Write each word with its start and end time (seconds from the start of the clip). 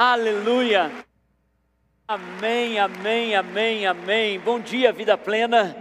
Aleluia. 0.00 0.92
Amém, 2.06 2.78
amém, 2.78 3.34
amém, 3.34 3.84
amém. 3.84 4.38
Bom 4.38 4.60
dia, 4.60 4.92
vida 4.92 5.18
plena. 5.18 5.76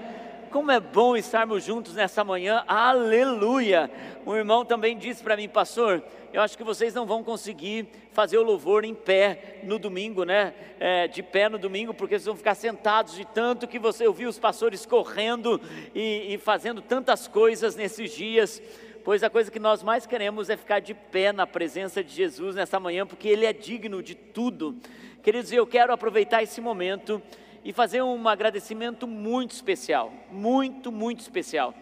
Como 0.49 0.71
é 0.71 0.79
bom 0.79 1.15
estarmos 1.15 1.63
juntos 1.63 1.93
nessa 1.93 2.23
manhã. 2.23 2.63
Aleluia. 2.67 3.91
Um 4.25 4.35
irmão 4.35 4.65
também 4.65 4.97
disse 4.97 5.21
para 5.21 5.37
mim, 5.37 5.47
pastor, 5.47 6.01
eu 6.33 6.41
acho 6.41 6.57
que 6.57 6.63
vocês 6.63 6.95
não 6.95 7.05
vão 7.05 7.23
conseguir 7.23 7.87
fazer 8.11 8.39
o 8.39 8.43
louvor 8.43 8.85
em 8.85 8.95
pé 8.95 9.59
no 9.61 9.77
domingo, 9.77 10.23
né? 10.23 10.51
É, 10.79 11.07
de 11.07 11.21
pé 11.21 11.47
no 11.47 11.59
domingo, 11.59 11.93
porque 11.93 12.15
vocês 12.15 12.25
vão 12.25 12.35
ficar 12.35 12.55
sentados 12.55 13.13
de 13.13 13.23
tanto 13.23 13.67
que 13.67 13.77
você 13.77 14.07
ouviu 14.07 14.29
os 14.29 14.39
pastores 14.39 14.83
correndo 14.83 15.61
e, 15.93 16.33
e 16.33 16.37
fazendo 16.39 16.81
tantas 16.81 17.27
coisas 17.27 17.75
nesses 17.75 18.09
dias 18.15 18.63
pois 19.07 19.23
a 19.23 19.29
coisa 19.29 19.49
que 19.49 19.57
nós 19.57 19.81
mais 19.81 20.05
queremos 20.05 20.49
é 20.49 20.57
ficar 20.57 20.81
de 20.81 20.93
pé 20.93 21.31
na 21.31 21.47
presença 21.47 22.03
de 22.03 22.13
Jesus 22.13 22.57
nessa 22.57 22.77
manhã, 22.77 23.07
porque 23.07 23.29
Ele 23.29 23.45
é 23.45 23.53
digno 23.53 24.03
de 24.03 24.13
tudo. 24.13 24.75
Queridos, 25.23 25.49
eu 25.49 25.65
quero 25.65 25.93
aproveitar 25.93 26.43
esse 26.43 26.59
momento 26.59 27.21
e 27.63 27.71
fazer 27.71 28.01
um 28.01 28.27
agradecimento 28.27 29.07
muito 29.07 29.51
especial, 29.51 30.11
muito, 30.29 30.91
muito 30.91 31.21
especial, 31.21 31.73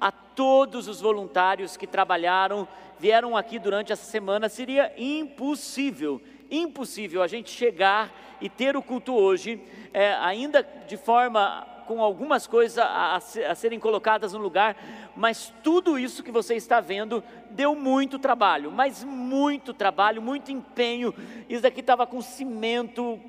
a 0.00 0.10
todos 0.10 0.88
os 0.88 1.00
voluntários 1.00 1.76
que 1.76 1.86
trabalharam, 1.86 2.66
vieram 2.98 3.36
aqui 3.36 3.60
durante 3.60 3.92
essa 3.92 4.10
semana. 4.10 4.48
Seria 4.48 4.92
impossível, 4.98 6.20
impossível 6.50 7.22
a 7.22 7.28
gente 7.28 7.48
chegar 7.48 8.12
e 8.40 8.48
ter 8.48 8.76
o 8.76 8.82
culto 8.82 9.14
hoje, 9.14 9.62
é, 9.94 10.14
ainda 10.14 10.66
de 10.88 10.96
forma 10.96 11.64
com 11.92 12.02
algumas 12.02 12.46
coisas 12.46 12.78
a, 12.78 13.16
a, 13.16 13.54
serem 13.54 13.78
colocadas 13.78 14.32
no 14.32 14.38
lugar, 14.38 14.76
mas 15.14 15.52
tudo 15.62 15.98
isso 15.98 16.22
que 16.22 16.30
você 16.30 16.54
está 16.54 16.80
vendo 16.80 17.22
deu 17.50 17.74
muito 17.74 18.18
trabalho, 18.18 18.70
mas 18.70 19.04
muito 19.04 19.74
trabalho, 19.74 20.22
muito 20.22 20.50
empenho. 20.50 21.14
Isso 21.50 21.66
aqui 21.66 21.80
estava 21.80 22.06
com 22.06 22.22
cimento, 22.22 23.20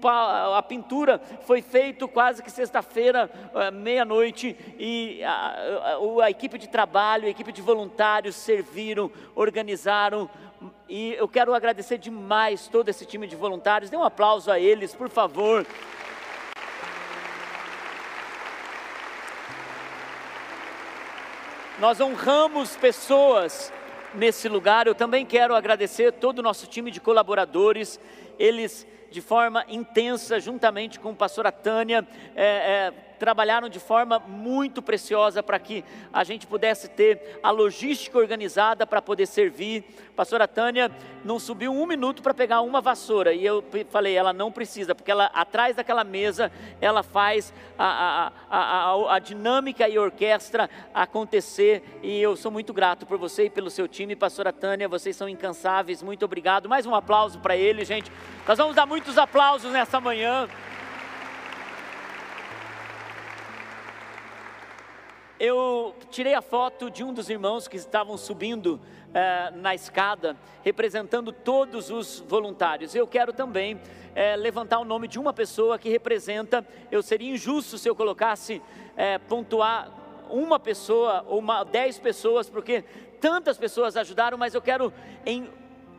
a 0.55 0.61
pintura 0.61 1.19
foi 1.41 1.61
feita 1.61 2.07
quase 2.07 2.41
que 2.41 2.49
sexta-feira, 2.49 3.29
eh, 3.53 3.71
meia-noite, 3.71 4.55
e 4.79 5.21
a, 5.23 5.97
a, 6.21 6.25
a 6.25 6.31
equipe 6.31 6.57
de 6.57 6.69
trabalho, 6.69 7.25
a 7.25 7.29
equipe 7.29 7.51
de 7.51 7.61
voluntários 7.61 8.37
serviram, 8.37 9.11
organizaram, 9.35 10.29
e 10.87 11.15
eu 11.15 11.27
quero 11.27 11.53
agradecer 11.53 11.97
demais 11.97 12.69
todo 12.69 12.87
esse 12.87 13.05
time 13.05 13.27
de 13.27 13.35
voluntários. 13.35 13.89
Dê 13.89 13.97
um 13.97 14.03
aplauso 14.03 14.49
a 14.49 14.57
eles, 14.57 14.95
por 14.95 15.09
favor. 15.09 15.65
Nós 21.79 21.99
honramos 21.99 22.75
pessoas 22.75 23.73
nesse 24.13 24.47
lugar. 24.47 24.85
Eu 24.85 24.93
também 24.93 25.25
quero 25.25 25.55
agradecer 25.55 26.11
todo 26.11 26.39
o 26.39 26.43
nosso 26.43 26.67
time 26.67 26.91
de 26.91 27.01
colaboradores. 27.01 27.99
Eles, 28.37 28.85
de 29.13 29.21
forma 29.21 29.63
intensa, 29.69 30.39
juntamente 30.39 30.99
com 30.99 31.11
a 31.11 31.13
pastora 31.13 31.51
Tânia, 31.51 32.05
é, 32.35 32.45
é, 32.45 32.93
trabalharam 33.23 33.69
de 33.69 33.79
forma 33.79 34.19
muito 34.19 34.81
preciosa 34.81 35.41
para 35.41 35.57
que 35.57 35.85
a 36.11 36.25
gente 36.25 36.45
pudesse 36.45 36.89
ter 36.89 37.39
a 37.41 37.51
logística 37.51 38.17
organizada 38.17 38.85
para 38.85 39.01
poder 39.01 39.27
servir. 39.27 39.85
A 40.09 40.15
pastora 40.15 40.45
Tânia 40.45 40.91
não 41.23 41.39
subiu 41.39 41.71
um 41.71 41.85
minuto 41.85 42.21
para 42.21 42.33
pegar 42.33 42.59
uma 42.59 42.81
vassoura 42.81 43.33
e 43.33 43.45
eu 43.45 43.63
falei, 43.89 44.13
ela 44.13 44.33
não 44.33 44.51
precisa, 44.51 44.93
porque 44.93 45.09
ela 45.09 45.27
atrás 45.27 45.75
daquela 45.75 46.03
mesa 46.03 46.51
ela 46.81 47.01
faz 47.01 47.53
a, 47.77 48.31
a, 48.49 48.57
a, 48.57 49.15
a 49.15 49.19
dinâmica 49.19 49.87
e 49.87 49.95
a 49.95 50.01
orquestra 50.01 50.69
acontecer 50.93 51.99
e 52.03 52.21
eu 52.21 52.35
sou 52.35 52.51
muito 52.51 52.73
grato 52.73 53.05
por 53.05 53.17
você 53.17 53.45
e 53.45 53.49
pelo 53.49 53.69
seu 53.69 53.87
time, 53.87 54.17
pastora 54.17 54.51
Tânia, 54.51 54.89
vocês 54.89 55.15
são 55.15 55.29
incansáveis, 55.29 56.03
muito 56.03 56.25
obrigado. 56.25 56.67
Mais 56.67 56.85
um 56.85 56.93
aplauso 56.93 57.39
para 57.39 57.55
ele, 57.55 57.85
gente. 57.85 58.11
Nós 58.45 58.57
vamos 58.57 58.75
dar 58.75 58.85
muitos 59.03 59.17
aplausos 59.17 59.69
nessa 59.73 59.99
manhã. 59.99 60.47
eu 65.37 65.93
tirei 66.09 66.33
a 66.33 66.41
foto 66.41 66.89
de 66.89 67.03
um 67.03 67.13
dos 67.13 67.29
irmãos 67.29 67.67
que 67.67 67.75
estavam 67.75 68.17
subindo 68.17 68.79
eh, 69.13 69.51
na 69.55 69.75
escada, 69.75 70.37
representando 70.63 71.33
todos 71.33 71.89
os 71.89 72.21
voluntários. 72.29 72.95
Eu 72.95 73.05
quero 73.05 73.33
também 73.33 73.77
eh, 74.15 74.37
levantar 74.37 74.79
o 74.79 74.85
nome 74.85 75.05
de 75.09 75.19
uma 75.19 75.33
pessoa 75.33 75.77
que 75.77 75.89
representa. 75.89 76.65
Eu 76.89 77.03
seria 77.03 77.29
injusto 77.29 77.77
se 77.77 77.89
eu 77.89 77.95
colocasse 77.95 78.61
eh, 78.95 79.17
pontuar 79.17 79.91
uma 80.29 80.57
pessoa 80.57 81.25
ou 81.27 81.39
uma, 81.39 81.65
dez 81.65 81.99
pessoas, 81.99 82.49
porque 82.49 82.85
tantas 83.19 83.57
pessoas 83.57 83.97
ajudaram, 83.97 84.37
mas 84.37 84.53
eu 84.53 84.61
quero 84.61 84.93
em 85.25 85.49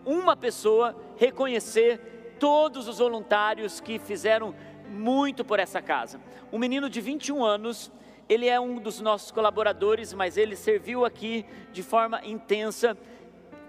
uma 0.06 0.34
pessoa 0.34 0.97
reconhecer 1.19 2.13
todos 2.39 2.89
os 2.89 2.99
voluntários 2.99 3.81
que 3.81 3.99
fizeram 3.99 4.55
muito 4.89 5.45
por 5.45 5.59
essa 5.59 5.81
casa. 5.81 6.21
Um 6.53 6.59
menino 6.59 6.89
de 6.89 7.00
21 7.00 7.45
anos 7.45 7.91
ele 8.28 8.49
é 8.49 8.59
um 8.59 8.78
dos 8.78 9.00
nossos 9.00 9.31
colaboradores, 9.31 10.12
mas 10.12 10.37
ele 10.37 10.56
serviu 10.56 11.05
aqui 11.05 11.44
de 11.73 11.83
forma 11.83 12.25
intensa, 12.25 12.97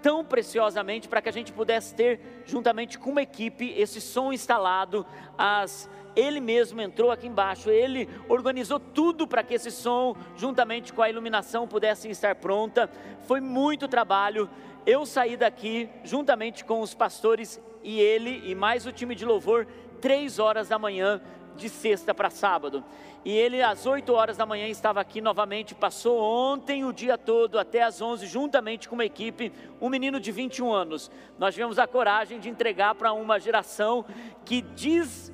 tão 0.00 0.24
preciosamente, 0.24 1.08
para 1.08 1.20
que 1.20 1.28
a 1.28 1.32
gente 1.32 1.52
pudesse 1.52 1.94
ter, 1.94 2.42
juntamente 2.46 2.98
com 2.98 3.10
uma 3.10 3.22
equipe, 3.22 3.74
esse 3.76 4.00
som 4.00 4.32
instalado. 4.32 5.04
As, 5.36 5.90
ele 6.14 6.40
mesmo 6.40 6.80
entrou 6.80 7.10
aqui 7.10 7.26
embaixo, 7.26 7.68
ele 7.68 8.08
organizou 8.28 8.80
tudo 8.80 9.26
para 9.26 9.42
que 9.42 9.54
esse 9.54 9.70
som, 9.70 10.16
juntamente 10.36 10.92
com 10.92 11.02
a 11.02 11.10
iluminação, 11.10 11.68
pudesse 11.68 12.08
estar 12.08 12.34
pronta. 12.36 12.88
Foi 13.26 13.40
muito 13.40 13.86
trabalho. 13.86 14.48
Eu 14.86 15.04
saí 15.04 15.36
daqui, 15.36 15.90
juntamente 16.04 16.64
com 16.64 16.80
os 16.80 16.94
pastores 16.94 17.60
e 17.82 18.00
ele, 18.00 18.40
e 18.48 18.54
mais 18.54 18.86
o 18.86 18.92
time 18.92 19.16
de 19.16 19.24
louvor, 19.24 19.66
três 20.00 20.38
horas 20.38 20.68
da 20.68 20.78
manhã, 20.78 21.20
de 21.56 21.68
sexta 21.68 22.14
para 22.14 22.30
sábado. 22.30 22.84
E 23.24 23.32
ele, 23.32 23.60
às 23.60 23.86
8 23.86 24.12
horas 24.12 24.36
da 24.36 24.46
manhã, 24.46 24.68
estava 24.68 25.00
aqui 25.00 25.20
novamente. 25.20 25.74
Passou 25.74 26.20
ontem 26.20 26.84
o 26.84 26.92
dia 26.92 27.18
todo, 27.18 27.58
até 27.58 27.82
às 27.82 28.00
11, 28.00 28.26
juntamente 28.26 28.88
com 28.88 28.94
uma 28.94 29.04
equipe, 29.04 29.52
um 29.80 29.88
menino 29.88 30.20
de 30.20 30.30
21 30.30 30.72
anos. 30.72 31.10
Nós 31.36 31.54
tivemos 31.54 31.78
a 31.78 31.88
coragem 31.88 32.38
de 32.38 32.48
entregar 32.48 32.94
para 32.94 33.12
uma 33.12 33.40
geração 33.40 34.04
que 34.44 34.62
diz 34.62 35.32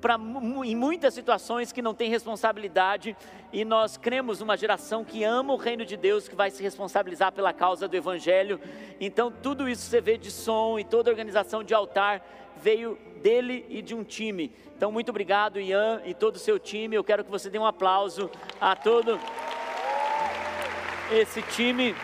Pra, 0.00 0.18
em 0.64 0.74
muitas 0.74 1.12
situações 1.12 1.72
que 1.72 1.82
não 1.82 1.92
tem 1.92 2.08
responsabilidade, 2.08 3.14
e 3.52 3.64
nós 3.64 3.96
cremos 3.96 4.40
numa 4.40 4.56
geração 4.56 5.04
que 5.04 5.22
ama 5.24 5.52
o 5.52 5.56
reino 5.56 5.84
de 5.84 5.96
Deus, 5.96 6.26
que 6.26 6.34
vai 6.34 6.50
se 6.50 6.62
responsabilizar 6.62 7.32
pela 7.32 7.52
causa 7.52 7.86
do 7.86 7.96
Evangelho. 7.96 8.58
Então, 8.98 9.30
tudo 9.30 9.68
isso 9.68 9.82
você 9.82 10.00
vê 10.00 10.16
de 10.16 10.30
som 10.30 10.78
e 10.78 10.84
toda 10.84 11.10
organização 11.10 11.62
de 11.62 11.74
altar 11.74 12.24
veio 12.56 12.98
dele 13.22 13.66
e 13.68 13.82
de 13.82 13.94
um 13.94 14.02
time. 14.02 14.52
Então, 14.76 14.90
muito 14.90 15.10
obrigado, 15.10 15.60
Ian, 15.60 16.00
e 16.04 16.14
todo 16.14 16.36
o 16.36 16.38
seu 16.38 16.58
time. 16.58 16.96
Eu 16.96 17.04
quero 17.04 17.24
que 17.24 17.30
você 17.30 17.50
dê 17.50 17.58
um 17.58 17.66
aplauso 17.66 18.30
a 18.60 18.74
todo 18.74 19.18
esse 21.10 21.42
time. 21.42 21.94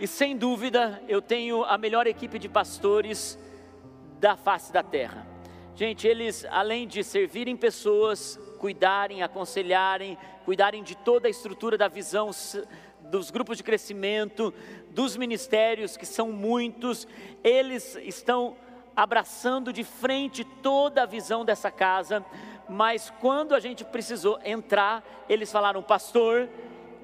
E 0.00 0.06
sem 0.06 0.36
dúvida, 0.36 1.02
eu 1.08 1.20
tenho 1.20 1.64
a 1.64 1.76
melhor 1.76 2.06
equipe 2.06 2.38
de 2.38 2.48
pastores 2.48 3.36
da 4.20 4.36
face 4.36 4.72
da 4.72 4.80
terra. 4.80 5.26
Gente, 5.74 6.06
eles, 6.06 6.44
além 6.50 6.86
de 6.86 7.02
servirem 7.02 7.56
pessoas, 7.56 8.38
cuidarem, 8.60 9.24
aconselharem, 9.24 10.16
cuidarem 10.44 10.84
de 10.84 10.96
toda 10.96 11.26
a 11.26 11.30
estrutura 11.30 11.76
da 11.76 11.88
visão 11.88 12.30
dos 13.10 13.30
grupos 13.30 13.56
de 13.56 13.64
crescimento, 13.64 14.54
dos 14.90 15.16
ministérios, 15.16 15.96
que 15.96 16.06
são 16.06 16.30
muitos, 16.30 17.08
eles 17.42 17.96
estão 17.96 18.56
abraçando 18.94 19.72
de 19.72 19.82
frente 19.82 20.44
toda 20.44 21.02
a 21.02 21.06
visão 21.06 21.44
dessa 21.44 21.72
casa, 21.72 22.24
mas 22.68 23.12
quando 23.20 23.54
a 23.54 23.60
gente 23.60 23.84
precisou 23.84 24.38
entrar, 24.44 25.04
eles 25.28 25.50
falaram, 25.50 25.82
pastor, 25.82 26.48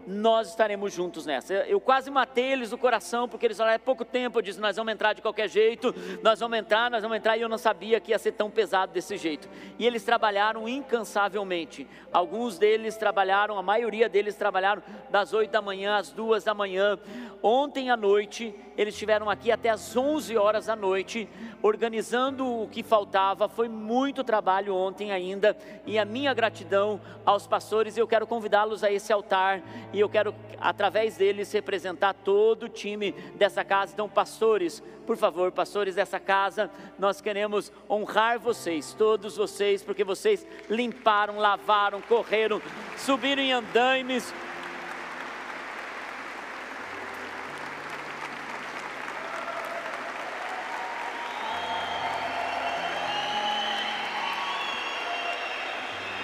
nós 0.06 0.48
estaremos 0.48 0.92
juntos 0.92 1.26
nessa. 1.26 1.54
Eu 1.54 1.80
quase 1.80 2.10
matei 2.10 2.52
eles 2.52 2.70
no 2.70 2.78
coração, 2.78 3.28
porque 3.28 3.46
eles 3.46 3.56
falaram, 3.56 3.76
é 3.76 3.78
pouco 3.78 4.04
tempo, 4.04 4.38
eu 4.38 4.42
disse, 4.42 4.60
nós 4.60 4.76
vamos 4.76 4.92
entrar 4.92 5.12
de 5.12 5.22
qualquer 5.22 5.48
jeito, 5.48 5.94
nós 6.22 6.40
vamos 6.40 6.58
entrar, 6.58 6.90
nós 6.90 7.02
vamos 7.02 7.16
entrar, 7.16 7.36
e 7.36 7.42
eu 7.42 7.48
não 7.48 7.58
sabia 7.58 8.00
que 8.00 8.10
ia 8.10 8.18
ser 8.18 8.32
tão 8.32 8.50
pesado 8.50 8.92
desse 8.92 9.16
jeito. 9.16 9.48
E 9.78 9.86
eles 9.86 10.04
trabalharam 10.04 10.68
incansavelmente. 10.68 11.86
Alguns 12.12 12.58
deles 12.58 12.96
trabalharam, 12.96 13.58
a 13.58 13.62
maioria 13.62 14.08
deles 14.08 14.34
trabalharam 14.34 14.82
das 15.10 15.32
8 15.32 15.50
da 15.50 15.62
manhã 15.62 15.96
às 15.96 16.10
2 16.12 16.44
da 16.44 16.54
manhã. 16.54 16.98
Ontem 17.42 17.90
à 17.90 17.96
noite, 17.96 18.54
eles 18.76 18.94
estiveram 18.94 19.28
aqui 19.30 19.50
até 19.50 19.68
às 19.70 19.96
11 19.96 20.36
horas 20.36 20.66
da 20.66 20.76
noite, 20.76 21.28
organizando 21.62 22.62
o 22.62 22.68
que 22.68 22.82
faltava. 22.82 23.48
Foi 23.48 23.68
muito 23.68 24.24
trabalho 24.24 24.74
ontem 24.74 25.12
ainda, 25.12 25.56
e 25.86 25.98
a 25.98 26.04
minha 26.04 26.32
gratidão 26.34 27.00
aos 27.24 27.46
pastores, 27.46 27.96
eu 27.96 28.06
quero 28.06 28.26
convidá-los 28.26 28.84
a 28.84 28.90
esse 28.90 29.12
altar 29.12 29.62
e 29.94 30.00
eu 30.00 30.08
quero, 30.08 30.34
através 30.60 31.16
deles, 31.16 31.52
representar 31.52 32.12
todo 32.12 32.64
o 32.64 32.68
time 32.68 33.12
dessa 33.36 33.64
casa. 33.64 33.92
Então, 33.92 34.08
pastores, 34.08 34.82
por 35.06 35.16
favor, 35.16 35.52
pastores 35.52 35.94
dessa 35.94 36.18
casa, 36.18 36.68
nós 36.98 37.20
queremos 37.20 37.72
honrar 37.88 38.40
vocês, 38.40 38.92
todos 38.92 39.36
vocês, 39.36 39.84
porque 39.84 40.02
vocês 40.02 40.44
limparam, 40.68 41.38
lavaram, 41.38 42.00
correram, 42.02 42.60
subiram 42.96 43.40
em 43.40 43.52
andaimes, 43.52 44.34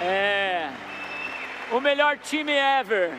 É. 0.02 0.70
O 1.70 1.78
melhor 1.78 2.16
time 2.16 2.52
ever. 2.52 3.12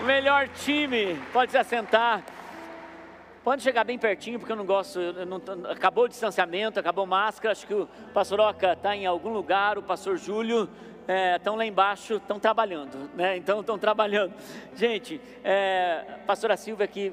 O 0.00 0.04
melhor 0.04 0.48
time. 0.48 1.16
Pode 1.32 1.52
se 1.52 1.58
assentar. 1.58 2.22
Pode 3.42 3.62
chegar 3.62 3.84
bem 3.84 3.98
pertinho, 3.98 4.38
porque 4.38 4.52
eu 4.52 4.56
não 4.56 4.66
gosto. 4.66 5.00
Eu 5.00 5.24
não, 5.24 5.40
acabou 5.70 6.04
o 6.04 6.08
distanciamento, 6.08 6.78
acabou 6.78 7.06
máscara. 7.06 7.52
Acho 7.52 7.66
que 7.66 7.74
o 7.74 7.88
pastor 8.12 8.40
Oca 8.40 8.74
está 8.74 8.94
em 8.94 9.06
algum 9.06 9.30
lugar, 9.30 9.78
o 9.78 9.82
pastor 9.82 10.18
Júlio 10.18 10.68
estão 11.36 11.54
é, 11.54 11.56
lá 11.58 11.64
embaixo, 11.64 12.16
estão 12.16 12.38
trabalhando, 12.38 13.10
né? 13.14 13.36
Então 13.36 13.60
estão 13.60 13.78
trabalhando. 13.78 14.34
Gente, 14.74 15.20
é, 15.42 16.04
pastora 16.26 16.56
Silvia 16.56 16.86
que 16.86 17.12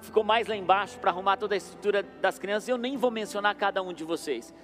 ficou 0.00 0.22
mais 0.22 0.46
lá 0.46 0.54
embaixo 0.54 0.98
para 0.98 1.10
arrumar 1.10 1.36
toda 1.36 1.54
a 1.54 1.58
estrutura 1.58 2.02
das 2.02 2.38
crianças. 2.38 2.68
Eu 2.68 2.78
nem 2.78 2.96
vou 2.96 3.10
mencionar 3.10 3.54
cada 3.56 3.82
um 3.82 3.92
de 3.92 4.04
vocês, 4.04 4.54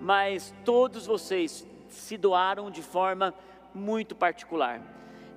mas 0.00 0.54
todos 0.64 1.06
vocês 1.06 1.66
se 1.88 2.16
doaram 2.16 2.70
de 2.70 2.82
forma 2.82 3.34
muito 3.74 4.14
particular. 4.14 4.80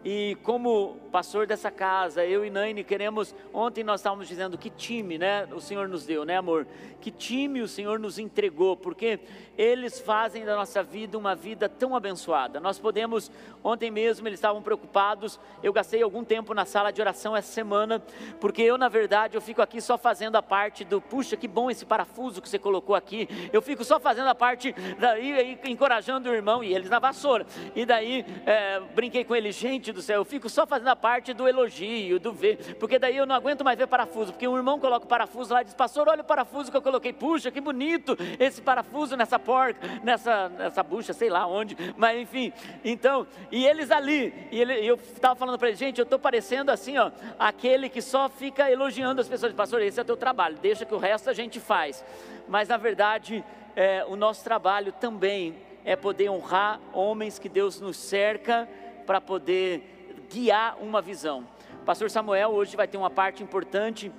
E 0.06 0.38
como 0.44 0.98
pastor 1.14 1.48
dessa 1.48 1.72
casa, 1.72 2.26
eu 2.26 2.44
e 2.44 2.50
Naine 2.50 2.84
queremos. 2.84 3.34
Ontem 3.54 3.84
nós 3.86 4.02
estávamos 4.02 4.28
dizendo 4.28 4.58
que 4.58 4.70
time, 4.70 5.18
né? 5.18 5.48
O 5.54 5.62
Senhor 5.62 5.88
nos 5.88 6.06
deu, 6.06 6.26
né, 6.26 6.38
amor? 6.38 6.68
Que 7.00 7.10
time 7.10 7.62
o 7.62 7.68
Senhor 7.68 8.00
nos 8.00 8.20
entregou, 8.20 8.76
porque 8.76 9.20
eles 9.58 10.00
fazem 10.00 10.44
da 10.44 10.56
nossa 10.56 10.84
vida 10.84 11.18
uma 11.18 11.36
vida 11.36 11.70
tão 11.70 11.96
abençoada. 11.96 12.60
Nós 12.60 12.80
podemos, 12.80 13.32
ontem 13.64 13.92
mesmo 13.92 14.28
eles 14.28 14.40
estavam 14.40 14.62
preocupados. 14.62 15.40
Eu 15.62 15.72
gastei 15.72 16.02
algum 16.02 16.24
tempo 16.24 16.54
na 16.54 16.66
sala 16.66 16.92
de 16.92 17.00
oração 17.00 17.36
essa 17.36 17.52
semana, 17.52 18.02
porque 18.42 18.62
eu, 18.62 18.78
na 18.78 18.90
verdade, 18.90 19.38
eu 19.38 19.42
fico 19.42 19.62
aqui 19.62 19.80
só 19.80 19.98
fazendo 19.98 20.36
a 20.36 20.42
parte 20.42 20.84
do, 20.84 21.00
puxa, 21.00 21.38
que 21.38 21.48
bom 21.48 21.72
esse 21.72 21.86
parafuso 21.86 22.42
que 22.42 22.50
você 22.50 22.60
colocou 22.60 22.96
aqui. 22.96 23.30
Eu 23.54 23.62
fico 23.62 23.86
só 23.86 24.00
fazendo 24.00 24.28
a 24.28 24.36
parte, 24.36 24.76
daí, 25.00 25.58
encorajando 25.66 26.30
o 26.30 26.34
irmão 26.34 26.62
e 26.62 26.74
eles 26.74 26.90
na 26.90 27.00
vassoura. 27.00 27.46
E 27.74 27.86
daí, 27.86 28.26
é, 28.46 28.82
brinquei 28.94 29.24
com 29.24 29.36
ele, 29.36 29.52
gente 29.52 29.93
do 29.94 30.01
céu, 30.01 30.22
eu 30.22 30.25
fico 30.25 30.50
só 30.50 30.66
fazendo 30.66 30.90
a 30.90 30.95
parte 30.95 31.34
do 31.34 31.48
elogio, 31.48 32.19
do 32.19 32.34
ver, 32.34 32.75
porque 32.80 33.00
daí 33.00 33.16
eu 33.16 33.25
não 33.25 33.36
aguento 33.36 33.63
mais 33.63 33.78
ver 33.78 33.88
parafuso, 33.88 34.31
porque 34.31 34.48
um 34.48 34.57
irmão 34.57 34.80
coloca 34.80 35.06
o 35.06 35.07
parafuso 35.07 35.54
lá 35.54 35.62
e 35.62 35.66
diz, 35.66 35.74
pastor, 35.74 36.07
olha 36.10 36.22
o 36.22 36.25
parafuso 36.25 36.72
que 36.72 36.78
eu 36.78 36.81
coloquei, 36.81 37.13
puxa, 37.13 37.51
que 37.51 37.62
bonito 37.62 38.18
esse 38.40 38.62
parafuso 38.62 39.16
nessa 39.16 39.40
porca, 39.40 39.80
nessa, 40.04 40.50
nessa 40.50 40.84
bucha, 40.84 41.13
sei 41.13 41.30
lá 41.30 41.45
onde, 41.45 41.78
mas 41.95 42.19
enfim, 42.19 42.51
então, 42.84 43.25
e 43.51 43.66
eles 43.66 43.92
ali, 43.92 44.34
e 44.51 44.60
ele, 44.60 44.74
eu 44.86 44.95
estava 44.95 45.36
falando 45.36 45.57
para 45.57 45.69
ele, 45.69 45.78
gente, 45.78 46.00
eu 46.00 46.04
estou 46.04 46.19
parecendo 46.19 46.72
assim, 46.72 46.98
ó, 46.98 47.12
aquele 47.38 47.89
que 47.89 48.01
só 48.01 48.28
fica 48.28 48.69
elogiando 48.69 49.22
as 49.22 49.28
pessoas, 49.28 49.54
pastor, 49.54 49.81
esse 49.81 50.00
é 50.00 50.04
o 50.04 50.06
teu 50.06 50.18
trabalho, 50.18 50.57
deixa 50.62 50.86
que 50.86 50.94
o 50.94 51.00
resto 51.00 51.30
a 51.30 51.34
gente 51.34 51.60
faz, 51.60 52.04
mas 52.48 52.68
na 52.68 52.78
verdade, 52.78 53.44
é, 53.75 54.06
o 54.07 54.16
nosso 54.16 54.44
trabalho 54.44 54.92
também 54.92 55.56
é 55.86 55.96
poder 55.96 56.30
honrar 56.30 56.80
homens 56.94 57.38
que 57.38 57.50
Deus 57.50 57.80
nos 57.80 57.98
cerca 57.98 58.68
para 59.06 59.22
poder 59.22 60.26
guiar 60.32 60.78
uma 60.82 61.02
visão. 61.02 61.46
O 61.82 61.86
pastor 61.86 62.10
Samuel 62.10 62.50
hoje 62.50 62.76
vai 62.76 62.88
ter 62.88 62.98
uma 62.98 63.10
parte 63.10 63.44
importante 63.44 64.12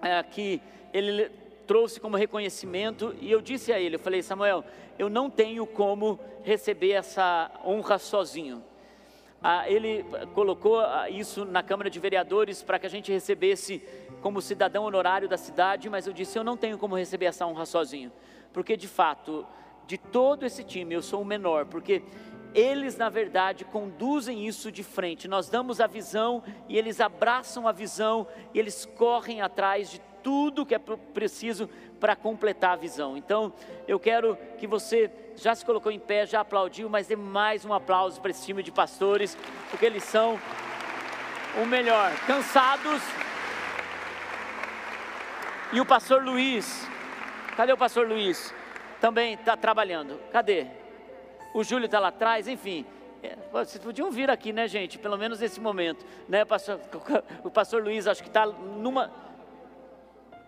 é, 0.00 0.22
que 0.22 0.60
ele 0.92 1.30
trouxe 1.66 1.98
como 1.98 2.16
reconhecimento 2.16 3.14
e 3.20 3.30
eu 3.30 3.40
disse 3.40 3.72
a 3.72 3.80
ele, 3.80 3.96
eu 3.96 4.00
falei, 4.00 4.22
Samuel, 4.22 4.64
eu 4.98 5.08
não 5.08 5.28
tenho 5.28 5.66
como 5.66 6.20
receber 6.42 6.92
essa 6.92 7.50
honra 7.64 7.98
sozinho. 7.98 8.62
Ah, 9.42 9.68
ele 9.68 10.04
colocou 10.34 10.80
isso 11.10 11.44
na 11.44 11.62
Câmara 11.62 11.90
de 11.90 12.00
Vereadores 12.00 12.62
para 12.62 12.78
que 12.78 12.86
a 12.86 12.90
gente 12.90 13.12
recebesse 13.12 13.82
como 14.22 14.40
cidadão 14.40 14.84
honorário 14.84 15.28
da 15.28 15.36
cidade, 15.36 15.90
mas 15.90 16.06
eu 16.06 16.12
disse, 16.12 16.38
eu 16.38 16.44
não 16.44 16.56
tenho 16.56 16.78
como 16.78 16.96
receber 16.96 17.26
essa 17.26 17.46
honra 17.46 17.66
sozinho, 17.66 18.10
porque 18.54 18.74
de 18.74 18.88
fato, 18.88 19.46
de 19.86 19.98
todo 19.98 20.46
esse 20.46 20.64
time, 20.64 20.94
eu 20.94 21.02
sou 21.02 21.20
o 21.20 21.24
menor, 21.26 21.66
porque 21.66 22.02
eles 22.54 22.96
na 22.96 23.08
verdade 23.08 23.64
conduzem 23.64 24.46
isso 24.46 24.70
de 24.70 24.84
frente. 24.84 25.26
Nós 25.26 25.48
damos 25.48 25.80
a 25.80 25.86
visão 25.86 26.42
e 26.68 26.78
eles 26.78 27.00
abraçam 27.00 27.66
a 27.66 27.72
visão 27.72 28.26
e 28.54 28.58
eles 28.58 28.86
correm 28.86 29.42
atrás 29.42 29.90
de 29.90 30.00
tudo 30.22 30.64
que 30.64 30.74
é 30.74 30.78
preciso 30.78 31.68
para 32.00 32.14
completar 32.16 32.72
a 32.72 32.76
visão. 32.76 33.16
Então, 33.16 33.52
eu 33.86 33.98
quero 33.98 34.38
que 34.56 34.66
você 34.66 35.10
já 35.36 35.54
se 35.54 35.64
colocou 35.64 35.90
em 35.90 35.98
pé, 35.98 36.24
já 36.24 36.40
aplaudiu, 36.40 36.88
mas 36.88 37.06
dê 37.06 37.16
mais 37.16 37.64
um 37.64 37.74
aplauso 37.74 38.20
para 38.20 38.30
esse 38.30 38.46
time 38.46 38.62
de 38.62 38.70
pastores, 38.70 39.36
porque 39.70 39.84
eles 39.84 40.04
são 40.04 40.38
o 41.60 41.66
melhor. 41.66 42.12
Cansados. 42.26 43.02
E 45.72 45.80
o 45.80 45.84
pastor 45.84 46.22
Luiz, 46.22 46.88
cadê 47.56 47.72
o 47.72 47.76
pastor 47.76 48.06
Luiz? 48.06 48.54
Também 49.00 49.34
está 49.34 49.56
trabalhando. 49.56 50.20
Cadê? 50.30 50.83
O 51.54 51.62
Júlio 51.62 51.86
está 51.86 52.00
lá 52.00 52.08
atrás, 52.08 52.48
enfim. 52.48 52.84
É, 53.22 53.36
vocês 53.50 53.82
podiam 53.82 54.10
vir 54.10 54.28
aqui, 54.28 54.52
né, 54.52 54.68
gente? 54.68 54.98
Pelo 54.98 55.16
menos 55.16 55.40
nesse 55.40 55.60
momento, 55.60 56.04
né? 56.28 56.44
Pastor, 56.44 56.80
o 57.42 57.50
pastor 57.50 57.82
Luiz, 57.82 58.06
acho 58.06 58.22
que 58.22 58.28
está 58.28 58.44
numa. 58.44 59.10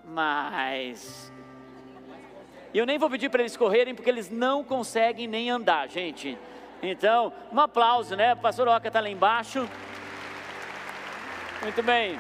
Mas. 0.05 1.33
Eu 2.75 2.85
nem 2.85 2.99
vou 2.99 3.09
pedir 3.09 3.31
para 3.31 3.41
eles 3.41 3.57
correrem, 3.57 3.95
porque 3.95 4.11
eles 4.11 4.29
não 4.29 4.63
conseguem 4.63 5.27
nem 5.27 5.49
andar, 5.49 5.89
gente. 5.89 6.37
Então, 6.83 7.33
um 7.51 7.59
aplauso, 7.59 8.15
né? 8.15 8.35
O 8.35 8.37
pastor 8.37 8.69
Oca 8.69 8.89
está 8.89 9.01
lá 9.01 9.09
embaixo. 9.09 9.67
Muito 11.63 11.83
bem. 11.83 12.19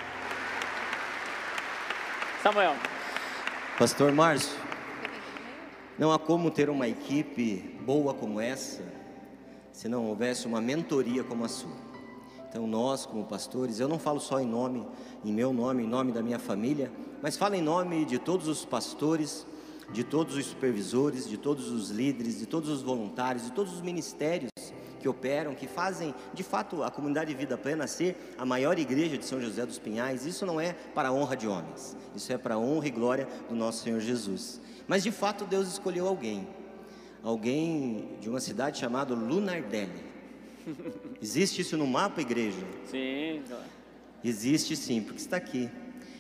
Samuel. 2.43 2.75
Pastor 3.79 4.13
Márcio, 4.13 4.57
não 5.99 6.13
há 6.13 6.19
como 6.19 6.51
ter 6.51 6.69
uma 6.69 6.87
equipe 6.87 7.79
boa 7.85 8.13
como 8.13 8.41
essa 8.41 8.83
se 9.73 9.89
não 9.89 10.07
houvesse 10.07 10.47
uma 10.47 10.61
mentoria 10.61 11.23
como 11.23 11.45
a 11.45 11.49
sua. 11.49 11.87
Então 12.49 12.67
nós, 12.67 13.05
como 13.05 13.25
pastores, 13.25 13.79
eu 13.79 13.89
não 13.89 13.99
falo 13.99 14.19
só 14.19 14.41
em 14.41 14.47
nome, 14.47 14.87
em 15.25 15.33
meu 15.33 15.53
nome, 15.53 15.83
em 15.83 15.87
nome 15.87 16.13
da 16.13 16.23
minha 16.23 16.39
família, 16.39 16.91
mas 17.23 17.37
falo 17.37 17.55
em 17.55 17.63
nome 17.63 18.05
de 18.07 18.19
todos 18.19 18.49
os 18.49 18.65
pastores, 18.65 19.47
de 19.93 20.03
todos 20.03 20.37
os 20.37 20.47
supervisores, 20.47 21.29
de 21.29 21.37
todos 21.37 21.71
os 21.71 21.91
líderes, 21.91 22.39
de 22.39 22.47
todos 22.47 22.71
os 22.71 22.83
voluntários, 22.83 23.45
de 23.45 23.53
todos 23.53 23.75
os 23.75 23.83
ministérios 23.83 24.56
que 25.07 25.09
operam, 25.09 25.55
que 25.55 25.69
fazem 25.69 26.13
de 26.35 26.43
fato 26.43 26.83
a 26.83 26.91
comunidade 26.91 27.33
de 27.33 27.39
vida 27.39 27.57
plena 27.57 27.87
ser 27.87 28.35
a 28.37 28.45
maior 28.45 28.77
igreja 28.77 29.17
de 29.17 29.25
São 29.25 29.41
José 29.41 29.65
dos 29.65 29.79
Pinhais. 29.79 30.27
Isso 30.27 30.45
não 30.45 30.61
é 30.61 30.73
para 30.73 31.11
a 31.11 31.13
honra 31.13 31.37
de 31.37 31.47
homens, 31.47 31.97
isso 32.15 32.33
é 32.33 32.37
para 32.37 32.57
a 32.57 32.59
honra 32.59 32.89
e 32.89 32.91
glória 32.91 33.29
do 33.49 33.55
nosso 33.55 33.85
Senhor 33.85 34.01
Jesus. 34.01 34.61
Mas 34.89 35.05
de 35.05 35.13
fato 35.13 35.45
Deus 35.45 35.69
escolheu 35.69 36.09
alguém, 36.09 36.49
alguém 37.23 38.17
de 38.21 38.29
uma 38.29 38.41
cidade 38.41 38.79
chamada 38.79 39.15
Lunardelli. 39.15 40.05
Existe 41.23 41.61
isso 41.61 41.77
no 41.77 41.87
mapa, 41.87 42.21
igreja? 42.21 42.67
Sim. 42.91 43.45
Existe 44.25 44.75
sim, 44.75 45.01
porque 45.01 45.21
está 45.21 45.37
aqui. 45.37 45.71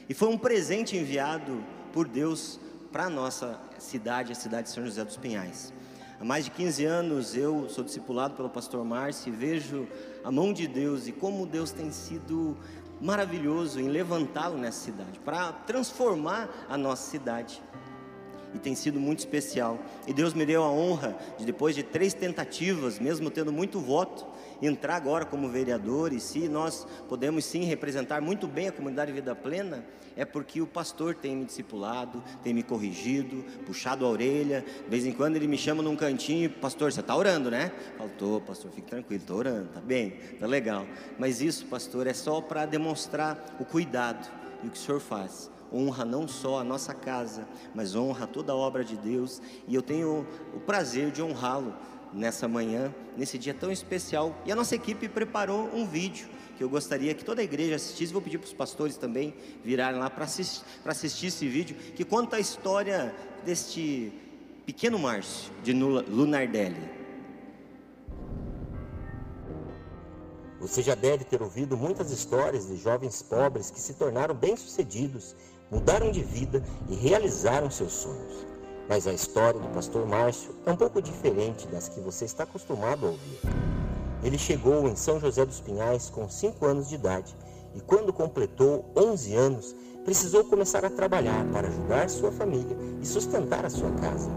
E 0.08 0.14
foi 0.14 0.28
um 0.28 0.38
presente 0.38 0.96
enviado 0.96 1.60
por 1.92 2.06
Deus 2.06 2.60
para 2.92 3.06
a 3.06 3.10
nossa 3.10 3.58
cidade, 3.80 4.30
a 4.30 4.36
cidade 4.36 4.68
de 4.68 4.74
São 4.74 4.84
José 4.84 5.04
dos 5.04 5.16
Pinhais. 5.16 5.72
Há 6.18 6.24
mais 6.24 6.46
de 6.46 6.50
15 6.50 6.84
anos 6.86 7.36
eu 7.36 7.68
sou 7.68 7.84
discipulado 7.84 8.34
pelo 8.34 8.48
pastor 8.48 8.82
Márcio 8.82 9.30
e 9.30 9.36
vejo 9.36 9.86
a 10.24 10.30
mão 10.30 10.50
de 10.50 10.66
Deus 10.66 11.06
e 11.06 11.12
como 11.12 11.44
Deus 11.44 11.72
tem 11.72 11.90
sido 11.92 12.56
maravilhoso 12.98 13.78
em 13.78 13.88
levantá-lo 13.88 14.56
nessa 14.56 14.80
cidade, 14.80 15.20
para 15.22 15.52
transformar 15.52 16.48
a 16.70 16.78
nossa 16.78 17.10
cidade 17.10 17.62
e 18.54 18.58
tem 18.58 18.74
sido 18.74 18.98
muito 18.98 19.18
especial. 19.18 19.78
E 20.06 20.14
Deus 20.14 20.32
me 20.32 20.46
deu 20.46 20.64
a 20.64 20.70
honra 20.70 21.14
de, 21.36 21.44
depois 21.44 21.74
de 21.74 21.82
três 21.82 22.14
tentativas, 22.14 22.98
mesmo 22.98 23.30
tendo 23.30 23.52
muito 23.52 23.78
voto, 23.78 24.24
entrar 24.62 24.96
agora 24.96 25.24
como 25.24 25.48
vereador. 25.48 26.12
E 26.12 26.20
se 26.20 26.48
nós 26.48 26.86
podemos 27.08 27.44
sim 27.44 27.64
representar 27.64 28.20
muito 28.20 28.46
bem 28.46 28.68
a 28.68 28.72
comunidade 28.72 29.12
Vida 29.12 29.34
Plena, 29.34 29.84
é 30.16 30.24
porque 30.24 30.60
o 30.60 30.66
pastor 30.66 31.14
tem 31.14 31.36
me 31.36 31.44
discipulado, 31.44 32.22
tem 32.42 32.54
me 32.54 32.62
corrigido, 32.62 33.44
puxado 33.66 34.04
a 34.04 34.08
orelha. 34.08 34.64
De 34.84 34.90
vez 34.90 35.04
em 35.04 35.12
quando 35.12 35.36
ele 35.36 35.46
me 35.46 35.58
chama 35.58 35.82
num 35.82 35.96
cantinho, 35.96 36.48
pastor, 36.50 36.92
você 36.92 37.00
está 37.00 37.14
orando, 37.14 37.50
né? 37.50 37.70
Faltou, 37.98 38.40
pastor, 38.40 38.70
fique 38.70 38.88
tranquilo, 38.88 39.20
estou 39.20 39.38
orando, 39.38 39.68
tá 39.68 39.80
bem, 39.80 40.12
tá 40.40 40.46
legal. 40.46 40.86
Mas 41.18 41.40
isso, 41.40 41.66
pastor, 41.66 42.06
é 42.06 42.14
só 42.14 42.40
para 42.40 42.64
demonstrar 42.64 43.56
o 43.60 43.64
cuidado 43.64 44.26
e 44.62 44.68
o 44.68 44.70
que 44.70 44.78
o 44.78 44.80
senhor 44.80 45.00
faz 45.00 45.50
honra 45.72 46.04
não 46.04 46.26
só 46.28 46.60
a 46.60 46.64
nossa 46.64 46.94
casa, 46.94 47.46
mas 47.74 47.94
honra 47.94 48.26
toda 48.26 48.52
a 48.52 48.56
obra 48.56 48.84
de 48.84 48.96
Deus. 48.96 49.42
E 49.66 49.74
eu 49.74 49.82
tenho 49.82 50.26
o 50.54 50.60
prazer 50.60 51.10
de 51.10 51.22
honrá-lo 51.22 51.74
nessa 52.12 52.48
manhã, 52.48 52.94
nesse 53.16 53.38
dia 53.38 53.54
tão 53.54 53.70
especial. 53.70 54.34
E 54.44 54.52
a 54.52 54.56
nossa 54.56 54.74
equipe 54.74 55.08
preparou 55.08 55.70
um 55.74 55.86
vídeo 55.86 56.28
que 56.56 56.64
eu 56.64 56.68
gostaria 56.68 57.14
que 57.14 57.24
toda 57.24 57.40
a 57.40 57.44
igreja 57.44 57.76
assistisse. 57.76 58.12
Vou 58.12 58.22
pedir 58.22 58.38
para 58.38 58.46
os 58.46 58.52
pastores 58.52 58.96
também 58.96 59.34
virarem 59.64 60.00
lá 60.00 60.08
para 60.08 60.24
assistir, 60.24 60.64
assistir 60.84 61.26
esse 61.26 61.46
vídeo, 61.48 61.76
que 61.94 62.04
conta 62.04 62.36
a 62.36 62.40
história 62.40 63.14
deste 63.44 64.12
pequeno 64.64 64.98
Márcio 64.98 65.52
de 65.62 65.72
Lunardelli. 65.72 66.96
Você 70.58 70.82
já 70.82 70.94
deve 70.94 71.24
ter 71.24 71.42
ouvido 71.42 71.76
muitas 71.76 72.10
histórias 72.10 72.66
de 72.66 72.76
jovens 72.76 73.22
pobres 73.22 73.70
que 73.70 73.78
se 73.78 73.94
tornaram 73.94 74.34
bem-sucedidos 74.34 75.36
mudaram 75.70 76.10
de 76.10 76.22
vida 76.22 76.62
e 76.88 76.94
realizaram 76.94 77.70
seus 77.70 77.92
sonhos. 77.92 78.46
Mas 78.88 79.06
a 79.06 79.12
história 79.12 79.58
do 79.58 79.68
pastor 79.68 80.06
Márcio 80.06 80.54
é 80.64 80.70
um 80.70 80.76
pouco 80.76 81.02
diferente 81.02 81.66
das 81.66 81.88
que 81.88 82.00
você 82.00 82.24
está 82.24 82.44
acostumado 82.44 83.06
a 83.06 83.10
ouvir. 83.10 83.40
ele 84.22 84.38
chegou 84.38 84.88
em 84.88 84.96
São 84.96 85.20
José 85.20 85.44
dos 85.44 85.60
Pinhais 85.60 86.08
com 86.08 86.28
5 86.28 86.64
anos 86.64 86.88
de 86.88 86.94
idade 86.94 87.36
e, 87.74 87.80
quando 87.80 88.12
completou 88.12 88.90
11 88.96 89.34
anos, 89.34 89.76
precisou 90.04 90.44
começar 90.44 90.84
a 90.84 90.90
trabalhar 90.90 91.44
para 91.52 91.68
ajudar 91.68 92.08
sua 92.08 92.30
família 92.30 92.76
e 93.02 93.06
sustentar 93.06 93.64
a 93.64 93.70
sua 93.70 93.90
casa. 93.92 94.30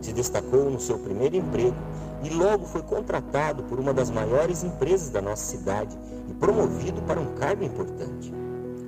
Se 0.00 0.12
destacou 0.12 0.70
no 0.70 0.80
seu 0.80 0.98
primeiro 0.98 1.36
emprego 1.36 1.76
e 2.22 2.30
logo 2.30 2.66
foi 2.66 2.82
contratado 2.82 3.64
por 3.64 3.80
uma 3.80 3.92
das 3.92 4.10
maiores 4.10 4.62
empresas 4.62 5.10
da 5.10 5.20
nossa 5.20 5.44
cidade 5.44 5.96
e 6.28 6.34
promovido 6.34 7.02
para 7.02 7.20
um 7.20 7.34
cargo 7.34 7.64
importante. 7.64 8.32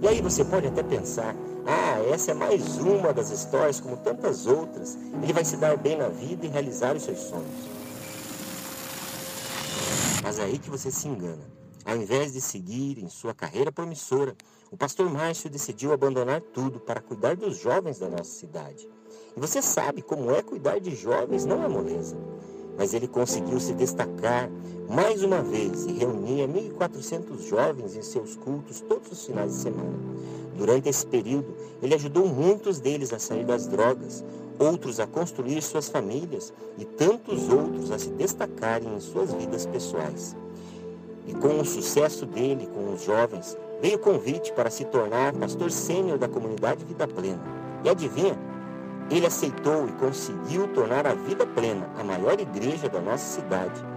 E 0.00 0.09
aí 0.09 0.21
você 0.23 0.45
pode 0.45 0.69
até 0.69 0.83
pensar: 0.83 1.35
ah, 1.71 2.03
essa 2.12 2.33
é 2.33 2.35
mais 2.35 2.79
uma 2.79 3.12
das 3.12 3.31
histórias, 3.31 3.79
como 3.79 3.97
tantas 3.97 4.47
outras. 4.47 4.99
Ele 5.23 5.33
vai 5.33 5.45
se 5.45 5.57
dar 5.57 5.77
bem 5.77 5.97
na 5.97 6.09
vida 6.09 6.45
e 6.45 6.49
realizar 6.49 6.97
os 6.97 7.05
seus 7.05 7.21
sonhos. 7.21 7.69
Mas 10.23 10.39
é 10.39 10.45
aí 10.45 10.59
que 10.59 10.69
você 10.69 10.91
se 10.91 11.07
engana. 11.07 11.61
Ao 11.85 11.97
invés 11.97 12.33
de 12.33 12.41
seguir 12.41 12.99
em 12.99 13.09
sua 13.09 13.33
carreira 13.33 13.71
promissora, 13.71 14.37
o 14.71 14.77
pastor 14.77 15.09
Márcio 15.11 15.49
decidiu 15.49 15.93
abandonar 15.93 16.41
tudo 16.41 16.79
para 16.81 17.00
cuidar 17.00 17.37
dos 17.37 17.57
jovens 17.59 17.99
da 17.99 18.09
nossa 18.09 18.31
cidade. 18.31 18.89
E 19.37 19.41
você 19.41 19.62
sabe 19.62 20.03
como 20.03 20.31
é 20.31 20.43
cuidar 20.43 20.79
de 20.81 20.95
jovens, 20.95 21.45
não 21.45 21.62
é 21.65 21.69
moleza. 21.69 22.17
Mas 22.77 22.95
ele 22.95 23.09
conseguiu 23.09 23.61
se 23.61 23.75
destacar 23.75 24.50
mais 24.89 25.23
uma 25.23 25.43
vez 25.43 25.85
e 25.87 25.93
reunia 25.93 26.49
1.400 26.49 27.49
jovens 27.49 27.97
em 27.97 28.03
seus 28.03 28.37
cultos 28.37 28.81
todos 28.81 29.12
os 29.12 29.25
finais 29.25 29.53
de 29.53 29.59
semana. 29.59 29.99
Durante 30.57 30.88
esse 30.88 31.07
período, 31.07 31.54
ele 31.83 31.95
ajudou 31.95 32.26
muitos 32.26 32.80
deles 32.80 33.12
a 33.12 33.19
sair 33.19 33.45
das 33.45 33.66
drogas, 33.66 34.25
outros 34.59 35.00
a 35.00 35.07
construir 35.07 35.62
suas 35.62 35.88
famílias 35.88 36.52
e 36.76 36.85
tantos 36.85 37.49
outros 37.49 37.90
a 37.90 37.99
se 37.99 38.11
destacarem 38.11 38.95
em 38.95 39.00
suas 39.00 39.33
vidas 39.33 39.64
pessoais. 39.66 40.37
E 41.26 41.33
com 41.35 41.61
o 41.61 41.64
sucesso 41.64 42.26
dele 42.26 42.69
com 42.75 42.92
os 42.92 43.04
jovens, 43.04 43.57
veio 43.80 43.97
o 43.97 44.00
convite 44.00 44.52
para 44.52 44.71
se 44.71 44.85
tornar 44.85 45.33
pastor 45.35 45.71
sênior 45.71 46.19
da 46.19 46.28
comunidade 46.28 46.85
Vida 46.85 47.07
Plena. 47.07 47.40
E 47.85 47.88
adivinha? 47.88 48.38
Ele 49.11 49.26
aceitou 49.26 49.88
e 49.88 49.92
conseguiu 49.92 50.69
tornar 50.69 51.07
a 51.07 51.14
Vida 51.14 51.47
Plena 51.47 51.88
a 51.99 52.04
maior 52.04 52.38
igreja 52.38 52.88
da 52.88 53.00
nossa 53.00 53.40
cidade. 53.40 53.90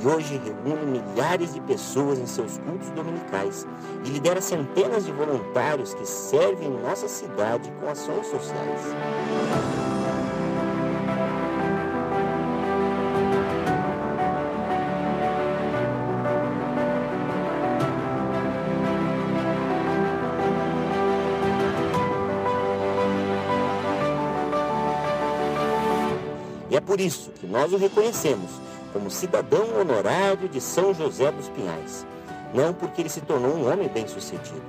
E 0.00 0.06
hoje 0.06 0.40
reúne 0.44 1.00
milhares 1.00 1.52
de 1.52 1.60
pessoas 1.60 2.18
em 2.18 2.26
seus 2.26 2.58
cultos 2.58 2.90
dominicais 2.90 3.66
e 4.04 4.08
lidera 4.08 4.40
centenas 4.40 5.04
de 5.04 5.12
voluntários 5.12 5.94
que 5.94 6.06
servem 6.06 6.68
em 6.68 6.82
nossa 6.82 7.06
cidade 7.08 7.70
com 7.80 7.88
ações 7.88 8.26
sociais. 8.26 8.80
É 26.70 26.80
por 26.80 26.98
isso 26.98 27.30
que 27.32 27.46
nós 27.46 27.72
o 27.72 27.76
reconhecemos 27.76 28.50
como 28.92 29.10
cidadão 29.10 29.80
honorário 29.80 30.48
de 30.48 30.60
São 30.60 30.92
José 30.92 31.30
dos 31.32 31.48
Pinhais. 31.48 32.06
Não 32.52 32.72
porque 32.74 33.02
ele 33.02 33.08
se 33.08 33.20
tornou 33.20 33.54
um 33.54 33.72
homem 33.72 33.88
bem-sucedido, 33.88 34.62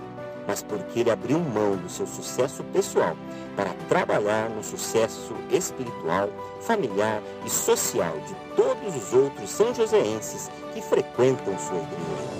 mas 0.47 0.63
porque 0.63 1.01
ele 1.01 1.11
abriu 1.11 1.39
mão 1.39 1.75
do 1.75 1.89
seu 1.89 2.07
sucesso 2.07 2.63
pessoal 2.65 3.15
para 3.55 3.71
trabalhar 3.89 4.49
no 4.49 4.63
sucesso 4.63 5.35
espiritual, 5.51 6.29
familiar 6.61 7.21
e 7.45 7.49
social 7.49 8.13
de 8.27 8.55
todos 8.55 8.95
os 8.95 9.13
outros 9.13 9.49
são 9.49 9.73
joséenses 9.73 10.49
que 10.73 10.81
frequentam 10.81 11.57
sua 11.59 11.77
igreja. 11.77 12.33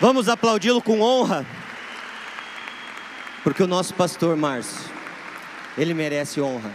Vamos 0.00 0.28
aplaudi-lo 0.28 0.82
com 0.82 1.00
honra. 1.00 1.46
Porque 3.42 3.62
o 3.62 3.66
nosso 3.66 3.94
pastor 3.94 4.36
Márcio, 4.36 4.90
ele 5.76 5.92
merece 5.92 6.40
honra. 6.40 6.72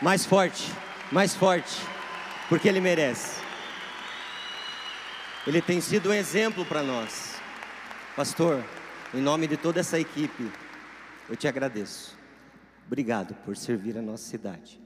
Mais 0.00 0.24
forte, 0.24 0.72
mais 1.10 1.34
forte, 1.34 1.80
porque 2.48 2.68
ele 2.68 2.80
merece. 2.80 3.40
Ele 5.46 5.60
tem 5.60 5.80
sido 5.80 6.10
um 6.10 6.14
exemplo 6.14 6.64
para 6.64 6.82
nós. 6.82 7.36
Pastor, 8.16 8.64
em 9.12 9.20
nome 9.20 9.46
de 9.46 9.56
toda 9.56 9.80
essa 9.80 9.98
equipe, 9.98 10.50
eu 11.28 11.36
te 11.36 11.46
agradeço. 11.46 12.16
Obrigado 12.86 13.34
por 13.44 13.56
servir 13.56 13.96
a 13.96 14.02
nossa 14.02 14.24
cidade. 14.24 14.80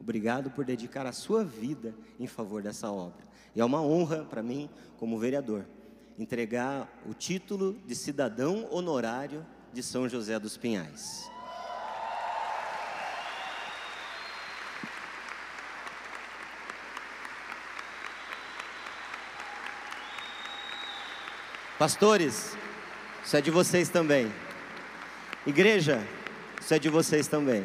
Obrigado 0.00 0.50
por 0.50 0.64
dedicar 0.64 1.06
a 1.06 1.12
sua 1.12 1.44
vida 1.44 1.94
em 2.18 2.26
favor 2.26 2.62
dessa 2.62 2.90
obra. 2.90 3.26
E 3.54 3.60
é 3.60 3.64
uma 3.64 3.82
honra 3.82 4.24
para 4.24 4.42
mim, 4.42 4.70
como 4.96 5.18
vereador, 5.18 5.64
entregar 6.18 6.88
o 7.06 7.14
título 7.14 7.76
de 7.86 7.94
cidadão 7.94 8.68
honorário 8.70 9.44
de 9.72 9.82
São 9.82 10.08
José 10.08 10.38
dos 10.38 10.56
Pinhais. 10.56 11.30
Pastores, 21.78 22.56
isso 23.24 23.36
é 23.36 23.40
de 23.40 23.52
vocês 23.52 23.88
também. 23.88 24.26
Igreja, 25.46 26.04
isso 26.60 26.74
é 26.74 26.78
de 26.78 26.88
vocês 26.88 27.28
também. 27.28 27.62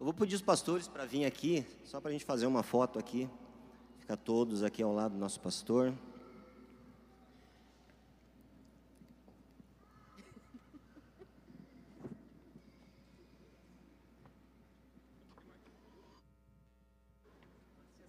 Eu 0.00 0.06
vou 0.06 0.14
pedir 0.14 0.36
os 0.36 0.40
pastores 0.40 0.88
para 0.88 1.04
vir 1.04 1.26
aqui, 1.26 1.66
só 1.84 2.00
para 2.00 2.08
a 2.08 2.12
gente 2.12 2.24
fazer 2.24 2.46
uma 2.46 2.62
foto 2.62 2.98
aqui. 2.98 3.28
Fica 4.00 4.16
todos 4.16 4.62
aqui 4.62 4.82
ao 4.82 4.94
lado 4.94 5.12
do 5.12 5.18
nosso 5.18 5.38
pastor. 5.38 5.92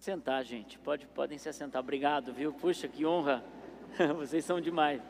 Sentar, 0.06 0.44
gente. 0.44 0.78
Pode, 0.78 1.04
podem 1.04 1.36
se 1.36 1.48
assentar. 1.48 1.82
Obrigado, 1.82 2.32
viu? 2.32 2.52
Puxa, 2.52 2.86
que 2.86 3.04
honra. 3.04 3.42
Vocês 4.16 4.44
são 4.44 4.60
demais. 4.60 5.02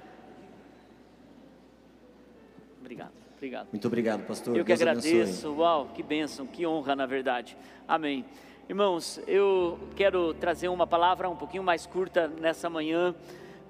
Obrigado, 2.81 3.13
obrigado. 3.35 3.69
Muito 3.71 3.87
obrigado, 3.87 4.27
pastor. 4.27 4.57
Eu 4.57 4.65
que 4.65 4.69
Deus 4.69 4.81
agradeço. 4.81 5.09
Abençoe. 5.15 5.55
Uau, 5.55 5.91
que 5.95 6.03
bênção, 6.03 6.47
que 6.47 6.67
honra, 6.67 6.97
na 6.97 7.05
verdade. 7.05 7.59
Amém. 7.87 8.25
Irmãos, 8.71 9.21
eu 9.27 9.79
quero 9.95 10.33
trazer 10.33 10.69
uma 10.69 10.87
palavra 10.87 11.29
um 11.29 11.37
pouquinho 11.37 11.63
mais 11.63 11.85
curta 11.85 12.29
nessa 12.29 12.71
manhã. 12.71 13.15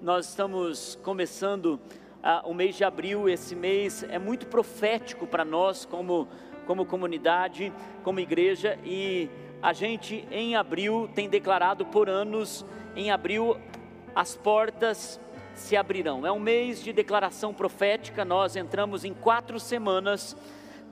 Nós 0.00 0.28
estamos 0.28 0.95
começando 1.02 1.80
uh, 2.23 2.49
o 2.49 2.54
mês 2.54 2.76
de 2.76 2.85
abril. 2.85 3.28
Esse 3.28 3.56
mês 3.56 4.04
é 4.04 4.18
muito 4.21 4.47
profético 4.47 5.26
para 5.26 5.45
nós, 5.45 5.85
como, 5.85 6.28
como 6.68 6.87
comunidade, 6.87 7.73
como 8.04 8.21
igreja. 8.21 8.78
E 8.85 9.28
a 9.62 9.72
gente, 9.72 10.26
em 10.30 10.54
abril, 10.54 11.08
tem 11.14 11.28
declarado 11.28 11.86
por 11.86 12.08
anos: 12.08 12.64
em 12.94 13.10
abril, 13.10 13.56
as 14.14 14.36
portas 14.36 15.20
se 15.54 15.76
abrirão. 15.76 16.26
É 16.26 16.30
um 16.30 16.38
mês 16.38 16.82
de 16.82 16.92
declaração 16.92 17.52
profética. 17.52 18.25
Nós 18.25 18.56
entramos 18.56 19.04
em 19.04 19.14
quatro 19.14 19.58
semanas 19.58 20.36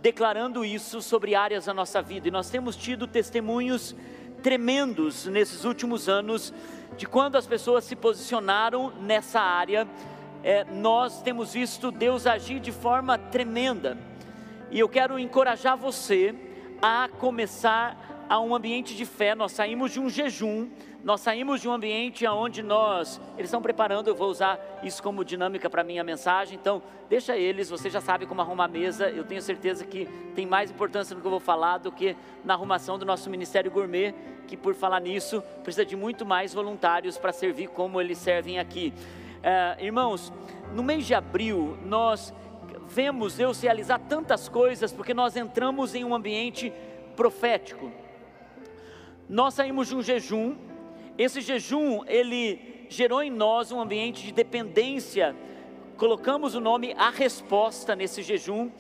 declarando 0.01 0.65
isso 0.65 1.01
sobre 1.01 1.35
áreas 1.35 1.67
da 1.67 1.75
nossa 1.75 2.03
vida. 2.03 2.29
E 2.29 2.31
nós 2.31 2.51
temos 2.51 2.77
tido 2.77 3.07
testemunhos 3.07 3.95
tremendos 4.43 5.25
nesses 5.27 5.65
últimos 5.65 6.09
anos 6.09 6.53
de 6.97 7.07
quando 7.07 7.37
as 7.37 7.47
pessoas 7.47 7.85
se 7.85 7.97
posicionaram 7.97 8.93
nessa 9.01 9.41
área. 9.41 9.89
É, 10.43 10.65
nós 10.65 11.23
temos 11.23 11.55
visto 11.55 11.91
Deus 11.91 12.27
agir 12.27 12.61
de 12.61 12.71
forma 12.71 13.17
tremenda. 13.17 13.97
E 14.71 14.79
eu 14.79 14.89
quero 14.89 15.19
encorajar 15.19 15.77
você 15.77 16.35
a 16.83 17.09
começar 17.19 18.14
a 18.29 18.41
um 18.41 18.55
ambiente 18.55 18.95
de 18.95 19.05
fé. 19.05 19.35
Nós 19.35 19.53
saímos 19.53 19.93
de 19.93 20.01
um 20.01 20.09
jejum 20.09 20.69
nós 21.05 21.21
saímos 21.21 21.61
de 21.61 21.69
um 21.69 21.73
ambiente 21.73 22.27
onde 22.27 22.63
nós, 22.63 23.21
eles 23.37 23.49
estão 23.49 23.61
preparando, 23.61 24.09
eu 24.09 24.15
vou 24.15 24.31
usar 24.31 24.59
isso 24.83 25.03
como 25.03 25.23
dinâmica 25.23 25.69
para 25.69 25.85
minha 25.85 26.03
mensagem, 26.03 26.59
então 26.59 26.83
deixa 27.11 27.37
eles, 27.37 27.69
você 27.69 27.91
já 27.91 28.01
sabe 28.01 28.25
como 28.25 28.41
arrumar 28.41 28.65
a 28.65 28.69
mesa, 28.69 29.11
eu 29.11 29.23
tenho 29.23 29.43
certeza 29.43 29.85
que 29.85 30.09
tem 30.35 30.47
mais 30.47 30.71
importância 30.71 31.15
no 31.15 31.21
que 31.21 31.27
eu 31.27 31.31
vou 31.31 31.41
falar 31.41 31.77
do 31.77 31.93
que 31.93 32.17
na 32.43 32.55
arrumação 32.55 32.99
do 32.99 33.05
nosso 33.05 33.29
Ministério 33.29 33.71
Gourmet, 33.71 34.15
que 34.49 34.57
por 34.57 34.75
falar 34.75 34.99
nisso, 34.99 35.43
precisa 35.63 35.85
de 35.85 35.95
muito 35.95 36.25
mais 36.25 36.55
voluntários 36.55 37.19
para 37.19 37.33
servir 37.33 37.69
como 37.69 38.01
eles 38.01 38.17
servem 38.17 38.59
aqui. 38.59 38.91
É, 39.43 39.77
irmãos, 39.85 40.33
no 40.73 40.83
mês 40.83 41.05
de 41.05 41.15
abril, 41.15 41.77
nós 41.85 42.33
vemos 42.89 43.37
Deus 43.37 43.61
realizar 43.61 43.99
tantas 43.99 44.49
coisas, 44.49 44.91
porque 44.91 45.13
nós 45.13 45.37
entramos 45.37 45.95
em 45.95 46.03
um 46.03 46.15
ambiente 46.15 46.73
profético. 47.15 47.93
Nós 49.29 49.55
saímos 49.55 49.89
de 49.89 49.97
um 49.97 50.03
jejum, 50.03 50.55
esse 51.17 51.41
jejum, 51.41 52.05
ele 52.07 52.87
gerou 52.91 53.23
em 53.23 53.31
nós 53.31 53.73
um 53.73 53.81
ambiente 53.81 54.23
de 54.23 54.33
dependência. 54.33 55.35
Colocamos 55.97 56.55
o 56.55 56.61
nome 56.61 56.95
A 56.99 57.09
Resposta 57.09 57.97
nesse 57.97 58.23
jejum. 58.23 58.71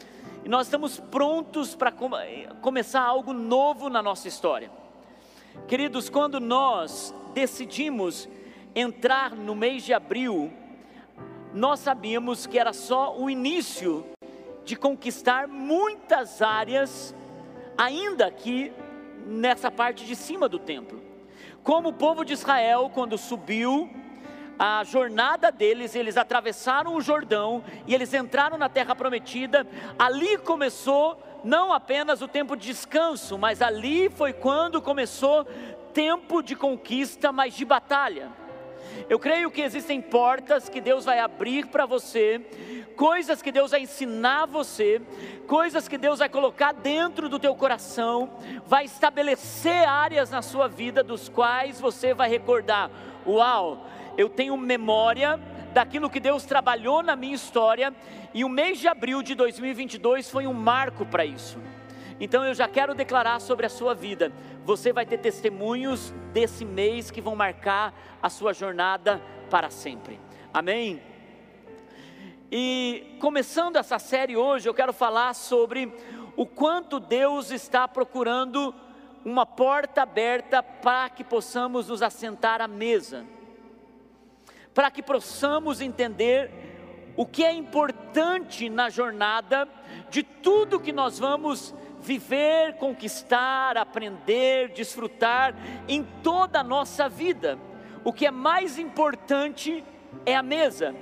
E 0.44 0.48
nós 0.48 0.66
estamos 0.66 1.00
prontos 1.00 1.74
para 1.74 1.90
com, 1.90 2.10
começar 2.60 3.00
algo 3.00 3.32
novo 3.32 3.88
na 3.88 4.02
nossa 4.02 4.28
história. 4.28 4.70
Queridos, 5.66 6.10
quando 6.10 6.38
nós 6.38 7.14
decidimos 7.32 8.28
entrar 8.74 9.34
no 9.34 9.54
mês 9.54 9.82
de 9.82 9.94
abril, 9.94 10.52
nós 11.54 11.80
sabíamos 11.80 12.46
que 12.46 12.58
era 12.58 12.74
só 12.74 13.16
o 13.16 13.30
início 13.30 14.04
de 14.64 14.76
conquistar 14.76 15.48
muitas 15.48 16.42
áreas, 16.42 17.14
ainda 17.78 18.26
aqui 18.26 18.72
nessa 19.24 19.70
parte 19.70 20.04
de 20.04 20.14
cima 20.14 20.48
do 20.48 20.58
templo. 20.58 21.02
Como 21.62 21.88
o 21.90 21.92
povo 21.92 22.24
de 22.24 22.32
Israel, 22.32 22.90
quando 22.92 23.16
subiu, 23.16 23.90
a 24.58 24.84
jornada 24.84 25.50
deles, 25.50 25.94
eles 25.94 26.16
atravessaram 26.16 26.94
o 26.94 27.00
Jordão 27.00 27.64
e 27.86 27.94
eles 27.94 28.12
entraram 28.14 28.56
na 28.56 28.68
terra 28.68 28.94
prometida. 28.94 29.66
Ali 29.98 30.38
começou 30.38 31.20
não 31.42 31.72
apenas 31.72 32.22
o 32.22 32.28
tempo 32.28 32.56
de 32.56 32.68
descanso, 32.68 33.36
mas 33.36 33.60
ali 33.60 34.08
foi 34.08 34.32
quando 34.32 34.80
começou 34.80 35.44
tempo 35.92 36.42
de 36.42 36.56
conquista, 36.56 37.32
mas 37.32 37.54
de 37.54 37.64
batalha. 37.64 38.43
Eu 39.08 39.18
creio 39.18 39.50
que 39.50 39.60
existem 39.60 40.00
portas 40.00 40.68
que 40.68 40.80
Deus 40.80 41.04
vai 41.04 41.18
abrir 41.18 41.66
para 41.66 41.86
você, 41.86 42.40
coisas 42.96 43.42
que 43.42 43.52
Deus 43.52 43.70
vai 43.72 43.80
ensinar 43.80 44.46
você, 44.46 45.00
coisas 45.46 45.88
que 45.88 45.98
Deus 45.98 46.18
vai 46.18 46.28
colocar 46.28 46.72
dentro 46.72 47.28
do 47.28 47.38
teu 47.38 47.54
coração, 47.54 48.30
vai 48.66 48.84
estabelecer 48.84 49.86
áreas 49.88 50.30
na 50.30 50.42
sua 50.42 50.68
vida 50.68 51.02
dos 51.02 51.28
quais 51.28 51.80
você 51.80 52.14
vai 52.14 52.28
recordar: 52.28 52.90
uau, 53.26 53.86
eu 54.16 54.28
tenho 54.28 54.56
memória 54.56 55.38
daquilo 55.72 56.08
que 56.08 56.20
Deus 56.20 56.44
trabalhou 56.44 57.02
na 57.02 57.16
minha 57.16 57.34
história, 57.34 57.92
e 58.32 58.44
o 58.44 58.48
mês 58.48 58.78
de 58.78 58.88
abril 58.88 59.22
de 59.22 59.34
2022 59.34 60.30
foi 60.30 60.46
um 60.46 60.54
marco 60.54 61.04
para 61.04 61.24
isso. 61.24 61.58
Então 62.20 62.44
eu 62.44 62.54
já 62.54 62.68
quero 62.68 62.94
declarar 62.94 63.40
sobre 63.40 63.66
a 63.66 63.68
sua 63.68 63.94
vida. 63.94 64.32
Você 64.64 64.92
vai 64.92 65.04
ter 65.04 65.18
testemunhos 65.18 66.12
desse 66.32 66.64
mês 66.64 67.10
que 67.10 67.20
vão 67.20 67.34
marcar 67.34 67.94
a 68.22 68.30
sua 68.30 68.52
jornada 68.52 69.20
para 69.50 69.70
sempre. 69.70 70.20
Amém? 70.52 71.02
E 72.50 73.16
começando 73.20 73.76
essa 73.76 73.98
série 73.98 74.36
hoje, 74.36 74.68
eu 74.68 74.74
quero 74.74 74.92
falar 74.92 75.34
sobre 75.34 75.92
o 76.36 76.46
quanto 76.46 77.00
Deus 77.00 77.50
está 77.50 77.88
procurando 77.88 78.74
uma 79.24 79.46
porta 79.46 80.02
aberta 80.02 80.62
para 80.62 81.08
que 81.08 81.24
possamos 81.24 81.88
nos 81.88 82.02
assentar 82.02 82.60
à 82.60 82.68
mesa 82.68 83.26
para 84.74 84.90
que 84.90 85.02
possamos 85.02 85.80
entender 85.80 86.50
o 87.16 87.24
que 87.24 87.44
é 87.44 87.52
importante 87.52 88.68
na 88.68 88.90
jornada 88.90 89.68
de 90.10 90.24
tudo 90.24 90.80
que 90.80 90.92
nós 90.92 91.18
vamos 91.18 91.72
viver, 92.04 92.74
conquistar, 92.74 93.78
aprender, 93.78 94.68
desfrutar 94.68 95.54
em 95.88 96.04
toda 96.22 96.60
a 96.60 96.62
nossa 96.62 97.08
vida. 97.08 97.58
O 98.04 98.12
que 98.12 98.26
é 98.26 98.30
mais 98.30 98.78
importante 98.78 99.82
é 100.26 100.36
a 100.36 100.42
mesa. 100.42 100.94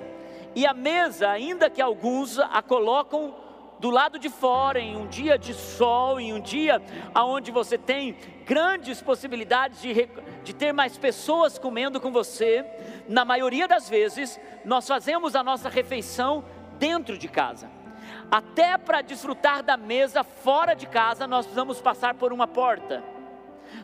E 0.55 0.65
a 0.65 0.73
mesa, 0.73 1.29
ainda 1.29 1.69
que 1.69 1.83
alguns 1.83 2.39
a 2.39 2.63
colocam 2.63 3.35
do 3.81 3.91
lado 3.91 4.17
de 4.17 4.29
fora, 4.29 4.79
em 4.79 4.97
um 4.97 5.09
dia 5.09 5.37
de 5.37 5.53
sol, 5.53 6.21
em 6.21 6.33
um 6.33 6.41
dia 6.41 6.81
onde 7.17 7.51
você 7.51 7.77
tem 7.77 8.17
grandes 8.47 9.03
possibilidades 9.03 9.83
de, 9.83 10.09
de 10.45 10.55
ter 10.55 10.73
mais 10.73 10.97
pessoas 10.97 11.59
comendo 11.59 12.01
com 12.01 12.13
você, 12.13 12.65
na 13.09 13.25
maioria 13.25 13.67
das 13.67 13.89
vezes, 13.89 14.39
nós 14.65 14.87
fazemos 14.87 15.35
a 15.35 15.43
nossa 15.43 15.69
refeição 15.69 16.45
dentro 16.79 17.19
de 17.19 17.27
casa. 17.27 17.82
Até 18.33 18.79
para 18.79 19.03
desfrutar 19.03 19.63
da 19.63 19.77
mesa 19.77 20.25
fora 20.25 20.73
de 20.73 20.87
casa, 20.87 21.27
nós 21.27 21.45
precisamos 21.45 21.83
passar 21.83 22.15
por 22.15 22.33
uma 22.33 22.47
porta. 22.47 23.05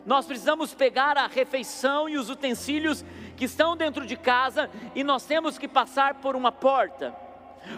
Nós 0.03 0.25
precisamos 0.25 0.73
pegar 0.73 1.19
a 1.19 1.27
refeição 1.27 2.09
e 2.09 2.17
os 2.17 2.31
utensílios 2.31 3.05
que 3.37 3.45
estão 3.45 3.77
dentro 3.77 4.07
de 4.07 4.17
casa 4.17 4.67
e 4.95 5.03
nós 5.03 5.23
temos 5.23 5.59
que 5.59 5.67
passar 5.67 6.15
por 6.15 6.35
uma 6.35 6.51
porta. 6.51 7.15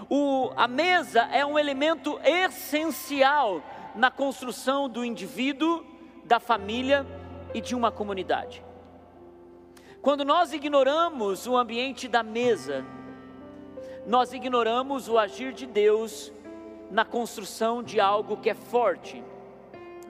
O, 0.10 0.50
a 0.56 0.66
mesa 0.66 1.24
é 1.34 1.46
um 1.46 1.60
elemento 1.60 2.18
essencial 2.24 3.62
na 3.94 4.10
construção 4.10 4.88
do 4.88 5.04
indivíduo, 5.04 5.86
da 6.24 6.40
família 6.40 7.06
e 7.54 7.60
de 7.60 7.76
uma 7.76 7.92
comunidade. 7.92 8.64
Quando 10.02 10.24
nós 10.24 10.54
ignoramos 10.54 11.46
o 11.48 11.58
ambiente 11.58 12.08
da 12.08 12.24
mesa, 12.24 12.86
nós 14.08 14.32
ignoramos 14.32 15.10
o 15.10 15.20
agir 15.20 15.52
de 15.52 15.66
Deus 15.66 16.32
na 16.92 17.06
construção 17.06 17.82
de 17.82 18.00
algo 18.00 18.38
que 18.38 18.50
é 18.50 18.54
forte. 18.54 19.24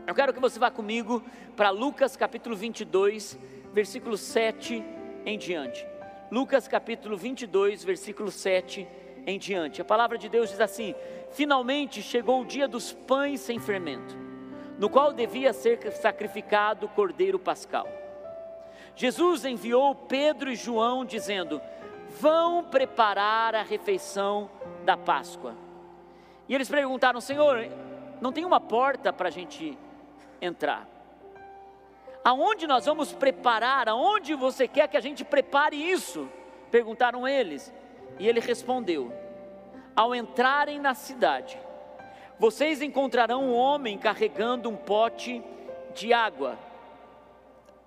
Eu 0.08 0.16
quero 0.16 0.34
que 0.34 0.40
você 0.40 0.58
vá 0.58 0.72
comigo 0.72 1.24
para 1.56 1.70
Lucas 1.70 2.18
capítulo 2.18 2.56
22, 2.56 3.38
versículo 3.72 4.18
7 4.18 4.84
em 5.24 5.38
diante. 5.38 5.86
Lucas 6.32 6.68
capítulo 6.68 7.16
22, 7.16 7.84
versículo 7.84 8.32
7 8.32 8.88
em 9.28 9.38
diante. 9.38 9.80
A 9.80 9.86
palavra 9.86 10.18
de 10.18 10.28
Deus 10.28 10.50
diz 10.50 10.60
assim: 10.60 10.96
Finalmente 11.32 12.02
chegou 12.02 12.42
o 12.42 12.46
dia 12.46 12.68
dos 12.68 12.92
pães 12.92 13.42
sem 13.42 13.60
fermento, 13.60 14.18
no 14.80 14.90
qual 14.90 15.14
devia 15.14 15.54
ser 15.54 15.92
sacrificado 15.92 16.88
o 16.88 16.90
cordeiro 16.90 17.38
pascal. 17.38 17.88
Jesus 18.96 19.46
enviou 19.46 19.94
Pedro 19.94 20.52
e 20.52 20.56
João 20.56 21.06
dizendo: 21.06 21.62
Vão 22.20 22.64
preparar 22.64 23.54
a 23.54 23.62
refeição 23.62 24.50
da 24.84 24.98
Páscoa. 24.98 25.56
E 26.52 26.54
eles 26.54 26.68
perguntaram: 26.68 27.22
Senhor, 27.22 27.66
não 28.20 28.34
tem 28.34 28.44
uma 28.44 28.60
porta 28.60 29.14
para 29.14 29.30
a 29.30 29.32
gente 29.32 29.78
entrar? 30.42 30.86
Aonde 32.26 32.68
nós 32.68 32.86
vamos 32.86 33.14
preparar? 33.14 33.88
Aonde 33.88 34.36
você 34.36 34.68
quer 34.68 34.90
que 34.90 34.98
a 34.98 35.02
gente 35.02 35.24
prepare 35.24 35.78
isso? 35.78 36.30
Perguntaram 36.70 37.26
eles. 37.26 37.74
E 38.20 38.28
ele 38.28 38.42
respondeu: 38.42 39.14
Ao 39.96 40.14
entrarem 40.14 40.78
na 40.78 40.94
cidade, 40.94 41.58
vocês 42.38 42.82
encontrarão 42.82 43.46
um 43.46 43.56
homem 43.56 43.98
carregando 43.98 44.70
um 44.70 44.76
pote 44.76 45.42
de 45.96 46.12
água. 46.12 46.60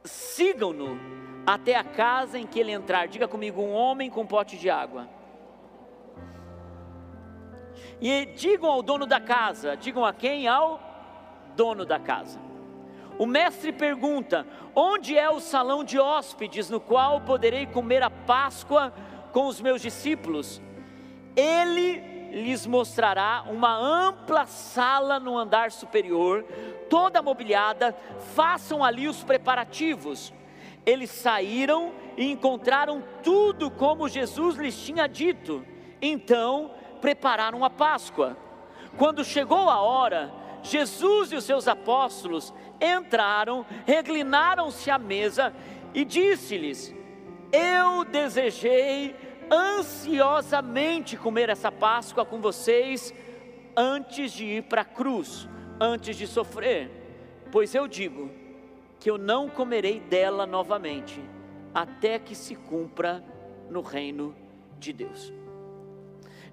Sigam-no 0.05 0.99
até 1.47 1.75
a 1.75 1.85
casa 1.85 2.39
em 2.39 2.47
que 2.47 2.59
ele 2.59 2.73
entrar. 2.73 3.09
Diga 3.09 3.29
comigo: 3.29 3.61
um 3.61 3.75
homem 3.75 4.09
com 4.09 4.23
um 4.23 4.27
pote 4.27 4.57
de 4.57 4.71
água. 4.71 5.07
E 8.01 8.27
digam 8.27 8.71
ao 8.71 8.83
dono 8.83 9.07
da 9.07 9.21
casa, 9.21 9.77
digam 9.77 10.05
a 10.05 10.13
quem? 10.13 10.47
Ao 10.47 10.81
dono 11.57 11.85
da 11.85 11.99
casa. 11.99 12.41
O 13.19 13.27
mestre 13.27 13.73
pergunta: 13.73 14.47
Onde 14.75 15.17
é 15.17 15.31
o 15.31 15.41
salão 15.41 15.85
de 15.85 15.99
hóspedes 15.99 16.69
no 16.69 16.81
qual 16.81 17.21
poderei 17.21 17.67
comer 17.67 18.03
a 18.03 18.11
Páscoa 18.11 18.93
com 19.33 19.47
os 19.47 19.61
meus 19.61 19.81
discípulos, 19.81 20.61
ele 21.37 22.15
lhes 22.31 22.67
mostrará 22.67 23.45
uma 23.49 23.77
ampla 23.77 24.45
sala 24.47 25.21
no 25.21 25.39
andar 25.39 25.71
superior, 25.71 26.45
toda 26.91 27.23
mobiliada, 27.23 27.97
façam 28.35 28.83
ali 28.83 29.07
os 29.07 29.23
preparativos. 29.23 30.33
Eles 30.85 31.11
saíram 31.11 31.93
e 32.17 32.31
encontraram 32.31 33.03
tudo 33.23 33.71
como 33.71 34.09
Jesus 34.09 34.57
lhes 34.57 34.77
tinha 34.77 35.07
dito. 35.07 35.65
Então, 36.03 36.73
prepararam 37.05 37.63
a 37.63 37.69
Páscoa. 37.69 38.35
Quando 38.97 39.23
chegou 39.23 39.69
a 39.69 39.79
hora, 39.83 40.33
Jesus 40.63 41.33
e 41.33 41.37
os 41.37 41.45
seus 41.45 41.69
apóstolos 41.69 42.55
entraram, 42.81 43.67
reclinaram-se 43.85 44.91
à 44.91 44.99
mesa 44.99 45.53
e 45.93 46.03
disse-lhes: 46.03 46.95
Eu 47.53 48.07
desejei 48.07 49.15
ansiosamente 49.53 51.15
comer 51.19 51.51
essa 51.51 51.71
Páscoa 51.71 52.25
com 52.25 52.41
vocês 52.41 53.13
antes 53.77 54.33
de 54.33 54.47
ir 54.47 54.63
para 54.63 54.81
a 54.81 54.87
cruz, 54.87 55.47
antes 55.79 56.17
de 56.17 56.27
sofrer, 56.27 56.91
pois 57.53 57.75
eu 57.75 57.87
digo 57.87 58.31
que 58.99 59.11
eu 59.11 59.19
não 59.19 59.51
comerei 59.51 60.01
dela 60.01 60.47
novamente, 60.47 61.23
até 61.75 62.19
que 62.19 62.35
se 62.35 62.57
cumpra 62.57 63.23
no 63.69 63.83
reino 63.83 64.35
de 64.79 64.91
Deus. 64.91 65.44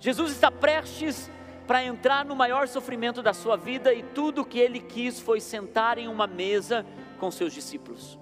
Jesus 0.01 0.31
está 0.31 0.49
prestes 0.49 1.29
para 1.67 1.83
entrar 1.83 2.25
no 2.25 2.35
maior 2.35 2.67
sofrimento 2.67 3.21
da 3.21 3.33
sua 3.33 3.55
vida 3.55 3.93
e 3.93 4.01
tudo 4.01 4.41
o 4.41 4.45
que 4.45 4.57
ele 4.57 4.79
quis 4.79 5.19
foi 5.19 5.39
sentar 5.39 5.99
em 5.99 6.07
uma 6.07 6.25
mesa 6.25 6.83
com 7.19 7.29
seus 7.29 7.53
discípulos. 7.53 8.17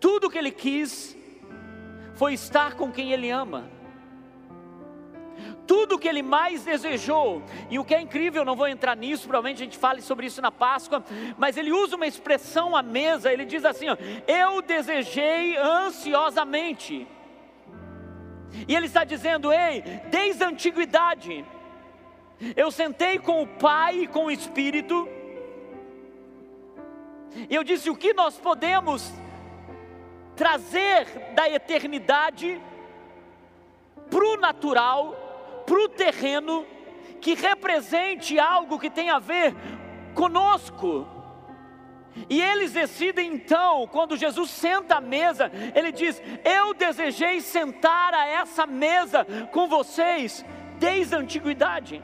Tudo 0.00 0.26
o 0.26 0.30
que 0.30 0.38
ele 0.38 0.50
quis 0.50 1.14
foi 2.14 2.32
estar 2.32 2.76
com 2.76 2.90
quem 2.90 3.12
ele 3.12 3.30
ama. 3.30 3.70
Tudo 5.66 5.96
o 5.96 5.98
que 5.98 6.08
ele 6.08 6.22
mais 6.22 6.64
desejou, 6.64 7.42
e 7.68 7.78
o 7.78 7.84
que 7.84 7.94
é 7.94 8.00
incrível, 8.00 8.42
não 8.42 8.56
vou 8.56 8.68
entrar 8.68 8.96
nisso, 8.96 9.28
provavelmente 9.28 9.60
a 9.60 9.64
gente 9.64 9.76
fale 9.76 10.00
sobre 10.00 10.26
isso 10.26 10.40
na 10.40 10.50
Páscoa, 10.50 11.04
mas 11.36 11.58
ele 11.58 11.72
usa 11.72 11.94
uma 11.94 12.06
expressão 12.06 12.74
à 12.74 12.82
mesa, 12.82 13.30
ele 13.30 13.44
diz 13.44 13.66
assim: 13.66 13.90
ó, 13.90 13.96
Eu 14.26 14.62
desejei 14.62 15.56
ansiosamente. 15.58 17.06
E 18.66 18.74
ele 18.74 18.86
está 18.86 19.04
dizendo: 19.04 19.52
Ei, 19.52 19.82
desde 20.10 20.44
a 20.44 20.48
antiguidade, 20.48 21.44
eu 22.54 22.70
sentei 22.70 23.18
com 23.18 23.42
o 23.42 23.46
Pai 23.46 24.00
e 24.00 24.06
com 24.06 24.26
o 24.26 24.30
Espírito, 24.30 25.08
e 27.48 27.54
eu 27.54 27.62
disse: 27.62 27.90
o 27.90 27.96
que 27.96 28.14
nós 28.14 28.38
podemos 28.38 29.12
trazer 30.34 31.06
da 31.34 31.48
eternidade 31.48 32.60
para 34.10 34.24
o 34.24 34.36
natural, 34.36 35.62
para 35.66 35.82
o 35.82 35.88
terreno, 35.88 36.66
que 37.20 37.34
represente 37.34 38.38
algo 38.38 38.78
que 38.78 38.90
tem 38.90 39.10
a 39.10 39.18
ver 39.18 39.54
conosco. 40.14 41.06
E 42.28 42.40
eles 42.40 42.72
decidem 42.72 43.34
então, 43.34 43.86
quando 43.88 44.16
Jesus 44.16 44.50
senta 44.50 44.96
à 44.96 45.00
mesa, 45.00 45.50
ele 45.74 45.92
diz: 45.92 46.20
Eu 46.44 46.72
desejei 46.74 47.40
sentar 47.40 48.14
a 48.14 48.26
essa 48.26 48.66
mesa 48.66 49.26
com 49.52 49.68
vocês 49.68 50.44
desde 50.78 51.14
a 51.14 51.18
antiguidade. 51.18 52.02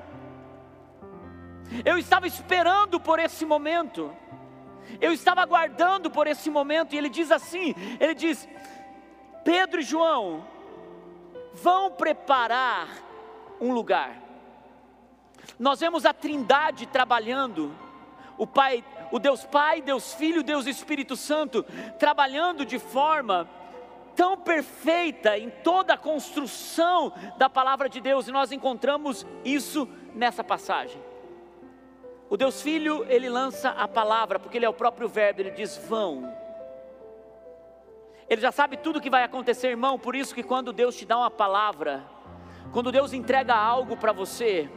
Eu 1.85 1.97
estava 1.97 2.27
esperando 2.27 3.01
por 3.01 3.19
esse 3.19 3.45
momento. 3.47 4.15
Eu 5.01 5.13
estava 5.13 5.41
aguardando 5.41 6.11
por 6.11 6.27
esse 6.27 6.51
momento. 6.51 6.95
E 6.95 6.99
ele 6.99 7.09
diz 7.09 7.31
assim: 7.31 7.75
Ele 7.99 8.15
diz, 8.15 8.47
Pedro 9.45 9.81
e 9.81 9.85
João, 9.85 10.45
vão 11.55 11.91
preparar 11.91 12.89
um 13.61 13.73
lugar. 13.73 14.21
Nós 15.59 15.81
vemos 15.81 16.05
a 16.05 16.13
Trindade 16.13 16.87
trabalhando, 16.87 17.75
o 18.37 18.47
Pai, 18.47 18.85
o 19.13 19.19
Deus 19.19 19.45
Pai, 19.45 19.83
Deus 19.83 20.15
Filho, 20.15 20.43
Deus 20.43 20.67
Espírito 20.67 21.17
Santo, 21.17 21.63
trabalhando 21.99 22.65
de 22.65 22.79
forma 22.79 23.49
tão 24.17 24.37
perfeita 24.39 25.39
em 25.39 25.51
toda 25.51 25.95
a 25.95 25.99
construção 25.99 27.13
da 27.37 27.49
palavra 27.49 27.89
de 27.89 28.01
Deus, 28.01 28.27
e 28.27 28.33
nós 28.33 28.51
encontramos 28.51 29.27
isso 29.45 29.87
nessa 30.15 30.43
passagem. 30.43 31.01
O 32.29 32.37
Deus 32.37 32.63
Filho, 32.63 33.05
ele 33.09 33.29
lança 33.29 33.69
a 33.71 33.87
palavra, 33.87 34.39
porque 34.39 34.57
ele 34.57 34.65
é 34.65 34.69
o 34.69 34.75
próprio 34.75 35.09
Verbo, 35.09 35.43
ele 35.43 35.51
diz: 35.51 35.77
vão. 35.77 36.35
Ele 38.27 38.41
já 38.41 38.51
sabe 38.51 38.79
tudo 38.79 38.99
o 38.99 39.03
que 39.03 39.11
vai 39.11 39.23
acontecer, 39.25 39.69
irmão, 39.69 39.99
por 39.99 40.17
isso 40.17 40.35
que 40.35 40.43
quando 40.43 40.73
Deus 40.73 40.97
te 40.97 41.05
dá 41.05 41.19
uma 41.19 41.31
palavra, 41.31 42.03
quando 42.73 42.91
Deus 42.91 43.13
entrega 43.13 43.55
algo 43.55 43.95
para 43.95 44.13
você, 44.13 44.71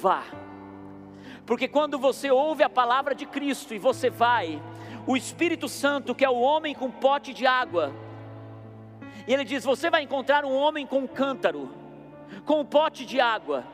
vá. 0.00 0.22
Porque 1.46 1.68
quando 1.68 1.98
você 1.98 2.30
ouve 2.30 2.62
a 2.62 2.70
palavra 2.70 3.14
de 3.14 3.26
Cristo 3.26 3.74
e 3.74 3.78
você 3.78 4.08
vai, 4.08 4.62
o 5.06 5.16
Espírito 5.16 5.68
Santo, 5.68 6.14
que 6.14 6.24
é 6.24 6.30
o 6.30 6.40
homem 6.40 6.74
com 6.74 6.90
pote 6.90 7.32
de 7.34 7.46
água, 7.46 7.92
e 9.26 9.32
ele 9.32 9.44
diz: 9.44 9.64
Você 9.64 9.90
vai 9.90 10.02
encontrar 10.02 10.44
um 10.44 10.54
homem 10.54 10.86
com 10.86 11.00
um 11.00 11.06
cântaro, 11.06 11.70
com 12.44 12.60
um 12.60 12.64
pote 12.64 13.04
de 13.04 13.20
água, 13.20 13.64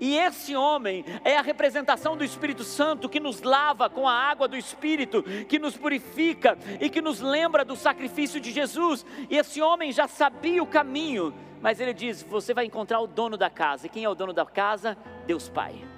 e 0.00 0.16
esse 0.16 0.56
homem 0.56 1.04
é 1.24 1.36
a 1.36 1.42
representação 1.42 2.16
do 2.16 2.24
Espírito 2.24 2.64
Santo 2.64 3.08
que 3.08 3.20
nos 3.20 3.42
lava 3.42 3.90
com 3.90 4.08
a 4.08 4.12
água 4.12 4.48
do 4.48 4.56
Espírito, 4.56 5.22
que 5.48 5.58
nos 5.58 5.76
purifica 5.76 6.56
e 6.80 6.88
que 6.88 7.02
nos 7.02 7.20
lembra 7.20 7.64
do 7.64 7.76
sacrifício 7.76 8.40
de 8.40 8.50
Jesus. 8.50 9.04
E 9.28 9.36
esse 9.36 9.60
homem 9.60 9.92
já 9.92 10.08
sabia 10.08 10.62
o 10.62 10.66
caminho, 10.66 11.34
mas 11.60 11.80
ele 11.80 11.92
diz: 11.92 12.22
Você 12.22 12.54
vai 12.54 12.64
encontrar 12.64 13.00
o 13.00 13.06
dono 13.06 13.36
da 13.36 13.50
casa. 13.50 13.86
E 13.86 13.90
quem 13.90 14.04
é 14.04 14.08
o 14.08 14.14
dono 14.14 14.32
da 14.32 14.46
casa? 14.46 14.96
Deus 15.26 15.48
Pai. 15.48 15.93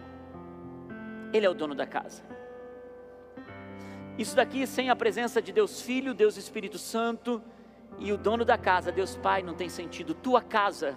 Ele 1.33 1.47
é 1.47 1.51
o 1.51 1.55
dono 1.55 1.75
da 1.75 1.87
casa. 1.87 2.23
Isso 4.19 4.35
daqui 4.35 4.67
sem 4.67 4.89
a 4.89 4.97
presença 4.97 5.43
de 5.43 5.53
Deus 5.53 5.83
Filho, 5.83 6.15
Deus 6.15 6.37
Espírito 6.37 6.79
Santo 6.79 7.43
e 7.99 8.13
o 8.13 8.17
dono 8.17 8.45
da 8.45 8.57
casa, 8.57 8.91
Deus 8.91 9.17
Pai, 9.17 9.43
não 9.43 9.55
tem 9.55 9.69
sentido. 9.69 10.15
Tua 10.15 10.43
casa 10.43 10.97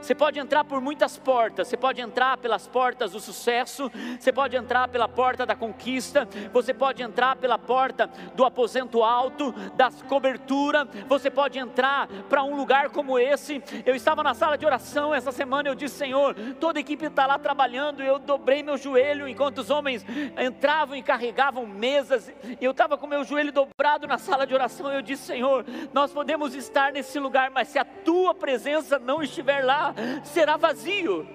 você 0.00 0.14
pode 0.14 0.38
entrar 0.38 0.64
por 0.64 0.80
muitas 0.80 1.18
portas, 1.18 1.68
você 1.68 1.76
pode 1.76 2.00
entrar 2.00 2.36
pelas 2.38 2.66
portas 2.66 3.12
do 3.12 3.20
sucesso, 3.20 3.90
você 4.18 4.32
pode 4.32 4.56
entrar 4.56 4.88
pela 4.88 5.08
porta 5.08 5.46
da 5.46 5.54
conquista, 5.54 6.28
você 6.52 6.72
pode 6.72 7.02
entrar 7.02 7.36
pela 7.36 7.58
porta 7.58 8.08
do 8.34 8.44
aposento 8.44 9.02
alto, 9.02 9.52
da 9.74 9.90
cobertura, 10.08 10.86
você 11.08 11.30
pode 11.30 11.58
entrar 11.58 12.08
para 12.28 12.42
um 12.42 12.56
lugar 12.56 12.90
como 12.90 13.18
esse. 13.18 13.62
Eu 13.84 13.94
estava 13.94 14.22
na 14.22 14.34
sala 14.34 14.56
de 14.56 14.64
oração 14.64 15.14
essa 15.14 15.32
semana, 15.32 15.68
eu 15.68 15.74
disse: 15.74 15.96
Senhor, 15.96 16.34
toda 16.60 16.78
a 16.78 16.80
equipe 16.80 17.06
está 17.06 17.26
lá 17.26 17.38
trabalhando, 17.38 18.02
eu 18.02 18.18
dobrei 18.18 18.62
meu 18.62 18.76
joelho 18.76 19.28
enquanto 19.28 19.58
os 19.58 19.70
homens 19.70 20.04
entravam 20.38 20.96
e 20.96 21.02
carregavam 21.02 21.66
mesas, 21.66 22.32
eu 22.60 22.70
estava 22.70 22.96
com 22.96 23.06
meu 23.06 23.24
joelho 23.24 23.52
dobrado 23.52 24.06
na 24.06 24.18
sala 24.18 24.46
de 24.46 24.54
oração. 24.54 24.92
Eu 24.92 25.02
disse: 25.02 25.24
Senhor, 25.24 25.64
nós 25.92 26.12
podemos 26.12 26.54
estar 26.54 26.92
nesse 26.92 27.18
lugar, 27.18 27.50
mas 27.50 27.68
se 27.68 27.78
a 27.78 27.84
tua 27.84 28.34
presença 28.34 28.98
não 28.98 29.22
estiver 29.22 29.64
lá, 29.64 29.83
será 30.24 30.56
vazio. 30.56 31.26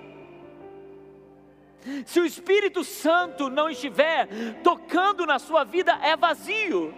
Se 2.06 2.20
o 2.20 2.26
Espírito 2.26 2.84
Santo 2.84 3.50
não 3.50 3.70
estiver 3.70 4.28
tocando 4.64 5.26
na 5.26 5.40
sua 5.40 5.64
vida, 5.64 5.98
é 6.02 6.16
vazio. 6.16 6.94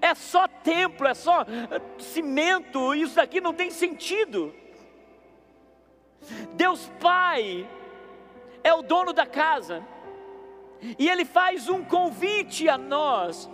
É 0.00 0.14
só 0.14 0.48
templo, 0.48 1.06
é 1.06 1.14
só 1.14 1.44
cimento, 1.98 2.94
isso 2.94 3.16
daqui 3.16 3.40
não 3.40 3.54
tem 3.54 3.70
sentido. 3.70 4.54
Deus 6.54 6.90
Pai 7.00 7.68
é 8.64 8.72
o 8.74 8.82
dono 8.82 9.12
da 9.12 9.24
casa, 9.24 9.86
e 10.98 11.08
Ele 11.08 11.24
faz 11.24 11.68
um 11.68 11.84
convite 11.84 12.68
a 12.68 12.76
nós: 12.76 13.48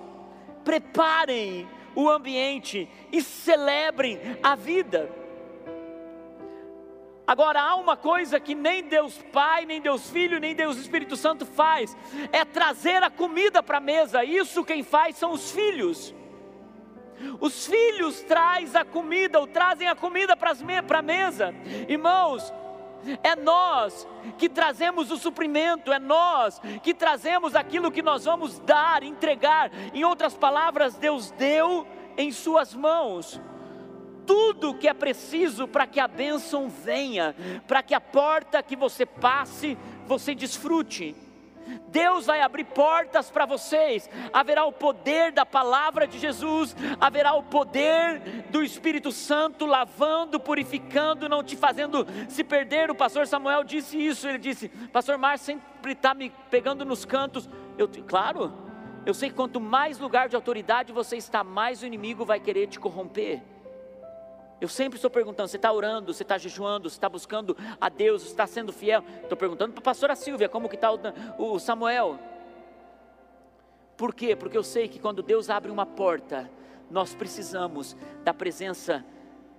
preparem 0.64 1.68
o 1.94 2.09
ambiente 2.09 2.88
e 3.12 3.23
celebrem 3.23 4.18
a 4.42 4.55
vida. 4.55 5.23
Agora 7.26 7.60
há 7.60 7.74
uma 7.76 7.96
coisa 7.96 8.38
que 8.38 8.54
nem 8.54 8.82
Deus 8.82 9.18
Pai, 9.32 9.64
nem 9.64 9.80
Deus 9.80 10.10
Filho, 10.10 10.38
nem 10.38 10.54
Deus 10.54 10.76
Espírito 10.76 11.16
Santo 11.16 11.46
faz, 11.46 11.96
é 12.30 12.44
trazer 12.44 13.02
a 13.02 13.10
comida 13.10 13.62
para 13.62 13.78
a 13.78 13.80
mesa. 13.80 14.24
Isso 14.24 14.64
quem 14.64 14.82
faz 14.82 15.16
são 15.16 15.32
os 15.32 15.50
filhos. 15.50 16.14
Os 17.40 17.66
filhos 17.66 18.20
trazem 18.22 18.78
a 18.78 18.84
comida, 18.84 19.38
ou 19.38 19.46
trazem 19.46 19.88
a 19.88 19.94
comida 19.94 20.37
para 20.37 20.98
a 20.98 21.02
mesa. 21.02 21.54
Irmãos, 21.88 22.52
é 23.22 23.34
nós 23.34 24.06
que 24.37 24.48
trazemos 24.48 25.10
o 25.10 25.16
suprimento, 25.16 25.92
é 25.92 25.98
nós 25.98 26.60
que 26.82 26.92
trazemos 26.92 27.54
aquilo 27.54 27.90
que 27.90 28.02
nós 28.02 28.24
vamos 28.26 28.58
dar, 28.58 29.02
entregar. 29.02 29.70
Em 29.94 30.04
outras 30.04 30.34
palavras, 30.34 30.96
Deus 30.96 31.30
deu 31.30 31.87
em 32.18 32.30
Suas 32.30 32.74
mãos 32.74 33.40
tudo 34.26 34.74
que 34.74 34.88
é 34.88 34.94
preciso 34.94 35.66
para 35.66 35.87
que 35.87 36.00
a 36.00 36.08
bênção 36.08 36.68
venha, 36.68 37.34
para 37.66 37.82
que 37.82 37.94
a 37.94 38.00
porta 38.00 38.62
que 38.62 38.76
você 38.76 39.04
passe, 39.04 39.76
você 40.06 40.34
desfrute. 40.34 41.14
Deus 41.88 42.26
vai 42.26 42.40
abrir 42.40 42.64
portas 42.64 43.30
para 43.30 43.46
vocês, 43.46 44.08
haverá 44.32 44.64
o 44.64 44.72
poder 44.72 45.32
da 45.32 45.46
palavra 45.46 46.06
de 46.06 46.18
Jesus, 46.18 46.76
haverá 47.00 47.34
o 47.34 47.42
poder 47.42 48.20
do 48.50 48.62
Espírito 48.62 49.10
Santo 49.10 49.64
lavando, 49.64 50.38
purificando, 50.38 51.28
não 51.28 51.42
te 51.42 51.56
fazendo 51.56 52.06
se 52.28 52.44
perder. 52.44 52.90
O 52.90 52.94
pastor 52.94 53.26
Samuel 53.26 53.64
disse 53.64 53.96
isso, 53.96 54.28
ele 54.28 54.38
disse: 54.38 54.68
Pastor 54.92 55.16
Márcio 55.16 55.54
sempre 55.54 55.92
está 55.92 56.12
me 56.14 56.30
pegando 56.50 56.84
nos 56.84 57.04
cantos. 57.04 57.48
Eu, 57.78 57.88
claro, 58.06 58.52
eu 59.06 59.14
sei 59.14 59.30
que 59.30 59.34
quanto 59.34 59.60
mais 59.60 59.98
lugar 59.98 60.28
de 60.28 60.37
autoridade 60.37 60.92
você 60.92 61.16
está, 61.16 61.42
mais 61.42 61.82
o 61.82 61.87
inimigo 61.87 62.24
vai 62.24 62.40
querer 62.40 62.66
te 62.66 62.78
corromper. 62.78 63.42
Eu 64.61 64.69
sempre 64.69 64.97
estou 64.97 65.11
perguntando: 65.11 65.49
você 65.49 65.57
está 65.57 65.73
orando, 65.73 66.12
você 66.12 66.23
está 66.23 66.38
jejuando, 66.38 66.88
você 66.88 66.97
está 66.97 67.09
buscando 67.09 67.57
a 67.81 67.88
Deus, 67.88 68.23
você 68.23 68.29
está 68.29 68.47
sendo 68.47 68.73
fiel? 68.73 69.03
Estou 69.23 69.37
perguntando 69.37 69.73
para 69.73 69.81
a 69.81 69.85
pastora 69.85 70.14
Silvia 70.14 70.49
como 70.49 70.69
que 70.69 70.77
está 70.77 70.93
o, 70.93 70.99
o 71.38 71.59
Samuel. 71.59 72.19
Por 73.97 74.14
quê? 74.14 74.35
Porque 74.35 74.57
eu 74.57 74.64
sei 74.64 74.88
que 74.88 74.99
quando 74.99 75.23
Deus 75.23 75.51
abre 75.51 75.71
uma 75.71 75.87
porta, 75.87 76.51
nós 76.90 77.14
precisamos 77.14 77.97
da 78.25 78.35
presença 78.35 79.05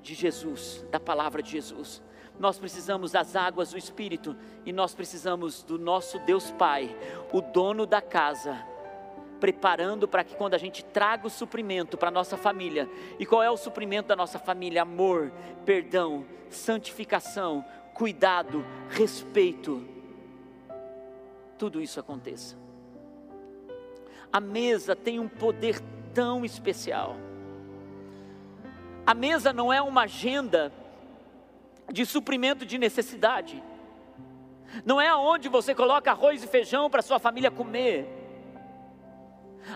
de 0.02 0.14
Jesus, 0.14 0.86
da 0.92 1.00
palavra 1.00 1.42
de 1.42 1.52
Jesus. 1.52 2.02
Nós 2.38 2.60
precisamos 2.60 3.12
das 3.12 3.36
águas 3.36 3.72
do 3.72 3.78
Espírito 3.78 4.36
e 4.66 4.74
nós 4.74 4.94
precisamos 4.94 5.64
do 5.64 5.80
nosso 5.80 6.20
Deus 6.20 6.52
Pai, 6.52 6.96
o 7.32 7.42
dono 7.42 7.86
da 7.86 8.02
casa 8.02 8.75
preparando 9.46 10.08
para 10.08 10.24
que 10.24 10.36
quando 10.36 10.56
a 10.56 10.58
gente 10.58 10.84
traga 10.84 11.28
o 11.28 11.30
suprimento 11.30 12.00
para 12.00 12.08
a 12.08 12.12
nossa 12.12 12.36
família, 12.36 12.90
e 13.20 13.28
qual 13.28 13.44
é 13.44 13.52
o 13.52 13.56
suprimento 13.56 14.08
da 14.08 14.16
nossa 14.16 14.40
família? 14.40 14.82
Amor, 14.82 15.32
perdão, 15.64 16.26
santificação, 16.50 17.64
cuidado, 17.94 18.66
respeito, 18.90 19.88
tudo 21.60 21.80
isso 21.80 22.00
aconteça. 22.00 22.58
A 24.34 24.40
mesa 24.40 24.96
tem 24.96 25.20
um 25.20 25.28
poder 25.28 25.80
tão 26.12 26.44
especial. 26.44 27.16
A 29.06 29.14
mesa 29.14 29.54
não 29.54 29.72
é 29.72 29.80
uma 29.80 30.06
agenda 30.06 30.74
de 31.92 32.04
suprimento 32.04 32.66
de 32.66 32.80
necessidade. 32.80 33.62
Não 34.84 35.00
é 35.00 35.08
aonde 35.08 35.48
você 35.50 35.76
coloca 35.76 36.10
arroz 36.10 36.44
e 36.44 36.48
feijão 36.48 36.90
para 36.90 37.04
sua 37.04 37.20
família 37.20 37.52
comer. 37.52 38.25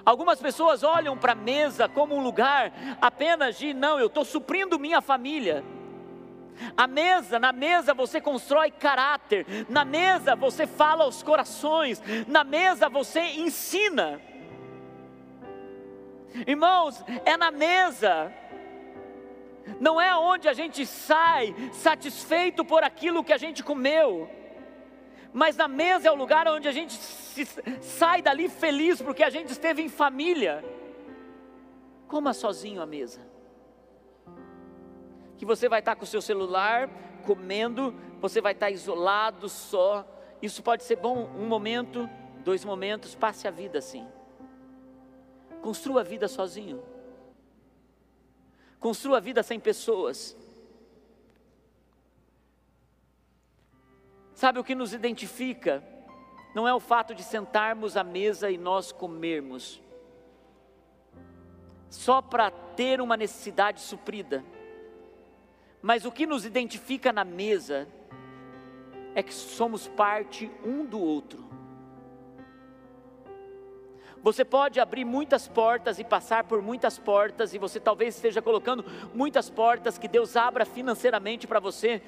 Algumas 0.05 0.39
pessoas 0.39 0.83
olham 0.83 1.17
para 1.17 1.33
a 1.33 1.35
mesa 1.35 1.87
como 1.87 2.15
um 2.15 2.21
lugar 2.21 2.71
apenas 3.01 3.57
de, 3.57 3.73
não, 3.73 3.99
eu 3.99 4.07
estou 4.07 4.23
suprindo 4.23 4.79
minha 4.79 5.01
família. 5.01 5.63
A 6.75 6.87
mesa, 6.87 7.39
na 7.39 7.51
mesa 7.51 7.93
você 7.93 8.19
constrói 8.19 8.69
caráter, 8.71 9.45
na 9.69 9.85
mesa 9.85 10.35
você 10.35 10.67
fala 10.67 11.05
aos 11.05 11.23
corações, 11.23 12.01
na 12.27 12.43
mesa 12.43 12.89
você 12.89 13.21
ensina. 13.21 14.21
Irmãos, 16.45 17.03
é 17.25 17.35
na 17.37 17.49
mesa, 17.49 18.31
não 19.79 19.99
é 19.99 20.15
onde 20.15 20.47
a 20.47 20.53
gente 20.53 20.85
sai 20.85 21.55
satisfeito 21.73 22.63
por 22.63 22.83
aquilo 22.83 23.23
que 23.23 23.33
a 23.33 23.37
gente 23.37 23.63
comeu, 23.63 24.29
mas 25.33 25.55
na 25.55 25.67
mesa 25.67 26.07
é 26.07 26.11
o 26.11 26.15
lugar 26.15 26.47
onde 26.47 26.67
a 26.67 26.71
gente 26.71 26.93
sai 27.81 28.21
dali 28.21 28.49
feliz 28.49 29.01
porque 29.01 29.23
a 29.23 29.29
gente 29.29 29.51
esteve 29.51 29.81
em 29.81 29.89
família. 29.89 30.63
Coma 32.07 32.33
sozinho 32.33 32.81
a 32.81 32.85
mesa. 32.85 33.21
Que 35.37 35.45
você 35.45 35.69
vai 35.69 35.79
estar 35.79 35.95
com 35.95 36.03
o 36.03 36.07
seu 36.07 36.21
celular 36.21 36.89
comendo, 37.25 37.93
você 38.19 38.41
vai 38.41 38.53
estar 38.53 38.71
isolado 38.71 39.47
só. 39.47 40.05
Isso 40.41 40.63
pode 40.63 40.83
ser 40.83 40.95
bom 40.95 41.29
um 41.37 41.47
momento, 41.47 42.09
dois 42.43 42.65
momentos, 42.65 43.15
passe 43.15 43.47
a 43.47 43.51
vida 43.51 43.79
assim. 43.79 44.07
Construa 45.61 46.01
a 46.01 46.03
vida 46.03 46.27
sozinho. 46.27 46.81
Construa 48.79 49.17
a 49.17 49.19
vida 49.19 49.43
sem 49.43 49.59
pessoas. 49.59 50.35
Sabe 54.33 54.57
o 54.57 54.63
que 54.63 54.73
nos 54.73 54.93
identifica? 54.93 55.83
Não 56.53 56.67
é 56.67 56.73
o 56.73 56.79
fato 56.79 57.13
de 57.13 57.23
sentarmos 57.23 57.95
à 57.95 58.03
mesa 58.03 58.49
e 58.49 58.57
nós 58.57 58.91
comermos, 58.91 59.81
só 61.89 62.21
para 62.21 62.49
ter 62.51 63.01
uma 63.01 63.17
necessidade 63.17 63.81
suprida, 63.81 64.43
mas 65.81 66.05
o 66.05 66.11
que 66.11 66.25
nos 66.25 66.45
identifica 66.45 67.13
na 67.13 67.23
mesa 67.23 67.87
é 69.15 69.23
que 69.23 69.33
somos 69.33 69.87
parte 69.87 70.51
um 70.63 70.85
do 70.85 70.99
outro. 70.99 71.47
Você 74.21 74.43
pode 74.43 74.79
abrir 74.79 75.05
muitas 75.05 75.47
portas 75.47 75.97
e 75.97 76.03
passar 76.03 76.43
por 76.43 76.61
muitas 76.61 76.99
portas, 76.99 77.53
e 77.53 77.57
você 77.57 77.79
talvez 77.79 78.15
esteja 78.15 78.41
colocando 78.41 78.83
muitas 79.13 79.49
portas 79.49 79.97
que 79.97 80.07
Deus 80.07 80.35
abra 80.35 80.65
financeiramente 80.65 81.47
para 81.47 81.59
você, 81.59 82.01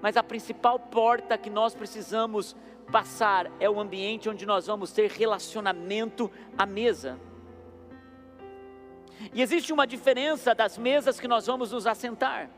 mas 0.00 0.16
a 0.16 0.22
principal 0.22 0.78
porta 0.78 1.36
que 1.36 1.50
nós 1.50 1.74
precisamos 1.74 2.56
passar 2.90 3.50
é 3.60 3.70
o 3.70 3.80
ambiente 3.80 4.28
onde 4.28 4.44
nós 4.44 4.66
vamos 4.66 4.92
ter 4.92 5.10
relacionamento 5.10 6.30
à 6.58 6.66
mesa. 6.66 7.18
E 9.32 9.42
existe 9.42 9.72
uma 9.72 9.86
diferença 9.86 10.54
das 10.54 10.78
mesas 10.78 11.20
que 11.20 11.28
nós 11.28 11.46
vamos 11.46 11.72
nos 11.72 11.86
assentar. 11.86 12.50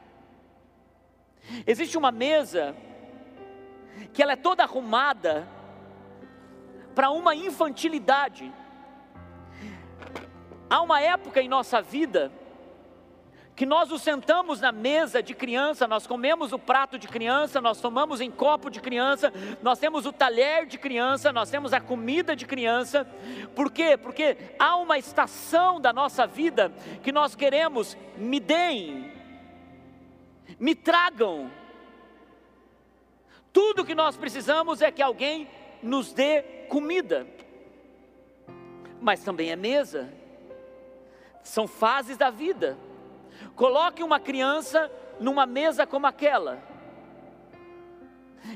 Existe 1.66 1.98
uma 1.98 2.12
mesa 2.12 2.74
que 4.12 4.22
ela 4.22 4.32
é 4.32 4.36
toda 4.36 4.62
arrumada 4.62 5.46
para 6.94 7.10
uma 7.10 7.34
infantilidade. 7.34 8.52
Há 10.70 10.80
uma 10.80 11.00
época 11.00 11.42
em 11.42 11.48
nossa 11.48 11.82
vida 11.82 12.32
que 13.54 13.66
nós 13.66 13.90
nos 13.90 14.00
sentamos 14.00 14.60
na 14.60 14.72
mesa 14.72 15.22
de 15.22 15.34
criança, 15.34 15.86
nós 15.86 16.06
comemos 16.06 16.52
o 16.52 16.58
prato 16.58 16.98
de 16.98 17.06
criança, 17.06 17.60
nós 17.60 17.80
tomamos 17.80 18.20
em 18.20 18.30
copo 18.30 18.70
de 18.70 18.80
criança, 18.80 19.32
nós 19.62 19.78
temos 19.78 20.06
o 20.06 20.12
talher 20.12 20.66
de 20.66 20.78
criança, 20.78 21.32
nós 21.32 21.50
temos 21.50 21.72
a 21.72 21.80
comida 21.80 22.34
de 22.34 22.46
criança. 22.46 23.06
Por 23.54 23.70
quê? 23.70 23.96
Porque 23.96 24.36
há 24.58 24.76
uma 24.76 24.98
estação 24.98 25.78
da 25.80 25.92
nossa 25.92 26.26
vida 26.26 26.72
que 27.02 27.12
nós 27.12 27.34
queremos, 27.34 27.96
me 28.16 28.40
deem, 28.40 29.12
me 30.58 30.74
tragam. 30.74 31.50
Tudo 33.52 33.84
que 33.84 33.94
nós 33.94 34.16
precisamos 34.16 34.80
é 34.80 34.90
que 34.90 35.02
alguém 35.02 35.46
nos 35.82 36.14
dê 36.14 36.42
comida, 36.70 37.26
mas 38.98 39.22
também 39.22 39.50
é 39.50 39.56
mesa, 39.56 40.10
são 41.42 41.68
fases 41.68 42.16
da 42.16 42.30
vida. 42.30 42.78
Coloque 43.54 44.02
uma 44.02 44.18
criança 44.18 44.90
numa 45.20 45.46
mesa 45.46 45.86
como 45.86 46.06
aquela. 46.06 46.72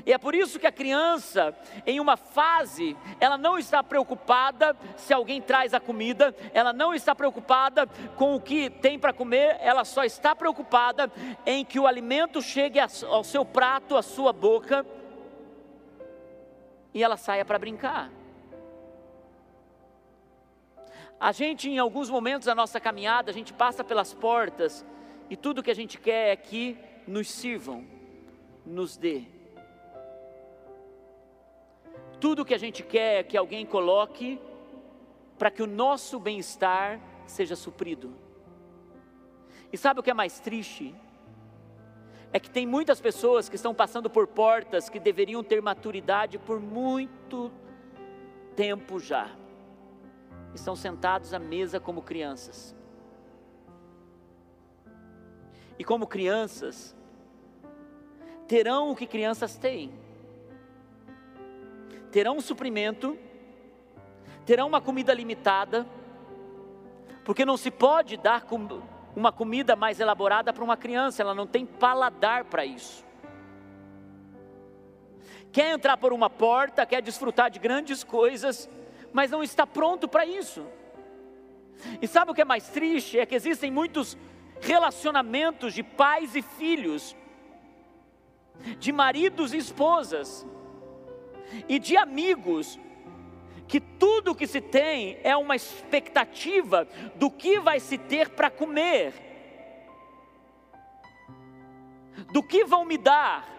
E 0.05 0.11
é 0.11 0.17
por 0.17 0.35
isso 0.35 0.59
que 0.59 0.67
a 0.67 0.71
criança, 0.71 1.55
em 1.85 1.99
uma 1.99 2.17
fase, 2.17 2.95
ela 3.19 3.37
não 3.37 3.57
está 3.57 3.81
preocupada 3.81 4.75
se 4.97 5.13
alguém 5.13 5.41
traz 5.41 5.73
a 5.73 5.79
comida, 5.79 6.35
ela 6.53 6.73
não 6.73 6.93
está 6.93 7.15
preocupada 7.15 7.87
com 8.15 8.35
o 8.35 8.41
que 8.41 8.69
tem 8.69 8.99
para 8.99 9.13
comer, 9.13 9.57
ela 9.61 9.85
só 9.85 10.03
está 10.03 10.35
preocupada 10.35 11.11
em 11.45 11.63
que 11.63 11.79
o 11.79 11.87
alimento 11.87 12.41
chegue 12.41 12.79
ao 12.79 13.23
seu 13.23 13.45
prato, 13.45 13.95
à 13.95 14.01
sua 14.01 14.33
boca, 14.33 14.85
e 16.93 17.03
ela 17.03 17.15
saia 17.15 17.45
para 17.45 17.59
brincar. 17.59 18.09
A 21.19 21.31
gente, 21.31 21.69
em 21.69 21.79
alguns 21.79 22.09
momentos 22.09 22.45
da 22.45 22.53
nossa 22.53 22.79
caminhada, 22.79 23.31
a 23.31 23.33
gente 23.33 23.53
passa 23.53 23.83
pelas 23.83 24.13
portas 24.13 24.85
e 25.29 25.35
tudo 25.35 25.63
que 25.63 25.71
a 25.71 25.75
gente 25.75 25.97
quer 25.97 26.31
é 26.31 26.35
que 26.35 26.77
nos 27.07 27.29
sirvam, 27.29 27.85
nos 28.65 28.97
dê. 28.97 29.23
Tudo 32.19 32.45
que 32.45 32.53
a 32.53 32.57
gente 32.57 32.83
quer 32.83 33.19
é 33.19 33.23
que 33.23 33.37
alguém 33.37 33.65
coloque 33.65 34.39
para 35.37 35.51
que 35.51 35.61
o 35.61 35.67
nosso 35.67 36.19
bem-estar 36.19 36.99
seja 37.25 37.55
suprido. 37.55 38.13
E 39.71 39.77
sabe 39.77 39.99
o 39.99 40.03
que 40.03 40.11
é 40.11 40.13
mais 40.13 40.39
triste? 40.39 40.95
é 42.31 42.39
que 42.39 42.49
tem 42.49 42.65
muitas 42.65 42.99
pessoas 42.99 43.47
que 43.47 43.55
estão 43.55 43.73
passando 43.73 44.09
por 44.09 44.27
portas 44.27 44.89
que 44.89 44.99
deveriam 44.99 45.43
ter 45.43 45.61
maturidade 45.61 46.37
por 46.37 46.59
muito 46.59 47.51
tempo 48.55 48.99
já. 48.99 49.29
Estão 50.57 50.75
sentados 50.75 51.35
à 51.35 51.39
mesa 51.39 51.79
como 51.79 52.01
crianças. 52.01 52.75
E 55.77 55.83
como 55.83 56.07
crianças, 56.07 56.95
terão 58.47 58.89
o 58.89 58.95
que 58.95 59.05
crianças 59.05 59.55
têm. 59.55 59.93
Terão 62.11 62.37
um 62.37 62.41
suprimento, 62.41 63.15
terão 64.47 64.67
uma 64.67 64.81
comida 64.81 65.13
limitada, 65.13 65.85
porque 67.23 67.45
não 67.45 67.55
se 67.55 67.69
pode 67.69 68.17
dar 68.17 68.43
uma 69.15 69.31
comida 69.31 69.75
mais 69.75 69.99
elaborada 69.99 70.51
para 70.51 70.63
uma 70.63 70.75
criança, 70.75 71.21
ela 71.21 71.35
não 71.35 71.45
tem 71.45 71.67
paladar 71.67 72.45
para 72.45 72.65
isso. 72.65 73.05
Quer 75.51 75.71
entrar 75.71 75.97
por 75.97 76.11
uma 76.11 76.31
porta, 76.31 76.83
quer 76.83 77.03
desfrutar 77.03 77.51
de 77.51 77.59
grandes 77.59 78.03
coisas, 78.03 78.67
mas 79.17 79.31
não 79.31 79.41
está 79.41 79.65
pronto 79.65 80.07
para 80.07 80.27
isso. 80.27 80.63
E 81.99 82.07
sabe 82.07 82.29
o 82.29 82.35
que 82.35 82.41
é 82.41 82.45
mais 82.45 82.69
triste? 82.69 83.17
É 83.17 83.25
que 83.25 83.33
existem 83.33 83.71
muitos 83.71 84.15
relacionamentos 84.61 85.73
de 85.73 85.81
pais 85.81 86.35
e 86.35 86.43
filhos, 86.43 87.15
de 88.77 88.91
maridos 88.91 89.55
e 89.55 89.57
esposas, 89.57 90.45
e 91.67 91.79
de 91.79 91.97
amigos 91.97 92.79
que 93.67 93.79
tudo 93.79 94.35
que 94.35 94.45
se 94.45 94.61
tem 94.61 95.17
é 95.23 95.35
uma 95.35 95.55
expectativa 95.55 96.87
do 97.15 97.31
que 97.31 97.59
vai 97.59 97.79
se 97.79 97.97
ter 97.97 98.29
para 98.29 98.51
comer, 98.51 99.15
do 102.31 102.43
que 102.43 102.63
vão 102.65 102.85
me 102.85 102.99
dar. 102.99 103.56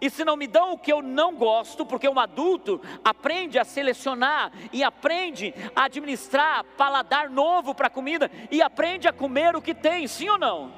E 0.00 0.10
se 0.10 0.24
não 0.24 0.36
me 0.36 0.46
dão 0.46 0.72
o 0.72 0.78
que 0.78 0.92
eu 0.92 1.02
não 1.02 1.34
gosto, 1.34 1.84
porque 1.86 2.08
um 2.08 2.18
adulto 2.18 2.80
aprende 3.04 3.58
a 3.58 3.64
selecionar 3.64 4.52
e 4.72 4.82
aprende 4.82 5.54
a 5.74 5.84
administrar 5.84 6.64
paladar 6.76 7.30
novo 7.30 7.74
para 7.74 7.86
a 7.86 7.90
comida 7.90 8.30
e 8.50 8.62
aprende 8.62 9.08
a 9.08 9.12
comer 9.12 9.56
o 9.56 9.62
que 9.62 9.74
tem, 9.74 10.06
sim 10.06 10.28
ou 10.28 10.38
não? 10.38 10.72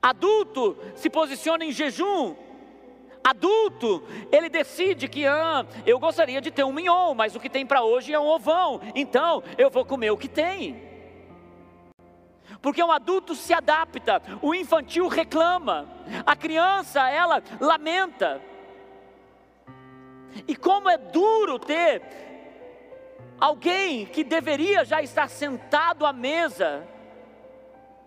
Adulto 0.00 0.76
se 0.96 1.08
posiciona 1.08 1.64
em 1.64 1.72
jejum 1.72 2.34
adulto, 3.22 4.02
ele 4.30 4.48
decide 4.48 5.08
que 5.08 5.24
ah, 5.24 5.64
eu 5.86 5.98
gostaria 5.98 6.40
de 6.40 6.50
ter 6.50 6.64
um 6.64 6.72
mignon, 6.72 7.14
mas 7.14 7.36
o 7.36 7.40
que 7.40 7.48
tem 7.48 7.64
para 7.64 7.82
hoje 7.82 8.12
é 8.12 8.18
um 8.18 8.26
ovão, 8.26 8.80
então 8.94 9.42
eu 9.56 9.70
vou 9.70 9.84
comer 9.84 10.10
o 10.10 10.16
que 10.16 10.28
tem. 10.28 10.91
Porque 12.62 12.82
um 12.82 12.92
adulto 12.92 13.34
se 13.34 13.52
adapta, 13.52 14.22
o 14.40 14.54
infantil 14.54 15.08
reclama, 15.08 15.88
a 16.24 16.36
criança 16.36 17.10
ela 17.10 17.42
lamenta. 17.60 18.40
E 20.46 20.54
como 20.54 20.88
é 20.88 20.96
duro 20.96 21.58
ter 21.58 22.00
alguém 23.40 24.06
que 24.06 24.22
deveria 24.22 24.84
já 24.84 25.02
estar 25.02 25.28
sentado 25.28 26.06
à 26.06 26.12
mesa, 26.12 26.86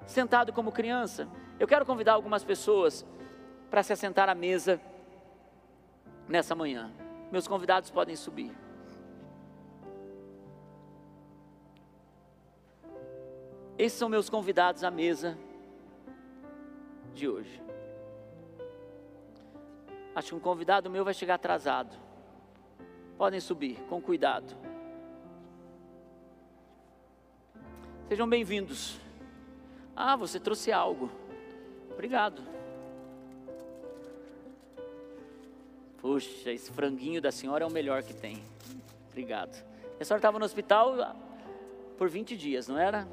sentado 0.06 0.54
como 0.54 0.72
criança. 0.72 1.28
Eu 1.60 1.68
quero 1.68 1.86
convidar 1.86 2.14
algumas 2.14 2.44
pessoas 2.44 3.06
para 3.70 3.84
se 3.84 3.92
assentar 3.92 4.30
à 4.30 4.36
mesa 4.36 4.80
nessa 6.30 6.56
manhã. 6.56 6.92
Meus 7.30 7.48
convidados 7.48 7.92
podem 7.92 8.16
subir. 8.16 8.65
Esses 13.78 14.00
são 14.00 14.08
meus 14.08 14.30
convidados 14.30 14.86
à 14.86 14.92
mesa 14.92 15.38
de 17.14 17.28
hoje. 17.28 17.62
Acho 20.16 20.30
que 20.30 20.36
um 20.36 20.40
convidado 20.40 20.90
meu 20.90 21.04
vai 21.04 21.14
chegar 21.14 21.36
atrasado. 21.36 21.94
Podem 23.18 23.42
subir, 23.42 23.78
com 23.90 24.02
cuidado. 24.02 24.56
Sejam 28.08 28.30
bem-vindos. 28.30 28.98
Ah, 29.94 30.16
você 30.16 30.40
trouxe 30.40 30.72
algo. 30.72 31.12
Obrigado. 31.92 32.42
Puxa, 35.98 36.52
esse 36.52 36.72
franguinho 36.72 37.22
da 37.22 37.32
senhora 37.32 37.66
é 37.66 37.68
o 37.68 37.72
melhor 37.72 38.04
que 38.04 38.14
tem. 38.14 38.42
Obrigado. 39.10 39.66
A 40.00 40.04
senhora 40.04 40.20
estava 40.20 40.40
no 40.40 40.46
hospital 40.46 41.14
por 41.98 42.08
20 42.08 42.38
dias, 42.38 42.70
não 42.70 42.78
era? 42.78 43.06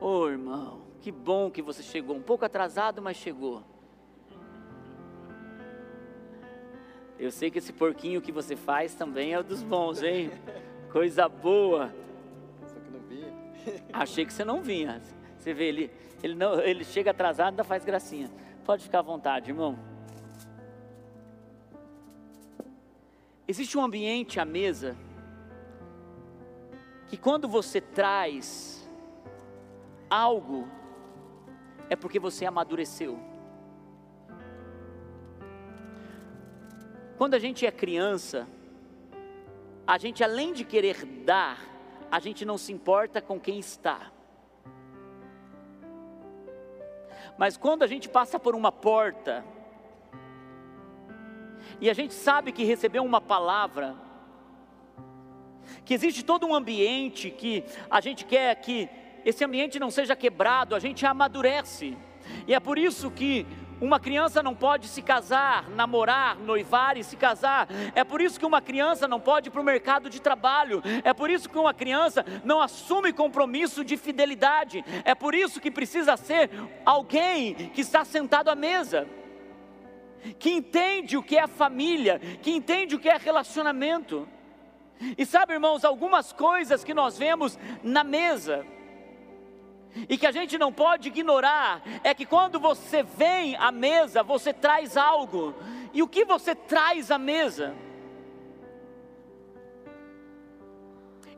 Ô 0.00 0.20
oh, 0.20 0.28
irmão, 0.28 0.82
que 1.00 1.12
bom 1.12 1.50
que 1.50 1.60
você 1.60 1.82
chegou. 1.82 2.16
Um 2.16 2.22
pouco 2.22 2.44
atrasado, 2.44 3.02
mas 3.02 3.16
chegou. 3.16 3.62
Eu 7.18 7.30
sei 7.30 7.50
que 7.50 7.58
esse 7.58 7.72
porquinho 7.72 8.20
que 8.20 8.30
você 8.30 8.56
faz 8.56 8.94
também 8.94 9.34
é 9.34 9.42
dos 9.42 9.62
bons, 9.62 10.02
hein? 10.02 10.30
Coisa 10.92 11.28
boa. 11.28 11.94
Só 12.66 12.78
que 12.78 12.90
não 12.90 13.00
vinha. 13.00 13.32
Achei 13.92 14.24
que 14.24 14.32
você 14.32 14.44
não 14.44 14.62
vinha. 14.62 15.00
Você 15.38 15.54
vê, 15.54 15.68
ele, 15.68 15.90
ele, 16.22 16.34
não, 16.34 16.60
ele 16.60 16.84
chega 16.84 17.10
atrasado 17.10 17.48
e 17.48 17.50
ainda 17.52 17.64
faz 17.64 17.84
gracinha. 17.84 18.30
Pode 18.64 18.84
ficar 18.84 18.98
à 19.00 19.02
vontade, 19.02 19.50
irmão. 19.50 19.95
Existe 23.48 23.78
um 23.78 23.82
ambiente 23.82 24.40
à 24.40 24.44
mesa 24.44 24.96
que 27.06 27.16
quando 27.16 27.48
você 27.48 27.80
traz 27.80 28.90
algo, 30.10 30.66
é 31.88 31.94
porque 31.94 32.18
você 32.18 32.44
amadureceu. 32.44 33.18
Quando 37.16 37.34
a 37.34 37.38
gente 37.38 37.64
é 37.64 37.70
criança, 37.70 38.46
a 39.86 39.96
gente 39.96 40.24
além 40.24 40.52
de 40.52 40.64
querer 40.64 41.04
dar, 41.24 41.58
a 42.10 42.18
gente 42.18 42.44
não 42.44 42.58
se 42.58 42.72
importa 42.72 43.22
com 43.22 43.38
quem 43.38 43.58
está. 43.60 44.10
Mas 47.38 47.56
quando 47.56 47.84
a 47.84 47.86
gente 47.86 48.08
passa 48.08 48.38
por 48.38 48.54
uma 48.54 48.72
porta, 48.72 49.44
e 51.80 51.90
a 51.90 51.94
gente 51.94 52.14
sabe 52.14 52.52
que 52.52 52.64
recebeu 52.64 53.04
uma 53.04 53.20
palavra, 53.20 53.94
que 55.84 55.94
existe 55.94 56.24
todo 56.24 56.46
um 56.46 56.54
ambiente 56.54 57.30
que 57.30 57.64
a 57.90 58.00
gente 58.00 58.24
quer 58.24 58.54
que 58.56 58.88
esse 59.24 59.44
ambiente 59.44 59.78
não 59.78 59.90
seja 59.90 60.14
quebrado, 60.14 60.74
a 60.74 60.78
gente 60.78 61.04
amadurece. 61.04 61.96
E 62.46 62.54
é 62.54 62.60
por 62.60 62.78
isso 62.78 63.10
que 63.10 63.46
uma 63.80 64.00
criança 64.00 64.42
não 64.42 64.54
pode 64.54 64.88
se 64.88 65.02
casar, 65.02 65.68
namorar, 65.70 66.36
noivar 66.38 66.96
e 66.96 67.04
se 67.04 67.16
casar. 67.16 67.68
É 67.94 68.02
por 68.04 68.20
isso 68.20 68.38
que 68.38 68.46
uma 68.46 68.62
criança 68.62 69.06
não 69.06 69.20
pode 69.20 69.48
ir 69.48 69.50
para 69.50 69.60
o 69.60 69.64
mercado 69.64 70.08
de 70.08 70.20
trabalho. 70.20 70.82
É 71.04 71.12
por 71.12 71.28
isso 71.28 71.48
que 71.48 71.58
uma 71.58 71.74
criança 71.74 72.24
não 72.44 72.60
assume 72.60 73.12
compromisso 73.12 73.84
de 73.84 73.96
fidelidade. 73.96 74.84
É 75.04 75.14
por 75.14 75.34
isso 75.34 75.60
que 75.60 75.70
precisa 75.70 76.16
ser 76.16 76.50
alguém 76.84 77.54
que 77.54 77.80
está 77.80 78.04
sentado 78.04 78.48
à 78.48 78.54
mesa, 78.54 79.06
que 80.38 80.50
entende 80.50 81.16
o 81.16 81.22
que 81.22 81.36
é 81.36 81.46
família, 81.46 82.18
que 82.42 82.50
entende 82.50 82.94
o 82.94 82.98
que 82.98 83.08
é 83.08 83.16
relacionamento. 83.16 84.28
E 85.16 85.26
sabe, 85.26 85.52
irmãos, 85.52 85.84
algumas 85.84 86.32
coisas 86.32 86.82
que 86.82 86.94
nós 86.94 87.18
vemos 87.18 87.58
na 87.82 88.02
mesa 88.02 88.66
e 90.08 90.18
que 90.18 90.26
a 90.26 90.32
gente 90.32 90.58
não 90.58 90.72
pode 90.72 91.08
ignorar 91.08 91.82
é 92.04 92.12
que 92.14 92.26
quando 92.26 92.60
você 92.60 93.02
vem 93.02 93.56
à 93.56 93.72
mesa, 93.72 94.22
você 94.22 94.52
traz 94.52 94.96
algo. 94.96 95.54
E 95.92 96.02
o 96.02 96.08
que 96.08 96.24
você 96.24 96.54
traz 96.54 97.10
à 97.10 97.18
mesa? 97.18 97.74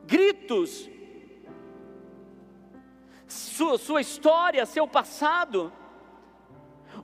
Gritos, 0.03 0.89
sua, 3.27 3.77
sua 3.77 4.01
história, 4.01 4.65
seu 4.65 4.87
passado. 4.87 5.71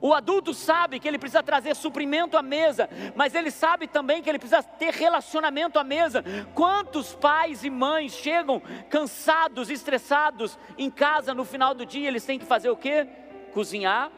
O 0.00 0.12
adulto 0.14 0.52
sabe 0.52 0.98
que 1.00 1.08
ele 1.08 1.18
precisa 1.18 1.42
trazer 1.42 1.74
suprimento 1.74 2.36
à 2.36 2.42
mesa, 2.42 2.88
mas 3.14 3.34
ele 3.34 3.50
sabe 3.50 3.86
também 3.86 4.22
que 4.22 4.28
ele 4.28 4.38
precisa 4.38 4.62
ter 4.62 4.92
relacionamento 4.92 5.78
à 5.78 5.84
mesa. 5.84 6.24
Quantos 6.54 7.14
pais 7.14 7.64
e 7.64 7.70
mães 7.70 8.12
chegam 8.12 8.60
cansados, 8.90 9.70
estressados 9.70 10.58
em 10.76 10.90
casa 10.90 11.34
no 11.34 11.44
final 11.44 11.74
do 11.74 11.86
dia, 11.86 12.08
eles 12.08 12.24
têm 12.24 12.38
que 12.38 12.44
fazer 12.44 12.70
o 12.70 12.76
quê? 12.76 13.06
Cozinhar, 13.52 14.10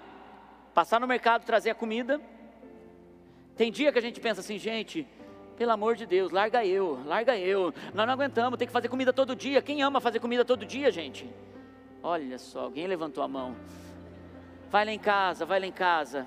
passar 0.75 1.01
no 1.01 1.07
mercado 1.07 1.45
trazer 1.45 1.71
a 1.71 1.75
comida. 1.75 2.21
Tem 3.57 3.73
dia 3.73 3.91
que 3.93 3.99
a 3.99 4.03
gente 4.03 4.21
pensa 4.21 4.41
assim, 4.41 4.59
gente, 4.59 5.07
pelo 5.57 5.73
amor 5.73 5.97
de 5.97 6.07
Deus, 6.07 6.31
larga 6.31 6.65
eu, 6.65 7.01
larga 7.05 7.37
eu. 7.37 7.75
Nós 7.93 8.07
não 8.07 8.15
aguentamos, 8.15 8.57
tem 8.57 8.67
que 8.69 8.73
fazer 8.73 8.89
comida 8.89 9.13
todo 9.13 9.35
dia. 9.35 9.61
Quem 9.61 9.83
ama 9.83 10.01
fazer 10.01 10.21
comida 10.21 10.45
todo 10.45 10.65
dia, 10.65 10.91
gente? 10.93 11.29
Olha 12.01 12.39
só, 12.39 12.61
alguém 12.61 12.87
levantou 12.87 13.25
a 13.25 13.29
mão. 13.29 13.57
Vai 14.71 14.85
lá 14.85 14.93
em 14.93 14.99
casa, 14.99 15.47
vai 15.47 15.61
lá 15.61 15.67
em 15.67 15.73
casa. 15.73 16.27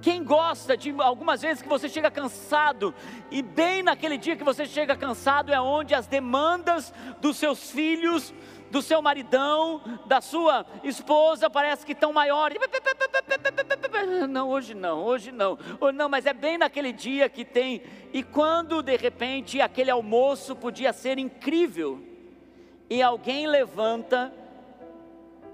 Quem 0.00 0.24
gosta 0.24 0.78
de 0.78 0.94
algumas 0.98 1.42
vezes 1.42 1.62
que 1.62 1.68
você 1.68 1.86
chega 1.86 2.10
cansado, 2.10 2.94
e 3.30 3.42
bem 3.42 3.82
naquele 3.82 4.16
dia 4.16 4.34
que 4.34 4.42
você 4.42 4.64
chega 4.64 4.96
cansado 4.96 5.52
é 5.52 5.60
onde 5.60 5.94
as 5.94 6.06
demandas 6.06 6.92
dos 7.20 7.36
seus 7.36 7.70
filhos, 7.70 8.32
do 8.70 8.80
seu 8.80 9.02
maridão, 9.02 9.82
da 10.06 10.22
sua 10.22 10.64
esposa 10.82 11.50
parece 11.50 11.84
que 11.84 11.92
estão 11.92 12.14
maiores. 12.14 12.56
Não, 14.26 14.48
hoje 14.48 14.72
não, 14.72 15.04
hoje 15.04 15.30
não. 15.30 15.58
Não, 15.92 16.08
mas 16.08 16.24
é 16.24 16.32
bem 16.32 16.56
naquele 16.56 16.92
dia 16.92 17.28
que 17.28 17.44
tem. 17.44 17.82
E 18.10 18.22
quando 18.22 18.82
de 18.82 18.96
repente 18.96 19.60
aquele 19.60 19.90
almoço 19.90 20.56
podia 20.56 20.94
ser 20.94 21.18
incrível, 21.18 22.02
e 22.88 23.02
alguém 23.02 23.46
levanta 23.46 24.32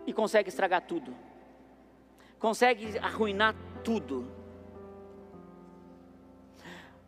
e 0.06 0.12
consegue 0.12 0.48
estragar 0.48 0.82
tudo, 0.82 1.14
consegue 2.38 2.98
arruinar 2.98 3.54
tudo. 3.82 4.30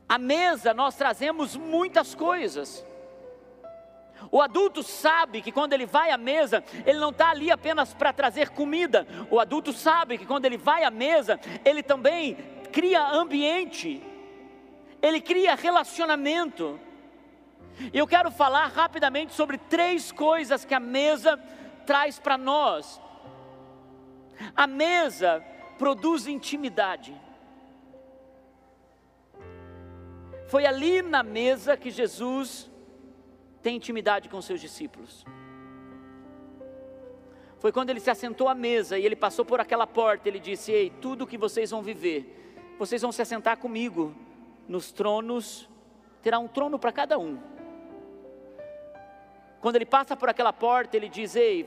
À 0.09 0.19
mesa 0.19 0.73
nós 0.73 0.97
trazemos 0.97 1.57
muitas 1.57 2.15
coisas. 2.15 2.85
O 4.33 4.43
adulto 4.43 4.83
sabe 4.83 5.41
que 5.41 5.53
quando 5.53 5.73
ele 5.73 5.87
vai 5.87 6.11
à 6.11 6.19
mesa, 6.19 6.65
ele 6.85 6.99
não 6.99 7.11
está 7.11 7.31
ali 7.31 7.51
apenas 7.51 7.95
para 7.95 8.13
trazer 8.13 8.51
comida. 8.51 9.07
O 9.31 9.39
adulto 9.39 9.73
sabe 9.73 10.19
que 10.19 10.27
quando 10.27 10.45
ele 10.45 10.57
vai 10.57 10.83
à 10.83 10.91
mesa, 10.91 11.39
ele 11.65 11.83
também 11.83 12.37
cria 12.73 13.07
ambiente, 13.11 14.03
ele 15.01 15.21
cria 15.21 15.55
relacionamento. 15.55 16.81
E 17.93 17.99
eu 17.99 18.07
quero 18.07 18.31
falar 18.31 18.67
rapidamente 18.67 19.33
sobre 19.33 19.57
três 19.57 20.11
coisas 20.11 20.65
que 20.65 20.75
a 20.75 20.81
mesa 20.81 21.39
traz 21.89 22.19
para 22.19 22.37
nós. 22.37 23.01
A 24.55 24.67
mesa 24.67 25.43
produz 25.79 26.27
intimidade. 26.27 27.19
Foi 30.49 30.67
ali 30.67 31.01
na 31.01 31.23
mesa 31.23 31.79
que 31.79 31.91
Jesus 31.91 32.71
tem 33.63 33.77
intimidade 33.77 34.29
com 34.29 34.43
seus 34.43 34.61
discípulos. 34.61 35.25
Foi 37.59 37.73
quando 37.73 37.89
ele 37.89 38.01
se 38.01 38.11
assentou 38.11 38.51
à 38.51 38.55
mesa 38.55 38.99
e 38.99 39.07
ele 39.07 39.17
passou 39.17 39.43
por 39.43 39.59
aquela 39.59 39.87
porta, 39.87 40.29
ele 40.29 40.39
disse: 40.39 40.71
Ei, 40.71 40.91
tudo 40.91 41.27
que 41.27 41.39
vocês 41.39 41.71
vão 41.71 41.81
viver, 41.81 42.21
vocês 42.79 43.01
vão 43.01 43.11
se 43.11 43.23
assentar 43.23 43.57
comigo 43.57 44.15
nos 44.69 44.93
tronos, 44.93 45.67
terá 46.21 46.39
um 46.39 46.49
trono 46.49 46.79
para 46.79 46.93
cada 46.93 47.19
um. 47.19 47.39
Quando 49.61 49.77
ele 49.77 49.87
passa 49.87 50.17
por 50.17 50.29
aquela 50.29 50.53
porta, 50.53 50.97
ele 50.97 51.09
diz: 51.09 51.35
Ei, 51.35 51.67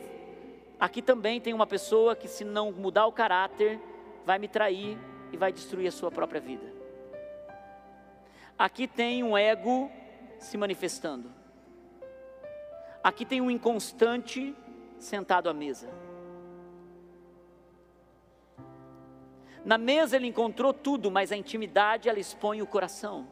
aqui 0.80 1.02
também 1.02 1.42
tem 1.42 1.54
uma 1.54 1.68
pessoa 1.68 2.16
que, 2.16 2.28
se 2.28 2.44
não 2.44 2.72
mudar 2.72 3.06
o 3.06 3.12
caráter, 3.12 3.80
vai 4.26 4.40
me 4.40 4.48
trair 4.48 4.98
e 5.32 5.38
vai 5.38 5.52
destruir 5.52 5.88
a 5.88 5.92
sua 5.92 6.12
própria 6.12 6.40
vida. 6.40 6.66
Aqui 8.58 8.88
tem 8.88 9.24
um 9.24 9.38
ego 9.38 9.92
se 10.40 10.58
manifestando. 10.58 11.32
Aqui 13.04 13.26
tem 13.26 13.42
um 13.42 13.50
inconstante 13.50 14.56
sentado 15.00 15.50
à 15.50 15.54
mesa. 15.54 15.90
Na 19.66 19.78
mesa 19.78 20.16
ele 20.16 20.28
encontrou 20.28 20.74
tudo, 20.74 21.12
mas 21.12 21.32
a 21.32 21.38
intimidade 21.38 22.10
ela 22.10 22.20
expõe 22.20 22.62
o 22.62 22.68
coração. 22.68 23.28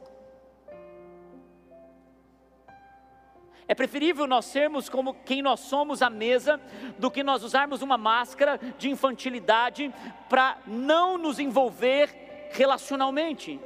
É 3.69 3.75
preferível 3.75 4.25
nós 4.25 4.45
sermos 4.45 4.89
como 4.89 5.13
quem 5.13 5.43
nós 5.43 5.59
somos 5.59 6.01
à 6.01 6.09
mesa 6.09 6.59
do 6.97 7.11
que 7.11 7.21
nós 7.21 7.43
usarmos 7.43 7.83
uma 7.83 7.99
máscara 7.99 8.59
de 8.79 8.89
infantilidade 8.89 9.93
para 10.27 10.57
não 10.65 11.19
nos 11.19 11.37
envolver 11.37 12.49
relacionalmente. 12.49 13.59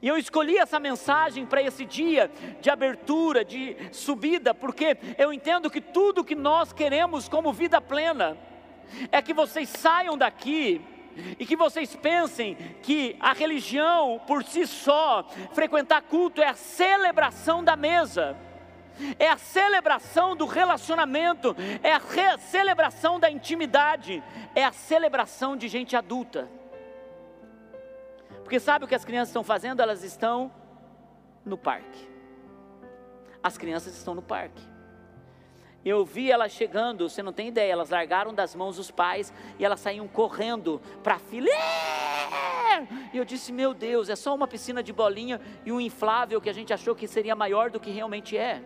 E 0.00 0.08
eu 0.08 0.16
escolhi 0.16 0.56
essa 0.56 0.80
mensagem 0.80 1.44
para 1.44 1.60
esse 1.60 1.84
dia 1.84 2.30
de 2.62 2.70
abertura, 2.70 3.44
de 3.44 3.76
subida, 3.92 4.54
porque 4.54 4.96
eu 5.18 5.30
entendo 5.30 5.70
que 5.70 5.82
tudo 5.82 6.24
que 6.24 6.34
nós 6.34 6.72
queremos 6.72 7.28
como 7.28 7.52
vida 7.52 7.78
plena 7.78 8.38
é 9.12 9.20
que 9.20 9.34
vocês 9.34 9.68
saiam 9.68 10.16
daqui 10.16 10.80
e 11.38 11.46
que 11.46 11.56
vocês 11.56 11.94
pensem 11.96 12.54
que 12.82 13.16
a 13.20 13.32
religião 13.32 14.20
por 14.26 14.44
si 14.44 14.66
só, 14.66 15.24
frequentar 15.52 16.02
culto 16.02 16.42
é 16.42 16.48
a 16.48 16.54
celebração 16.54 17.62
da 17.62 17.76
mesa. 17.76 18.36
É 19.16 19.28
a 19.28 19.36
celebração 19.36 20.34
do 20.34 20.44
relacionamento, 20.44 21.54
é 21.84 21.92
a 21.92 22.38
celebração 22.38 23.20
da 23.20 23.30
intimidade, 23.30 24.22
é 24.56 24.64
a 24.64 24.72
celebração 24.72 25.56
de 25.56 25.68
gente 25.68 25.94
adulta. 25.94 26.48
Porque 28.42 28.58
sabe 28.58 28.84
o 28.84 28.88
que 28.88 28.94
as 28.94 29.04
crianças 29.04 29.28
estão 29.28 29.44
fazendo? 29.44 29.80
Elas 29.80 30.02
estão 30.02 30.50
no 31.44 31.56
parque. 31.56 32.08
As 33.42 33.56
crianças 33.56 33.96
estão 33.96 34.14
no 34.14 34.22
parque. 34.22 34.62
Eu 35.84 36.04
vi 36.04 36.30
elas 36.30 36.52
chegando, 36.52 37.08
você 37.08 37.22
não 37.22 37.32
tem 37.32 37.48
ideia, 37.48 37.72
elas 37.72 37.90
largaram 37.90 38.34
das 38.34 38.54
mãos 38.54 38.76
dos 38.76 38.90
pais 38.90 39.32
e 39.58 39.64
elas 39.64 39.80
saíam 39.80 40.06
correndo 40.08 40.80
para 41.02 41.14
a 41.14 41.18
fila. 41.18 41.48
E 43.12 43.16
eu 43.16 43.24
disse: 43.24 43.52
Meu 43.52 43.72
Deus, 43.72 44.08
é 44.08 44.16
só 44.16 44.34
uma 44.34 44.46
piscina 44.46 44.82
de 44.82 44.92
bolinha 44.92 45.40
e 45.64 45.72
um 45.72 45.80
inflável 45.80 46.40
que 46.40 46.50
a 46.50 46.52
gente 46.52 46.72
achou 46.72 46.94
que 46.94 47.06
seria 47.06 47.34
maior 47.34 47.70
do 47.70 47.80
que 47.80 47.90
realmente 47.90 48.36
é. 48.36 48.62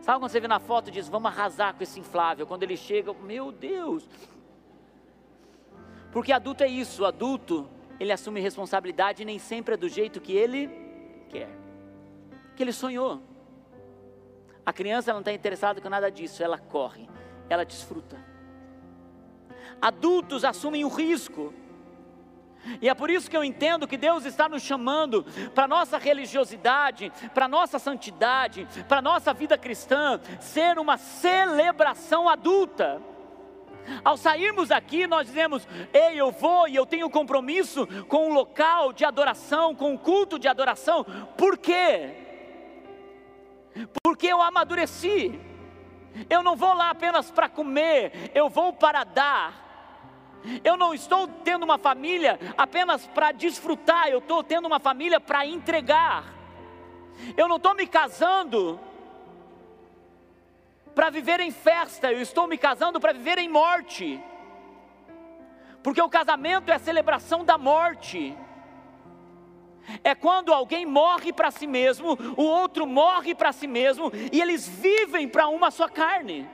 Sabe 0.00 0.18
quando 0.18 0.30
você 0.30 0.40
vê 0.40 0.48
na 0.48 0.60
foto 0.60 0.88
e 0.88 0.90
diz: 0.90 1.08
Vamos 1.08 1.30
arrasar 1.30 1.74
com 1.74 1.82
esse 1.82 1.98
inflável? 1.98 2.46
Quando 2.46 2.62
ele 2.62 2.76
chega, 2.76 3.12
meu 3.14 3.50
Deus. 3.50 4.08
Porque 6.10 6.32
adulto 6.32 6.62
é 6.62 6.68
isso, 6.68 7.04
adulto 7.04 7.68
ele 7.98 8.12
assume 8.12 8.40
responsabilidade 8.40 9.24
nem 9.24 9.38
sempre 9.38 9.74
é 9.74 9.76
do 9.76 9.88
jeito 9.88 10.20
que 10.20 10.32
ele 10.32 10.68
quer, 11.28 11.48
que 12.56 12.62
ele 12.62 12.72
sonhou. 12.72 13.22
A 14.64 14.72
criança 14.72 15.12
não 15.12 15.20
está 15.20 15.32
interessada 15.32 15.80
com 15.80 15.88
nada 15.88 16.10
disso, 16.10 16.42
ela 16.42 16.58
corre, 16.58 17.08
ela 17.48 17.64
desfruta. 17.64 18.16
Adultos 19.80 20.44
assumem 20.44 20.84
o 20.84 20.88
risco. 20.88 21.52
E 22.80 22.88
é 22.88 22.94
por 22.94 23.10
isso 23.10 23.28
que 23.28 23.36
eu 23.36 23.42
entendo 23.42 23.88
que 23.88 23.96
Deus 23.96 24.24
está 24.24 24.48
nos 24.48 24.62
chamando 24.62 25.24
para 25.52 25.66
nossa 25.66 25.98
religiosidade, 25.98 27.12
para 27.34 27.48
nossa 27.48 27.76
santidade, 27.78 28.68
para 28.88 29.02
nossa 29.02 29.34
vida 29.34 29.58
cristã 29.58 30.20
ser 30.38 30.78
uma 30.78 30.96
celebração 30.96 32.28
adulta. 32.28 33.02
Ao 34.04 34.16
sairmos 34.16 34.70
aqui, 34.70 35.08
nós 35.08 35.26
dizemos: 35.26 35.66
Ei, 35.92 36.20
eu 36.20 36.30
vou 36.30 36.68
e 36.68 36.76
eu 36.76 36.86
tenho 36.86 37.10
compromisso 37.10 37.84
com 38.06 38.30
o 38.30 38.32
local 38.32 38.92
de 38.92 39.04
adoração, 39.04 39.74
com 39.74 39.92
o 39.94 39.98
culto 39.98 40.38
de 40.38 40.46
adoração. 40.46 41.04
Por 41.36 41.58
quê? 41.58 42.21
Porque 44.02 44.26
eu 44.26 44.40
amadureci. 44.40 45.40
Eu 46.28 46.42
não 46.42 46.56
vou 46.56 46.74
lá 46.74 46.90
apenas 46.90 47.30
para 47.30 47.48
comer, 47.48 48.30
eu 48.34 48.48
vou 48.48 48.72
para 48.72 49.04
dar. 49.04 49.62
Eu 50.64 50.76
não 50.76 50.92
estou 50.92 51.26
tendo 51.26 51.62
uma 51.62 51.78
família 51.78 52.38
apenas 52.56 53.06
para 53.06 53.32
desfrutar, 53.32 54.08
eu 54.08 54.18
estou 54.18 54.42
tendo 54.42 54.66
uma 54.66 54.80
família 54.80 55.20
para 55.20 55.46
entregar. 55.46 56.24
Eu 57.36 57.48
não 57.48 57.56
estou 57.56 57.74
me 57.74 57.86
casando 57.86 58.78
para 60.94 61.10
viver 61.10 61.40
em 61.40 61.50
festa, 61.50 62.12
eu 62.12 62.20
estou 62.20 62.46
me 62.46 62.58
casando 62.58 63.00
para 63.00 63.12
viver 63.12 63.38
em 63.38 63.48
morte. 63.48 64.22
Porque 65.82 66.02
o 66.02 66.08
casamento 66.08 66.70
é 66.70 66.74
a 66.74 66.78
celebração 66.78 67.44
da 67.44 67.56
morte. 67.56 68.36
É 70.04 70.14
quando 70.14 70.52
alguém 70.52 70.86
morre 70.86 71.32
para 71.32 71.50
si 71.50 71.66
mesmo, 71.66 72.16
o 72.36 72.42
outro 72.42 72.86
morre 72.86 73.34
para 73.34 73.52
si 73.52 73.66
mesmo 73.66 74.10
e 74.32 74.40
eles 74.40 74.68
vivem 74.68 75.28
para 75.28 75.48
uma 75.48 75.70
só 75.70 75.88
carne. 75.88 76.48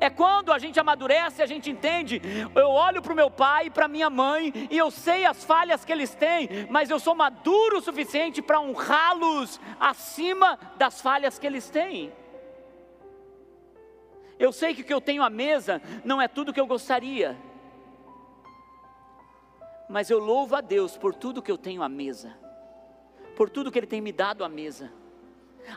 É 0.00 0.08
quando 0.08 0.52
a 0.52 0.58
gente 0.58 0.80
amadurece, 0.80 1.42
a 1.42 1.46
gente 1.46 1.70
entende. 1.70 2.20
Eu 2.54 2.68
olho 2.68 3.02
para 3.02 3.12
o 3.12 3.16
meu 3.16 3.30
pai 3.30 3.66
e 3.66 3.70
para 3.70 3.86
minha 3.86 4.08
mãe 4.08 4.52
e 4.70 4.76
eu 4.76 4.90
sei 4.90 5.26
as 5.26 5.44
falhas 5.44 5.84
que 5.84 5.92
eles 5.92 6.14
têm, 6.14 6.48
mas 6.70 6.90
eu 6.90 6.98
sou 6.98 7.14
maduro 7.14 7.78
o 7.78 7.82
suficiente 7.82 8.40
para 8.40 8.60
honrá-los 8.60 9.60
acima 9.78 10.58
das 10.76 11.00
falhas 11.00 11.38
que 11.38 11.46
eles 11.46 11.68
têm. 11.68 12.12
Eu 14.38 14.52
sei 14.52 14.74
que 14.74 14.82
o 14.82 14.84
que 14.84 14.94
eu 14.94 15.00
tenho 15.00 15.22
à 15.22 15.30
mesa 15.30 15.80
não 16.04 16.20
é 16.20 16.26
tudo 16.26 16.52
que 16.52 16.60
eu 16.60 16.66
gostaria, 16.66 17.36
mas 19.88 20.10
eu 20.10 20.18
louvo 20.18 20.56
a 20.56 20.60
Deus 20.60 20.96
por 20.96 21.14
tudo 21.14 21.42
que 21.42 21.50
eu 21.50 21.58
tenho 21.58 21.82
à 21.82 21.88
mesa, 21.88 22.36
por 23.36 23.50
tudo 23.50 23.70
que 23.70 23.78
Ele 23.78 23.86
tem 23.86 24.00
me 24.00 24.12
dado 24.12 24.44
à 24.44 24.48
mesa. 24.48 24.90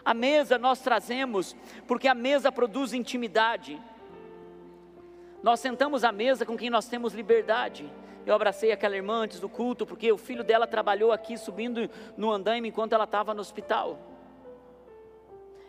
A 0.03 0.13
mesa 0.13 0.57
nós 0.57 0.79
trazemos 0.81 1.55
porque 1.87 2.07
a 2.07 2.15
mesa 2.15 2.51
produz 2.51 2.93
intimidade. 2.93 3.81
Nós 5.41 5.59
sentamos 5.59 6.03
à 6.03 6.11
mesa 6.11 6.45
com 6.45 6.57
quem 6.57 6.69
nós 6.69 6.87
temos 6.87 7.13
liberdade. 7.13 7.89
Eu 8.25 8.35
abracei 8.35 8.71
aquela 8.71 8.95
irmã 8.95 9.19
antes 9.21 9.39
do 9.39 9.47
culto 9.47 9.85
porque 9.85 10.11
o 10.11 10.17
filho 10.17 10.43
dela 10.43 10.67
trabalhou 10.67 11.11
aqui 11.11 11.37
subindo 11.37 11.89
no 12.17 12.31
andaime 12.31 12.67
enquanto 12.67 12.93
ela 12.93 13.05
estava 13.05 13.33
no 13.33 13.39
hospital. 13.39 13.97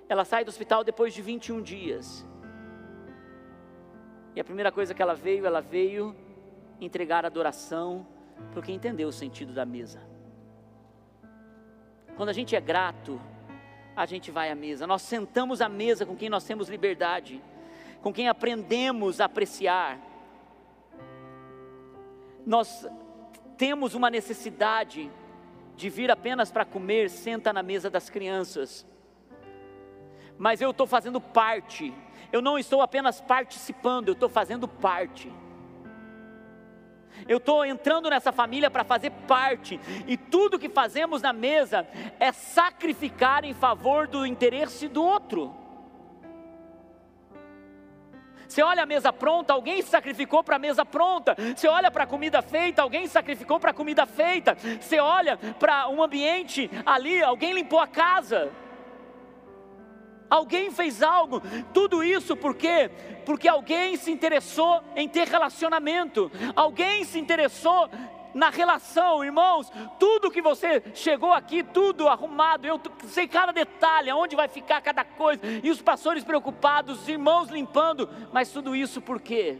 Ela 0.08 0.24
sai 0.24 0.44
do 0.44 0.48
hospital 0.48 0.82
depois 0.82 1.14
de 1.14 1.22
21 1.22 1.62
dias. 1.62 2.26
E 4.34 4.40
a 4.40 4.44
primeira 4.44 4.72
coisa 4.72 4.94
que 4.94 5.02
ela 5.02 5.14
veio, 5.14 5.46
ela 5.46 5.60
veio 5.60 6.16
entregar 6.80 7.24
adoração, 7.24 8.06
porque 8.52 8.72
entendeu 8.72 9.08
o 9.08 9.12
sentido 9.12 9.52
da 9.52 9.64
mesa. 9.64 10.00
Quando 12.16 12.28
a 12.30 12.32
gente 12.32 12.56
é 12.56 12.60
grato, 12.60 13.20
a 13.94 14.06
gente 14.06 14.30
vai 14.30 14.50
à 14.50 14.54
mesa. 14.54 14.86
Nós 14.86 15.02
sentamos 15.02 15.60
à 15.60 15.68
mesa 15.68 16.04
com 16.04 16.16
quem 16.16 16.28
nós 16.28 16.44
temos 16.44 16.68
liberdade, 16.68 17.42
com 18.02 18.12
quem 18.12 18.28
aprendemos 18.28 19.20
a 19.20 19.26
apreciar. 19.26 19.98
Nós 22.46 22.86
temos 23.56 23.94
uma 23.94 24.10
necessidade 24.10 25.10
de 25.76 25.88
vir 25.88 26.10
apenas 26.10 26.50
para 26.50 26.64
comer, 26.64 27.08
senta 27.10 27.52
na 27.52 27.62
mesa 27.62 27.88
das 27.88 28.10
crianças. 28.10 28.86
Mas 30.36 30.60
eu 30.60 30.70
estou 30.70 30.86
fazendo 30.86 31.20
parte 31.20 31.94
eu 32.32 32.42
não 32.42 32.58
estou 32.58 32.82
apenas 32.82 33.20
participando, 33.20 34.08
eu 34.08 34.12
estou 34.12 34.28
fazendo 34.28 34.68
parte. 34.68 35.32
Eu 37.26 37.38
estou 37.38 37.64
entrando 37.64 38.10
nessa 38.10 38.32
família 38.32 38.70
para 38.70 38.84
fazer 38.84 39.10
parte, 39.26 39.80
e 40.06 40.16
tudo 40.16 40.58
que 40.58 40.68
fazemos 40.68 41.22
na 41.22 41.32
mesa 41.32 41.86
é 42.20 42.32
sacrificar 42.32 43.44
em 43.44 43.54
favor 43.54 44.06
do 44.06 44.26
interesse 44.26 44.88
do 44.88 45.02
outro. 45.02 45.54
Você 48.48 48.62
olha 48.62 48.82
a 48.82 48.86
mesa 48.86 49.12
pronta, 49.12 49.52
alguém 49.52 49.82
sacrificou 49.82 50.42
para 50.42 50.56
a 50.56 50.58
mesa 50.58 50.84
pronta. 50.84 51.36
Você 51.54 51.68
olha 51.68 51.90
para 51.90 52.04
a 52.04 52.06
comida 52.06 52.40
feita, 52.40 52.80
alguém 52.80 53.06
sacrificou 53.06 53.60
para 53.60 53.72
a 53.72 53.74
comida 53.74 54.06
feita. 54.06 54.56
Você 54.80 54.98
olha 54.98 55.36
para 55.36 55.86
um 55.88 56.02
ambiente 56.02 56.70
ali, 56.86 57.22
alguém 57.22 57.52
limpou 57.52 57.78
a 57.78 57.86
casa. 57.86 58.50
Alguém 60.30 60.70
fez 60.70 61.02
algo, 61.02 61.40
tudo 61.72 62.04
isso 62.04 62.36
por 62.36 62.54
quê? 62.54 62.90
Porque 63.24 63.48
alguém 63.48 63.96
se 63.96 64.10
interessou 64.10 64.82
em 64.94 65.08
ter 65.08 65.26
relacionamento, 65.26 66.30
alguém 66.54 67.04
se 67.04 67.18
interessou 67.18 67.88
na 68.34 68.50
relação, 68.50 69.24
irmãos. 69.24 69.70
Tudo 69.98 70.30
que 70.30 70.42
você 70.42 70.82
chegou 70.94 71.32
aqui, 71.32 71.62
tudo 71.62 72.08
arrumado, 72.08 72.66
eu 72.66 72.80
sei 73.08 73.26
cada 73.26 73.52
detalhe, 73.52 74.10
aonde 74.10 74.36
vai 74.36 74.48
ficar 74.48 74.80
cada 74.80 75.04
coisa, 75.04 75.42
e 75.62 75.70
os 75.70 75.80
pastores 75.80 76.24
preocupados, 76.24 77.02
os 77.02 77.08
irmãos 77.08 77.48
limpando, 77.48 78.08
mas 78.32 78.50
tudo 78.50 78.76
isso 78.76 79.00
por 79.00 79.20
quê? 79.20 79.58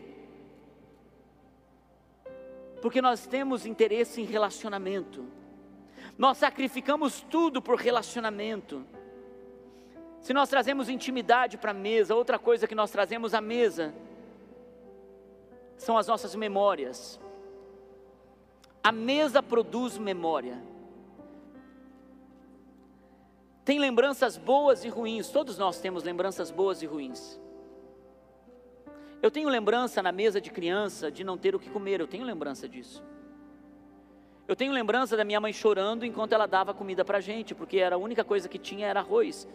Porque 2.81 3.03
nós 3.03 3.27
temos 3.27 3.67
interesse 3.67 4.21
em 4.21 4.25
relacionamento, 4.25 5.27
nós 6.17 6.39
sacrificamos 6.39 7.21
tudo 7.29 7.61
por 7.61 7.77
relacionamento. 7.77 8.87
Se 10.21 10.33
nós 10.33 10.49
trazemos 10.49 10.89
intimidade 10.89 11.57
para 11.57 11.71
a 11.71 11.75
mesa, 11.75 12.15
outra 12.15 12.39
coisa 12.39 12.67
que 12.67 12.75
nós 12.75 12.91
trazemos 12.91 13.35
à 13.35 13.41
mesa 13.41 13.95
são 15.77 15.97
as 15.97 16.07
nossas 16.07 16.35
memórias. 16.35 17.21
A 18.83 18.93
mesa 18.93 19.43
produz 19.43 19.97
memória. 19.97 20.63
Tem 23.65 23.79
lembranças 23.79 24.37
boas 24.37 24.85
e 24.85 24.89
ruins, 24.89 25.29
todos 25.29 25.59
nós 25.59 25.79
temos 25.79 26.03
lembranças 26.03 26.51
boas 26.51 26.83
e 26.83 26.87
ruins. 26.87 27.39
Eu 29.21 29.31
tenho 29.31 29.49
lembrança 29.49 30.03
na 30.03 30.13
mesa 30.13 30.41
de 30.41 30.51
criança 30.51 31.11
de 31.11 31.23
não 31.23 31.37
ter 31.37 31.55
o 31.55 31.59
que 31.59 31.69
comer, 31.69 32.01
eu 32.01 32.07
tenho 32.07 32.25
lembrança 32.25 32.69
disso. 32.69 33.05
Eu 34.47 34.57
tenho 34.57 34.73
lembrança 34.73 35.17
da 35.17 35.25
minha 35.25 35.41
mãe 35.41 35.53
chorando 35.53 36.07
enquanto 36.07 36.33
ela 36.33 36.47
dava 36.47 36.73
comida 36.73 37.05
para 37.05 37.19
a 37.19 37.21
gente, 37.21 37.55
porque 37.55 37.77
era 37.77 37.97
a 37.97 37.99
única 37.99 38.25
coisa 38.25 38.49
que 38.49 38.59
tinha 38.59 38.87
era 38.87 39.01
arroz. 39.01 39.47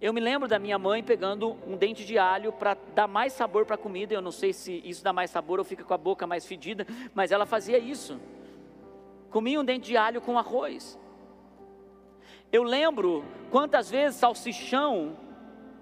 Eu 0.00 0.12
me 0.12 0.20
lembro 0.20 0.46
da 0.46 0.58
minha 0.58 0.78
mãe 0.78 1.02
pegando 1.02 1.56
um 1.66 1.76
dente 1.76 2.04
de 2.04 2.18
alho 2.18 2.52
para 2.52 2.76
dar 2.94 3.06
mais 3.06 3.32
sabor 3.32 3.64
para 3.64 3.76
a 3.76 3.78
comida. 3.78 4.12
Eu 4.12 4.20
não 4.20 4.30
sei 4.30 4.52
se 4.52 4.82
isso 4.84 5.02
dá 5.02 5.12
mais 5.12 5.30
sabor 5.30 5.58
ou 5.58 5.64
fica 5.64 5.84
com 5.84 5.94
a 5.94 5.98
boca 5.98 6.26
mais 6.26 6.44
fedida, 6.44 6.86
mas 7.14 7.32
ela 7.32 7.46
fazia 7.46 7.78
isso. 7.78 8.20
Comiam 9.30 9.64
dente 9.64 9.86
de 9.86 9.96
alho 9.96 10.20
com 10.20 10.38
arroz. 10.38 10.98
Eu 12.52 12.62
lembro 12.62 13.24
quantas 13.50 13.90
vezes 13.90 14.18
salsichão 14.18 15.16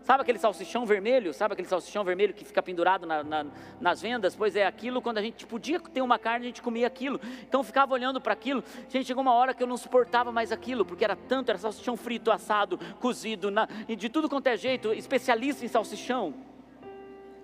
Sabe 0.05 0.21
aquele 0.21 0.39
salsichão 0.39 0.85
vermelho? 0.85 1.33
Sabe 1.33 1.55
aquele 1.55 1.67
salsichão 1.67 2.05
vermelho 2.05 2.35
que 2.35 2.45
fica 2.45 2.63
pendurado 2.63 3.07
na, 3.07 3.25
na, 3.25 3.47
nas 3.81 4.03
vendas? 4.03 4.37
Pois 4.37 4.55
é, 4.55 4.67
aquilo, 4.67 5.01
quando 5.01 5.17
a 5.17 5.23
gente 5.23 5.47
podia 5.47 5.81
ter 5.81 6.03
uma 6.03 6.19
carne, 6.19 6.45
a 6.45 6.49
gente 6.49 6.61
comia 6.61 6.87
aquilo. 6.87 7.19
Então 7.41 7.65
ficava 7.65 7.95
olhando 7.95 8.21
para 8.21 8.35
aquilo. 8.35 8.63
Gente, 8.91 9.07
chegou 9.07 9.23
uma 9.23 9.33
hora 9.33 9.55
que 9.55 9.63
eu 9.63 9.67
não 9.67 9.79
suportava 9.79 10.31
mais 10.31 10.53
aquilo, 10.53 10.85
porque 10.85 11.05
era 11.05 11.17
tanto, 11.17 11.49
era 11.49 11.59
salsichão 11.59 11.97
frito, 11.97 12.31
assado, 12.31 12.79
cozido, 13.01 13.51
na, 13.51 13.67
de 13.89 14.11
tudo 14.11 14.29
quanto 14.29 14.47
é 14.47 14.59
jeito, 14.59 14.93
especialista 14.93 15.65
em 15.65 15.69
salsichão. 15.69 16.35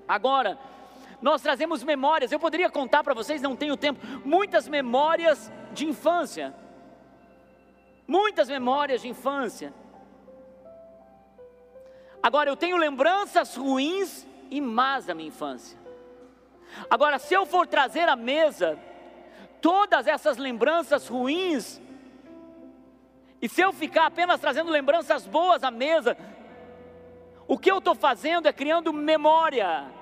Agora, 0.07 0.59
nós 1.23 1.41
trazemos 1.41 1.83
memórias, 1.83 2.31
eu 2.31 2.39
poderia 2.39 2.69
contar 2.69 3.03
para 3.03 3.15
vocês, 3.15 3.41
não 3.41 3.57
tenho 3.57 3.75
tempo, 3.75 4.07
muitas 4.23 4.69
memórias 4.69 5.51
de 5.73 5.87
infância. 5.87 6.55
Muitas 8.07 8.51
memórias 8.51 9.01
de 9.01 9.09
infância. 9.09 9.73
Agora, 12.23 12.51
eu 12.51 12.57
tenho 12.57 12.77
lembranças 12.77 13.57
ruins 13.57 14.27
e 14.51 14.61
más 14.61 15.07
da 15.07 15.15
minha 15.15 15.29
infância. 15.29 15.79
Agora, 16.89 17.19
se 17.19 17.35
eu 17.35 17.47
for 17.47 17.67
trazer 17.67 18.09
à 18.09 18.17
mesa 18.17 18.79
todas 19.61 20.07
essas 20.07 20.37
lembranças 20.37 21.09
ruins, 21.09 21.81
e 23.41 23.49
se 23.49 23.61
eu 23.63 23.73
ficar 23.73 24.07
apenas 24.07 24.41
trazendo 24.41 24.71
lembranças 24.71 25.27
boas 25.27 25.65
à 25.65 25.71
mesa, 25.71 26.17
o 27.49 27.59
que 27.59 27.71
eu 27.71 27.79
estou 27.79 27.95
fazendo 27.95 28.47
é 28.47 28.53
criando 28.53 28.93
memória. 28.93 30.00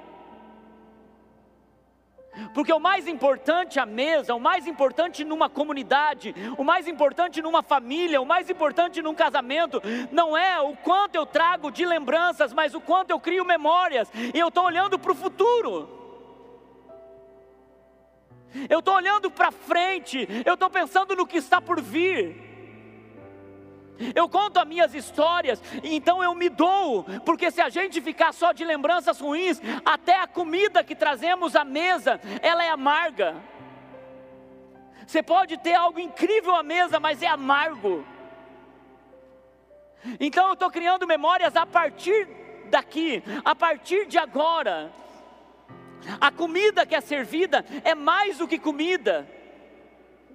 Porque 2.54 2.72
o 2.72 2.80
mais 2.80 3.06
importante 3.06 3.78
à 3.78 3.86
mesa, 3.86 4.34
o 4.34 4.40
mais 4.40 4.66
importante 4.66 5.24
numa 5.24 5.48
comunidade, 5.48 6.34
o 6.56 6.64
mais 6.64 6.86
importante 6.86 7.42
numa 7.42 7.62
família, 7.62 8.20
o 8.20 8.26
mais 8.26 8.48
importante 8.48 9.02
num 9.02 9.14
casamento, 9.14 9.80
não 10.10 10.36
é 10.36 10.60
o 10.60 10.76
quanto 10.76 11.14
eu 11.14 11.26
trago 11.26 11.70
de 11.70 11.84
lembranças, 11.84 12.52
mas 12.52 12.74
o 12.74 12.80
quanto 12.80 13.10
eu 13.10 13.20
crio 13.20 13.44
memórias, 13.44 14.10
e 14.34 14.38
eu 14.38 14.48
estou 14.48 14.64
olhando 14.64 14.98
para 14.98 15.12
o 15.12 15.14
futuro. 15.14 15.96
Eu 18.68 18.78
estou 18.78 18.94
olhando 18.94 19.30
para 19.30 19.50
frente, 19.50 20.26
eu 20.44 20.54
estou 20.54 20.70
pensando 20.70 21.14
no 21.14 21.26
que 21.26 21.36
está 21.36 21.60
por 21.60 21.80
vir. 21.80 22.47
Eu 24.14 24.28
conto 24.28 24.58
as 24.58 24.66
minhas 24.66 24.94
histórias, 24.94 25.60
então 25.82 26.22
eu 26.22 26.34
me 26.34 26.48
dou, 26.48 27.04
porque 27.24 27.50
se 27.50 27.60
a 27.60 27.68
gente 27.68 28.00
ficar 28.00 28.32
só 28.32 28.52
de 28.52 28.64
lembranças 28.64 29.20
ruins, 29.20 29.60
até 29.84 30.20
a 30.20 30.26
comida 30.26 30.84
que 30.84 30.94
trazemos 30.94 31.56
à 31.56 31.64
mesa, 31.64 32.20
ela 32.40 32.64
é 32.64 32.70
amarga. 32.70 33.36
Você 35.06 35.22
pode 35.22 35.56
ter 35.56 35.74
algo 35.74 35.98
incrível 35.98 36.54
à 36.54 36.62
mesa, 36.62 37.00
mas 37.00 37.22
é 37.22 37.26
amargo. 37.26 38.04
Então 40.20 40.46
eu 40.48 40.52
estou 40.52 40.70
criando 40.70 41.06
memórias 41.06 41.56
a 41.56 41.66
partir 41.66 42.28
daqui, 42.70 43.22
a 43.44 43.54
partir 43.54 44.06
de 44.06 44.18
agora. 44.18 44.92
A 46.20 46.30
comida 46.30 46.86
que 46.86 46.94
é 46.94 47.00
servida 47.00 47.64
é 47.82 47.94
mais 47.94 48.38
do 48.38 48.46
que 48.46 48.58
comida, 48.58 49.28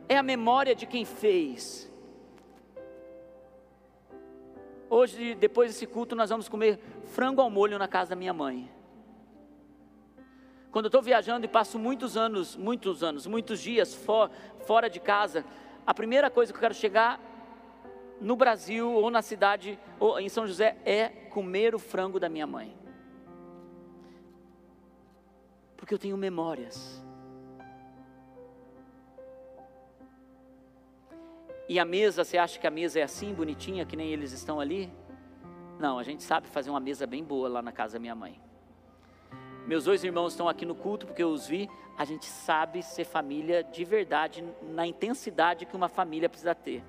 é 0.10 0.18
a 0.18 0.24
memória 0.24 0.76
de 0.76 0.86
quem 0.86 1.06
fez 1.06 1.93
Hoje, 4.96 5.34
depois 5.34 5.72
desse 5.72 5.88
culto, 5.88 6.16
nós 6.16 6.30
vamos 6.30 6.48
comer 6.48 6.80
frango 7.16 7.42
ao 7.42 7.50
molho 7.50 7.80
na 7.80 7.88
casa 7.88 8.12
da 8.12 8.16
minha 8.16 8.32
mãe. 8.32 8.72
Quando 10.72 10.86
eu 10.86 10.90
estou 10.90 11.02
viajando 11.02 11.48
e 11.48 11.50
passo 11.50 11.80
muitos 11.80 12.16
anos, 12.16 12.56
muitos 12.56 13.02
anos, 13.02 13.26
muitos 13.26 13.60
dias 13.60 13.96
for, 13.96 14.30
fora 14.68 14.88
de 14.88 15.00
casa, 15.00 15.44
a 15.84 15.96
primeira 15.96 16.30
coisa 16.30 16.54
que 16.54 16.58
eu 16.58 16.62
quero 16.62 16.76
chegar 16.76 17.20
no 18.22 18.36
Brasil 18.36 18.88
ou 18.94 19.10
na 19.10 19.24
cidade 19.24 19.80
ou 20.00 20.20
em 20.20 20.30
São 20.30 20.46
José 20.46 20.78
é 20.86 21.10
comer 21.10 21.74
o 21.74 21.80
frango 21.80 22.20
da 22.20 22.30
minha 22.30 22.46
mãe. 22.46 22.78
Porque 25.76 25.96
eu 25.96 25.98
tenho 25.98 26.16
memórias. 26.16 27.03
E 31.68 31.80
a 31.80 31.86
mesa, 31.86 32.24
você 32.24 32.38
acha 32.38 32.60
que 32.60 32.68
a 32.68 32.72
mesa 32.72 33.00
é 33.00 33.04
assim, 33.04 33.34
bonitinha, 33.34 33.86
que 33.86 33.96
nem 33.96 34.10
eles 34.10 34.32
estão 34.34 34.60
ali? 34.60 34.92
Não, 35.80 35.98
a 35.98 36.04
gente 36.04 36.22
sabe 36.22 36.48
fazer 36.48 36.70
uma 36.70 36.80
mesa 36.80 37.08
bem 37.08 37.24
boa 37.24 37.48
lá 37.48 37.62
na 37.62 37.72
casa 37.72 37.94
da 37.94 38.00
minha 38.00 38.16
mãe. 38.16 38.40
Meus 39.66 39.86
dois 39.86 40.04
irmãos 40.04 40.34
estão 40.34 40.50
aqui 40.50 40.66
no 40.66 40.76
culto 40.76 41.08
porque 41.08 41.24
eu 41.24 41.30
os 41.30 41.48
vi. 41.48 41.70
A 41.98 42.04
gente 42.04 42.26
sabe 42.26 42.84
ser 42.84 43.06
família 43.06 43.64
de 43.64 43.86
verdade, 43.86 44.44
na 44.62 44.86
intensidade 44.86 45.66
que 45.66 45.76
uma 45.76 45.88
família 45.88 46.28
precisa 46.28 46.54
ter. 46.54 46.84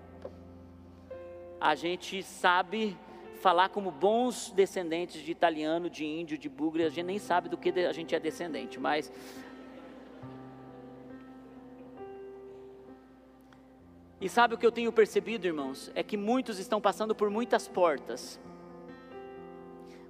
A 1.61 1.77
gente 1.77 2.23
sabe 2.23 2.97
falar 3.41 3.69
como 3.69 3.93
bons 3.93 4.51
descendentes 4.51 5.23
de 5.23 5.31
italiano, 5.31 5.89
de 5.89 6.05
índio, 6.05 6.37
de 6.37 6.49
bugre. 6.49 6.83
A 6.85 6.89
gente 6.89 7.07
nem 7.07 7.19
sabe 7.19 7.49
do 7.49 7.57
que 7.57 7.69
a 7.71 7.93
gente 7.93 8.13
é 8.13 8.19
descendente, 8.19 8.81
mas 8.81 9.13
E 14.25 14.29
sabe 14.31 14.55
o 14.55 14.59
que 14.59 14.65
eu 14.65 14.73
tenho 14.73 14.91
percebido, 14.91 15.47
irmãos? 15.47 15.93
É 15.95 16.03
que 16.03 16.17
muitos 16.17 16.59
estão 16.59 16.81
passando 16.81 17.15
por 17.15 17.29
muitas 17.29 17.69
portas, 17.69 18.41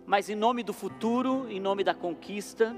mas 0.07 0.31
em 0.31 0.37
nome 0.37 0.63
do 0.63 0.73
futuro, 0.73 1.51
em 1.51 1.59
nome 1.59 1.83
da 1.83 1.93
conquista, 1.93 2.77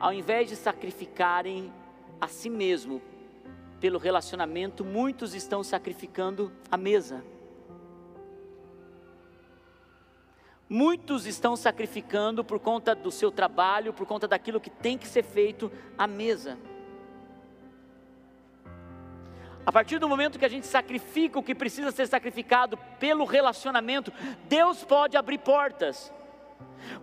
ao 0.00 0.12
invés 0.12 0.48
de 0.48 0.56
sacrificarem 0.56 1.72
a 2.20 2.26
si 2.26 2.50
mesmo 2.50 3.00
pelo 3.78 4.00
relacionamento, 4.00 4.84
muitos 4.84 5.32
estão 5.32 5.62
sacrificando 5.62 6.50
a 6.68 6.76
mesa. 6.76 7.24
Muitos 10.68 11.24
estão 11.24 11.54
sacrificando 11.54 12.42
por 12.42 12.58
conta 12.58 12.96
do 12.96 13.12
seu 13.12 13.30
trabalho, 13.30 13.92
por 13.92 14.08
conta 14.08 14.26
daquilo 14.26 14.60
que 14.60 14.70
tem 14.70 14.98
que 14.98 15.06
ser 15.06 15.22
feito 15.22 15.70
a 15.96 16.08
mesa. 16.08 16.58
A 19.66 19.72
partir 19.72 19.98
do 19.98 20.08
momento 20.08 20.38
que 20.38 20.44
a 20.44 20.48
gente 20.48 20.64
sacrifica 20.64 21.40
o 21.40 21.42
que 21.42 21.52
precisa 21.52 21.90
ser 21.90 22.06
sacrificado 22.06 22.78
pelo 23.00 23.24
relacionamento, 23.24 24.12
Deus 24.48 24.84
pode 24.84 25.16
abrir 25.16 25.38
portas. 25.38 26.12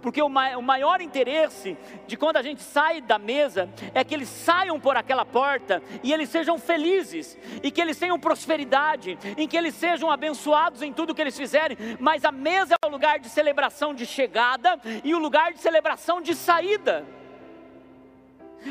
Porque 0.01 0.21
o, 0.21 0.29
maior 0.29 1.01
interesse 1.01 1.77
de 2.07 2.15
quando 2.15 2.37
a 2.37 2.41
gente 2.41 2.61
sai 2.61 3.01
da 3.01 3.19
mesa 3.19 3.69
é 3.93 4.01
que 4.01 4.13
eles 4.13 4.29
saiam 4.29 4.79
por 4.79 4.95
aquela 4.95 5.25
porta 5.25 5.83
e 6.01 6.13
eles 6.13 6.29
sejam 6.29 6.57
felizes, 6.57 7.37
e 7.61 7.69
que 7.69 7.81
eles 7.81 7.99
tenham 7.99 8.17
prosperidade, 8.17 9.19
em 9.37 9.45
que 9.45 9.57
eles 9.57 9.75
sejam 9.75 10.09
abençoados 10.09 10.81
em 10.81 10.93
tudo 10.93 11.13
que 11.13 11.21
eles 11.21 11.37
fizerem. 11.37 11.77
Mas 11.99 12.23
a 12.23 12.31
mesa 12.31 12.75
é 12.81 12.87
o 12.87 12.89
lugar 12.89 13.19
de 13.19 13.27
celebração 13.27 13.93
de 13.93 14.05
chegada 14.05 14.79
e 15.03 15.13
o 15.13 15.19
lugar 15.19 15.51
de 15.51 15.59
celebração 15.59 16.21
de 16.21 16.33
saída. 16.33 17.05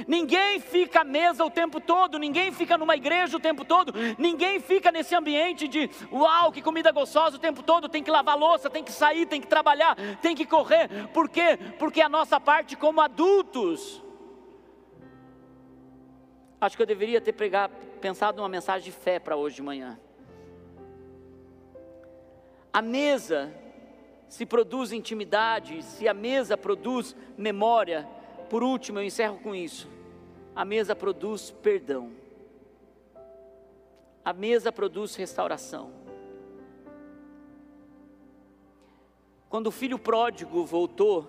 Ninguém 0.06 0.60
fica 0.60 1.00
à 1.00 1.04
mesa 1.04 1.44
o 1.44 1.50
tempo 1.50 1.80
todo, 1.80 2.18
ninguém 2.18 2.52
fica 2.52 2.76
numa 2.78 2.96
igreja 2.96 3.36
o 3.36 3.40
tempo 3.40 3.64
todo, 3.64 3.92
ninguém 4.18 4.60
fica 4.60 4.90
nesse 4.90 5.14
ambiente 5.14 5.68
de 5.68 5.90
uau, 6.10 6.50
que 6.52 6.62
comida 6.62 6.90
gostosa 6.90 7.36
o 7.36 7.40
tempo 7.40 7.62
todo, 7.62 7.88
tem 7.88 8.02
que 8.02 8.10
lavar 8.10 8.36
louça, 8.36 8.70
tem 8.70 8.82
que 8.84 8.92
sair, 8.92 9.26
tem 9.26 9.40
que 9.40 9.46
trabalhar, 9.46 9.96
tem 10.20 10.34
que 10.34 10.46
correr. 10.46 11.08
Por 11.08 11.28
quê? 11.28 11.58
Porque 11.78 12.00
a 12.00 12.08
nossa 12.08 12.40
parte 12.40 12.76
como 12.76 13.00
adultos. 13.00 14.02
Acho 16.60 16.76
que 16.76 16.82
eu 16.82 16.86
deveria 16.86 17.20
ter 17.20 17.32
pregado, 17.32 17.74
pensado 18.00 18.36
numa 18.36 18.48
mensagem 18.48 18.84
de 18.84 18.92
fé 18.92 19.18
para 19.18 19.36
hoje 19.36 19.56
de 19.56 19.62
manhã. 19.62 19.98
A 22.72 22.80
mesa 22.80 23.52
se 24.28 24.46
produz 24.46 24.92
intimidade, 24.92 25.82
se 25.82 26.08
a 26.08 26.14
mesa 26.14 26.56
produz 26.56 27.14
memória, 27.36 28.08
por 28.52 28.62
último, 28.62 28.98
eu 28.98 29.02
encerro 29.02 29.38
com 29.38 29.54
isso. 29.54 29.88
A 30.54 30.62
mesa 30.62 30.94
produz 30.94 31.50
perdão. 31.50 32.12
A 34.22 34.34
mesa 34.34 34.70
produz 34.70 35.16
restauração. 35.16 35.90
Quando 39.48 39.68
o 39.68 39.70
filho 39.70 39.98
pródigo 39.98 40.66
voltou, 40.66 41.26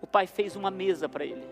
o 0.00 0.06
pai 0.06 0.28
fez 0.28 0.54
uma 0.54 0.70
mesa 0.70 1.08
para 1.08 1.24
ele. 1.24 1.44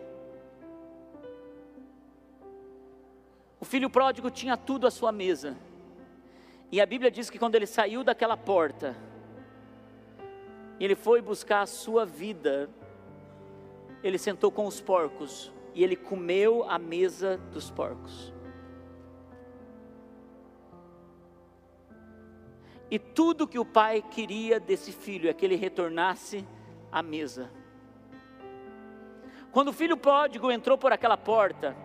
O 3.58 3.64
filho 3.64 3.90
pródigo 3.90 4.30
tinha 4.30 4.56
tudo 4.56 4.86
à 4.86 4.92
sua 4.92 5.10
mesa. 5.10 5.56
E 6.70 6.80
a 6.80 6.86
Bíblia 6.86 7.10
diz 7.10 7.28
que 7.28 7.38
quando 7.40 7.56
ele 7.56 7.66
saiu 7.66 8.04
daquela 8.04 8.36
porta, 8.36 8.94
ele 10.78 10.94
foi 10.94 11.20
buscar 11.20 11.62
a 11.62 11.66
sua 11.66 12.06
vida 12.06 12.70
ele 14.02 14.18
sentou 14.18 14.50
com 14.50 14.66
os 14.66 14.80
porcos 14.80 15.52
e 15.74 15.82
ele 15.82 15.96
comeu 15.96 16.64
a 16.68 16.78
mesa 16.78 17.36
dos 17.52 17.70
porcos. 17.70 18.32
E 22.90 22.98
tudo 22.98 23.46
que 23.46 23.58
o 23.58 23.64
pai 23.64 24.02
queria 24.02 24.58
desse 24.58 24.92
filho 24.92 25.28
é 25.28 25.34
que 25.34 25.44
ele 25.44 25.56
retornasse 25.56 26.44
à 26.90 27.02
mesa. 27.02 27.50
Quando 29.52 29.68
o 29.68 29.72
filho 29.72 29.96
pródigo 29.96 30.50
entrou 30.50 30.78
por 30.78 30.92
aquela 30.92 31.16
porta, 31.16 31.76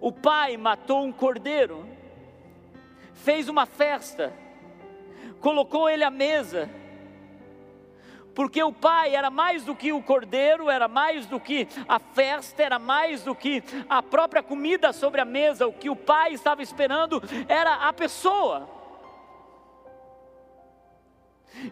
o 0.00 0.10
pai 0.10 0.56
matou 0.56 1.04
um 1.04 1.12
cordeiro, 1.12 1.86
fez 3.12 3.48
uma 3.48 3.66
festa, 3.66 4.32
colocou 5.40 5.88
ele 5.88 6.02
à 6.02 6.10
mesa, 6.10 6.68
porque 8.40 8.62
o 8.62 8.72
pai 8.72 9.14
era 9.14 9.28
mais 9.28 9.66
do 9.66 9.76
que 9.76 9.92
o 9.92 10.02
cordeiro, 10.02 10.70
era 10.70 10.88
mais 10.88 11.26
do 11.26 11.38
que 11.38 11.68
a 11.86 11.98
festa, 11.98 12.62
era 12.62 12.78
mais 12.78 13.22
do 13.22 13.34
que 13.34 13.62
a 13.86 14.02
própria 14.02 14.42
comida 14.42 14.94
sobre 14.94 15.20
a 15.20 15.26
mesa, 15.26 15.66
o 15.66 15.74
que 15.74 15.90
o 15.90 15.94
pai 15.94 16.32
estava 16.32 16.62
esperando 16.62 17.22
era 17.46 17.86
a 17.86 17.92
pessoa. 17.92 18.66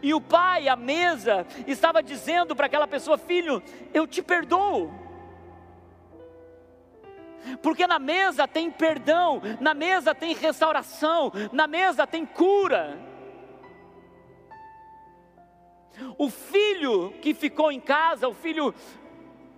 E 0.03 0.13
o 0.13 0.21
pai, 0.21 0.69
à 0.69 0.77
mesa, 0.77 1.47
estava 1.67 2.03
dizendo 2.03 2.55
para 2.55 2.67
aquela 2.67 2.87
pessoa: 2.87 3.17
Filho, 3.17 3.63
eu 3.95 4.07
te 4.07 4.21
perdoo. 4.21 4.93
Porque 7.63 7.87
na 7.87 7.99
mesa 7.99 8.47
tem 8.47 8.71
perdão, 8.71 9.41
na 9.59 9.73
mesa 9.73 10.15
tem 10.15 10.35
restauração, 10.35 11.33
na 11.51 11.67
mesa 11.67 12.07
tem 12.07 12.27
cura. 12.27 13.08
O 16.17 16.31
filho 16.31 17.13
que 17.21 17.35
ficou 17.35 17.73
em 17.73 17.81
casa, 17.81 18.29
o 18.29 18.35
filho 18.35 18.75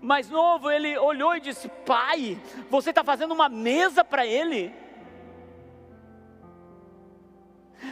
mais 0.01 0.31
novo, 0.31 0.71
ele 0.71 0.97
olhou 0.99 1.37
e 1.37 1.41
disse: 1.41 1.69
Pai, 1.87 2.39
você 2.69 2.91
está 2.91 3.05
fazendo 3.05 3.33
uma 3.33 3.49
mesa 3.49 4.05
para 4.05 4.27
ele? 4.27 4.73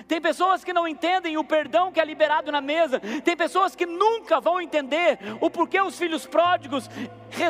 Tem 0.07 0.21
pessoas 0.21 0.63
que 0.63 0.73
não 0.73 0.87
entendem 0.87 1.37
o 1.37 1.45
perdão 1.45 1.91
que 1.91 2.01
é 2.01 2.05
liberado 2.05 2.53
na 2.53 2.61
mesa. 2.61 3.01
Tem 3.25 3.37
pessoas 3.37 3.75
que 3.75 3.87
nunca 3.87 4.41
vão 4.41 4.61
entender 4.61 5.19
o 5.41 5.51
porquê 5.51 5.81
os 5.81 5.99
filhos 5.99 6.27
pródigos 6.27 6.89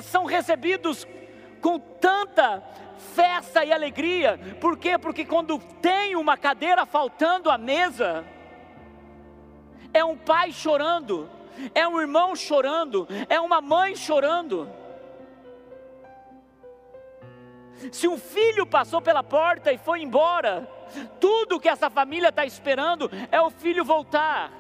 são 0.03 0.25
recebidos 0.25 1.07
com 1.61 1.79
tanta 1.79 2.63
festa 3.15 3.65
e 3.65 3.73
alegria. 3.73 4.39
Por 4.61 4.79
quê? 4.79 4.97
Porque 4.99 5.25
quando 5.25 5.59
tem 5.81 6.17
uma 6.17 6.37
cadeira 6.37 6.87
faltando 6.87 7.51
à 7.51 7.59
mesa, 7.59 8.25
é 9.99 10.05
um 10.05 10.17
pai 10.17 10.53
chorando, 10.53 11.29
é 11.75 11.87
um 11.87 12.01
irmão 12.01 12.35
chorando, 12.37 13.07
é 13.29 13.41
uma 13.41 13.61
mãe 13.61 13.95
chorando. 13.97 14.71
Se 17.93 18.09
um 18.09 18.19
filho 18.19 18.67
passou 18.67 19.01
pela 19.01 19.23
porta 19.23 19.73
e 19.73 19.79
foi 19.79 20.03
embora, 20.03 20.69
tudo 21.21 21.61
que 21.61 21.69
essa 21.69 21.89
família 21.89 22.29
está 22.29 22.45
esperando 22.45 23.11
é 23.31 23.41
o 23.41 23.51
filho 23.51 23.85
voltar. 23.85 24.53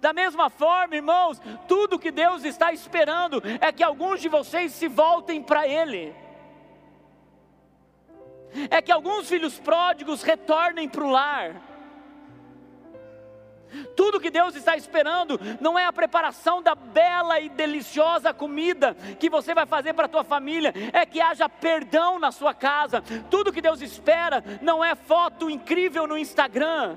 Da 0.00 0.12
mesma 0.12 0.48
forma, 0.48 0.96
irmãos, 0.96 1.40
tudo 1.68 1.98
que 1.98 2.10
Deus 2.10 2.44
está 2.44 2.72
esperando 2.72 3.42
é 3.60 3.70
que 3.70 3.82
alguns 3.82 4.20
de 4.20 4.28
vocês 4.28 4.72
se 4.72 4.88
voltem 4.88 5.42
para 5.42 5.66
Ele. 5.66 6.14
É 8.70 8.80
que 8.80 8.92
alguns 8.92 9.28
filhos 9.28 9.58
pródigos 9.58 10.22
retornem 10.22 10.88
para 10.88 11.04
o 11.04 11.10
lar. 11.10 11.73
Tudo 13.96 14.20
que 14.20 14.30
Deus 14.30 14.54
está 14.54 14.76
esperando 14.76 15.38
não 15.60 15.78
é 15.78 15.86
a 15.86 15.92
preparação 15.92 16.62
da 16.62 16.74
bela 16.74 17.40
e 17.40 17.48
deliciosa 17.48 18.32
comida 18.32 18.94
que 19.18 19.30
você 19.30 19.54
vai 19.54 19.66
fazer 19.66 19.94
para 19.94 20.06
a 20.06 20.08
tua 20.08 20.24
família, 20.24 20.72
é 20.92 21.04
que 21.06 21.20
haja 21.20 21.48
perdão 21.48 22.18
na 22.18 22.32
sua 22.32 22.54
casa. 22.54 23.02
Tudo 23.30 23.52
que 23.52 23.62
Deus 23.62 23.80
espera 23.80 24.42
não 24.60 24.84
é 24.84 24.94
foto 24.94 25.50
incrível 25.50 26.06
no 26.06 26.18
Instagram 26.18 26.96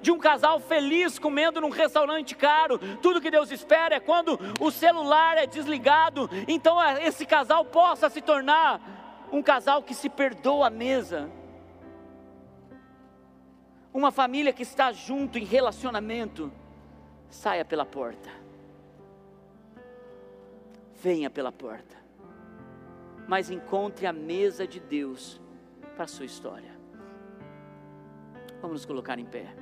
de 0.00 0.10
um 0.10 0.18
casal 0.18 0.60
feliz 0.60 1.18
comendo 1.18 1.60
num 1.60 1.70
restaurante 1.70 2.34
caro. 2.34 2.78
Tudo 3.02 3.20
que 3.20 3.30
Deus 3.30 3.50
espera 3.50 3.96
é 3.96 4.00
quando 4.00 4.38
o 4.60 4.70
celular 4.70 5.36
é 5.38 5.46
desligado, 5.46 6.30
então 6.46 6.82
é, 6.82 7.06
esse 7.06 7.26
casal 7.26 7.64
possa 7.64 8.08
se 8.08 8.20
tornar 8.20 8.80
um 9.32 9.42
casal 9.42 9.82
que 9.82 9.94
se 9.94 10.08
perdoa 10.08 10.68
à 10.68 10.70
mesa. 10.70 11.30
Uma 13.98 14.12
família 14.12 14.52
que 14.52 14.62
está 14.62 14.92
junto 14.92 15.38
em 15.38 15.44
relacionamento, 15.44 16.52
saia 17.28 17.64
pela 17.64 17.84
porta. 17.84 18.30
Venha 21.02 21.28
pela 21.28 21.50
porta. 21.50 21.96
Mas 23.26 23.50
encontre 23.50 24.06
a 24.06 24.12
mesa 24.12 24.68
de 24.68 24.78
Deus 24.78 25.40
para 25.96 26.04
a 26.04 26.06
sua 26.06 26.26
história. 26.26 26.70
Vamos 28.60 28.74
nos 28.74 28.86
colocar 28.86 29.18
em 29.18 29.24
pé. 29.24 29.52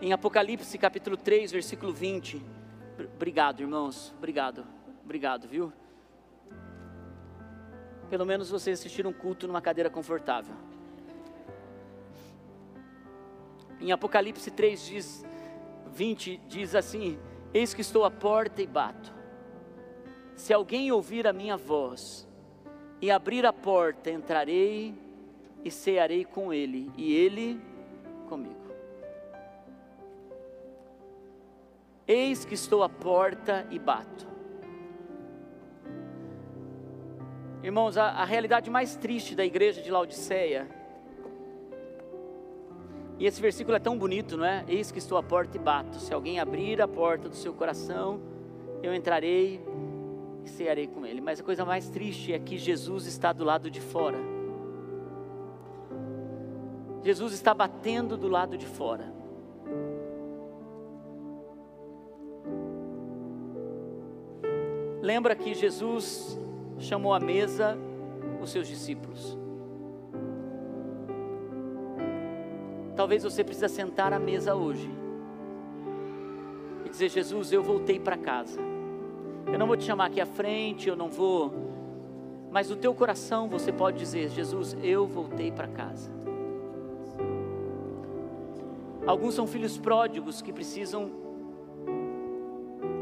Em 0.00 0.14
Apocalipse 0.14 0.78
capítulo 0.78 1.18
3, 1.18 1.52
versículo 1.52 1.92
20. 1.92 2.42
Obrigado, 3.14 3.60
irmãos. 3.60 4.10
Obrigado. 4.16 4.66
Obrigado, 5.04 5.46
viu? 5.46 5.70
Pelo 8.12 8.26
menos 8.26 8.50
vocês 8.50 8.78
assistiram 8.78 9.08
um 9.08 9.12
culto 9.14 9.46
numa 9.46 9.62
cadeira 9.62 9.88
confortável. 9.88 10.54
Em 13.80 13.90
Apocalipse 13.90 14.50
3, 14.50 14.84
diz, 14.84 15.24
20, 15.94 16.38
diz 16.46 16.74
assim: 16.74 17.18
Eis 17.54 17.72
que 17.72 17.80
estou 17.80 18.04
à 18.04 18.10
porta 18.10 18.60
e 18.60 18.66
bato. 18.66 19.10
Se 20.36 20.52
alguém 20.52 20.92
ouvir 20.92 21.26
a 21.26 21.32
minha 21.32 21.56
voz 21.56 22.28
e 23.00 23.10
abrir 23.10 23.46
a 23.46 23.52
porta, 23.52 24.10
entrarei 24.10 24.94
e 25.64 25.70
cearei 25.70 26.26
com 26.26 26.52
ele, 26.52 26.92
e 26.98 27.14
ele 27.14 27.58
comigo. 28.28 28.74
Eis 32.06 32.44
que 32.44 32.52
estou 32.52 32.82
à 32.82 32.90
porta 32.90 33.66
e 33.70 33.78
bato. 33.78 34.31
Irmãos, 37.62 37.96
a, 37.96 38.06
a, 38.08 38.24
realidade 38.24 38.68
mais 38.68 38.96
triste 38.96 39.36
da 39.36 39.44
igreja 39.44 39.80
de 39.80 39.88
Laodiceia, 39.88 40.68
e 43.18 43.26
esse 43.26 43.40
versículo 43.40 43.76
é 43.76 43.78
tão 43.78 43.96
bonito, 43.96 44.36
não 44.36 44.44
é? 44.44 44.64
Eis 44.66 44.90
que 44.90 44.98
estou 44.98 45.16
à 45.16 45.22
porta 45.22 45.56
e 45.56 45.60
bato. 45.60 45.96
Se 46.00 46.12
alguém 46.12 46.40
abrir 46.40 46.82
a 46.82 46.88
porta 46.88 47.28
do 47.28 47.36
seu 47.36 47.54
coração, 47.54 48.20
eu 48.82 48.92
entrarei 48.92 49.64
e 50.44 50.48
cearei 50.48 50.88
com 50.88 51.06
ele. 51.06 51.20
Mas 51.20 51.38
a 51.38 51.44
coisa 51.44 51.64
mais 51.64 51.88
triste 51.88 52.32
é 52.32 52.38
que 52.40 52.58
Jesus 52.58 53.06
está 53.06 53.32
do 53.32 53.44
lado 53.44 53.70
de 53.70 53.80
fora. 53.80 54.18
Jesus 57.04 57.32
está 57.32 57.54
batendo 57.54 58.16
do 58.16 58.26
lado 58.26 58.58
de 58.58 58.66
fora. 58.66 59.12
Lembra 65.00 65.36
que 65.36 65.54
Jesus 65.54 66.36
chamou 66.82 67.14
à 67.14 67.20
mesa 67.20 67.78
os 68.40 68.50
seus 68.50 68.66
discípulos. 68.66 69.38
Talvez 72.94 73.22
você 73.22 73.42
precise 73.42 73.68
sentar 73.68 74.12
à 74.12 74.18
mesa 74.18 74.54
hoje 74.54 74.90
e 76.84 76.88
dizer: 76.88 77.08
Jesus, 77.08 77.52
eu 77.52 77.62
voltei 77.62 77.98
para 77.98 78.16
casa. 78.16 78.60
Eu 79.46 79.58
não 79.58 79.66
vou 79.66 79.76
te 79.76 79.84
chamar 79.84 80.06
aqui 80.06 80.20
à 80.20 80.26
frente, 80.26 80.88
eu 80.88 80.96
não 80.96 81.08
vou. 81.08 81.52
Mas 82.50 82.68
no 82.68 82.76
teu 82.76 82.94
coração 82.94 83.48
você 83.48 83.72
pode 83.72 83.98
dizer: 83.98 84.28
Jesus, 84.28 84.76
eu 84.82 85.06
voltei 85.06 85.50
para 85.50 85.68
casa. 85.68 86.10
Alguns 89.06 89.34
são 89.34 89.46
filhos 89.46 89.78
pródigos 89.78 90.40
que 90.40 90.52
precisam 90.52 91.10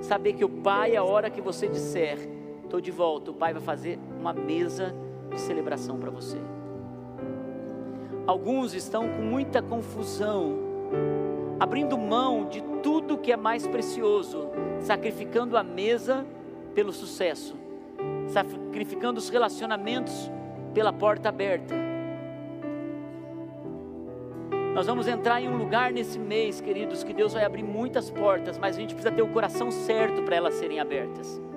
saber 0.01 0.33
que 0.33 0.45
o 0.45 0.49
Pai, 0.49 0.97
a 0.97 1.05
hora 1.05 1.29
que 1.29 1.41
você 1.41 1.69
disser, 1.69 2.40
estou 2.71 2.81
de 2.81 2.93
volta, 2.93 3.33
o 3.33 3.35
Pai 3.35 3.53
vai 3.53 3.61
fazer 3.61 3.99
uma 4.21 4.33
mesa 4.33 4.95
de 5.29 5.41
celebração 5.41 5.99
para 5.99 6.09
você. 6.09 6.39
Alguns 8.27 8.75
estão 8.75 9.09
com 9.09 9.23
muita 9.23 9.61
confusão, 9.61 10.57
abrindo 11.59 11.99
mão 11.99 12.47
de 12.47 12.63
tudo 12.81 13.19
que 13.19 13.33
é 13.33 13.37
mais 13.37 13.67
precioso, 13.67 14.49
sacrificando 14.79 15.57
a 15.57 15.65
mesa 15.65 16.25
pelo 16.73 16.93
sucesso, 16.93 17.57
sacrificando 18.29 19.19
os 19.19 19.29
relacionamentos 19.29 20.31
pela 20.73 20.93
porta 20.93 21.29
aberta 21.29 21.75
nós 24.75 24.87
vamos 24.87 25.09
entrar 25.09 25.43
em 25.43 25.49
um 25.49 25.57
lugar 25.57 25.93
nesse 25.93 26.17
mês, 26.17 26.61
queridos, 26.61 27.03
que 27.03 27.13
Deus 27.13 27.33
vai 27.33 27.45
abrir 27.45 27.65
muitas 27.65 28.09
portas, 28.09 28.57
mas 28.57 28.77
a 28.77 28.81
gente 28.81 28.95
precisa 28.95 29.13
ter 29.13 29.21
o 29.21 29.29
coração 29.29 29.69
certo 29.71 30.23
para 30.23 30.37
elas 30.37 30.55
serem 30.55 30.79
abertas. 30.79 31.50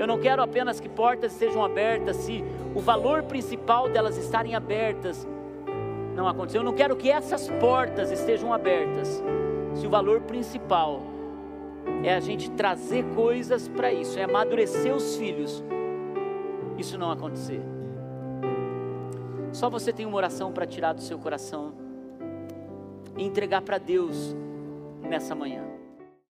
Eu 0.00 0.06
não 0.06 0.18
quero 0.18 0.42
apenas 0.42 0.80
que 0.80 0.88
portas 0.88 1.30
sejam 1.32 1.62
abertas 1.62 2.16
se 2.16 2.42
o 2.74 2.80
valor 2.80 3.24
principal 3.24 3.86
delas 3.86 4.16
estarem 4.16 4.54
abertas 4.54 5.28
não 6.16 6.26
aconteceu. 6.26 6.62
Eu 6.62 6.64
não 6.64 6.72
quero 6.72 6.96
que 6.96 7.10
essas 7.10 7.50
portas 7.60 8.10
estejam 8.10 8.50
abertas 8.50 9.22
se 9.74 9.86
o 9.86 9.90
valor 9.90 10.22
principal 10.22 11.02
é 12.02 12.14
a 12.14 12.20
gente 12.20 12.50
trazer 12.52 13.04
coisas 13.14 13.68
para 13.68 13.92
isso, 13.92 14.18
é 14.18 14.22
amadurecer 14.22 14.94
os 14.94 15.16
filhos. 15.16 15.62
Isso 16.78 16.96
não 16.96 17.10
acontecer. 17.10 17.60
Só 19.52 19.68
você 19.68 19.92
tem 19.92 20.06
uma 20.06 20.16
oração 20.16 20.50
para 20.50 20.64
tirar 20.64 20.94
do 20.94 21.02
seu 21.02 21.18
coração 21.18 21.74
e 23.18 23.22
entregar 23.22 23.60
para 23.60 23.76
Deus 23.76 24.34
nessa 25.02 25.34
manhã. 25.34 25.69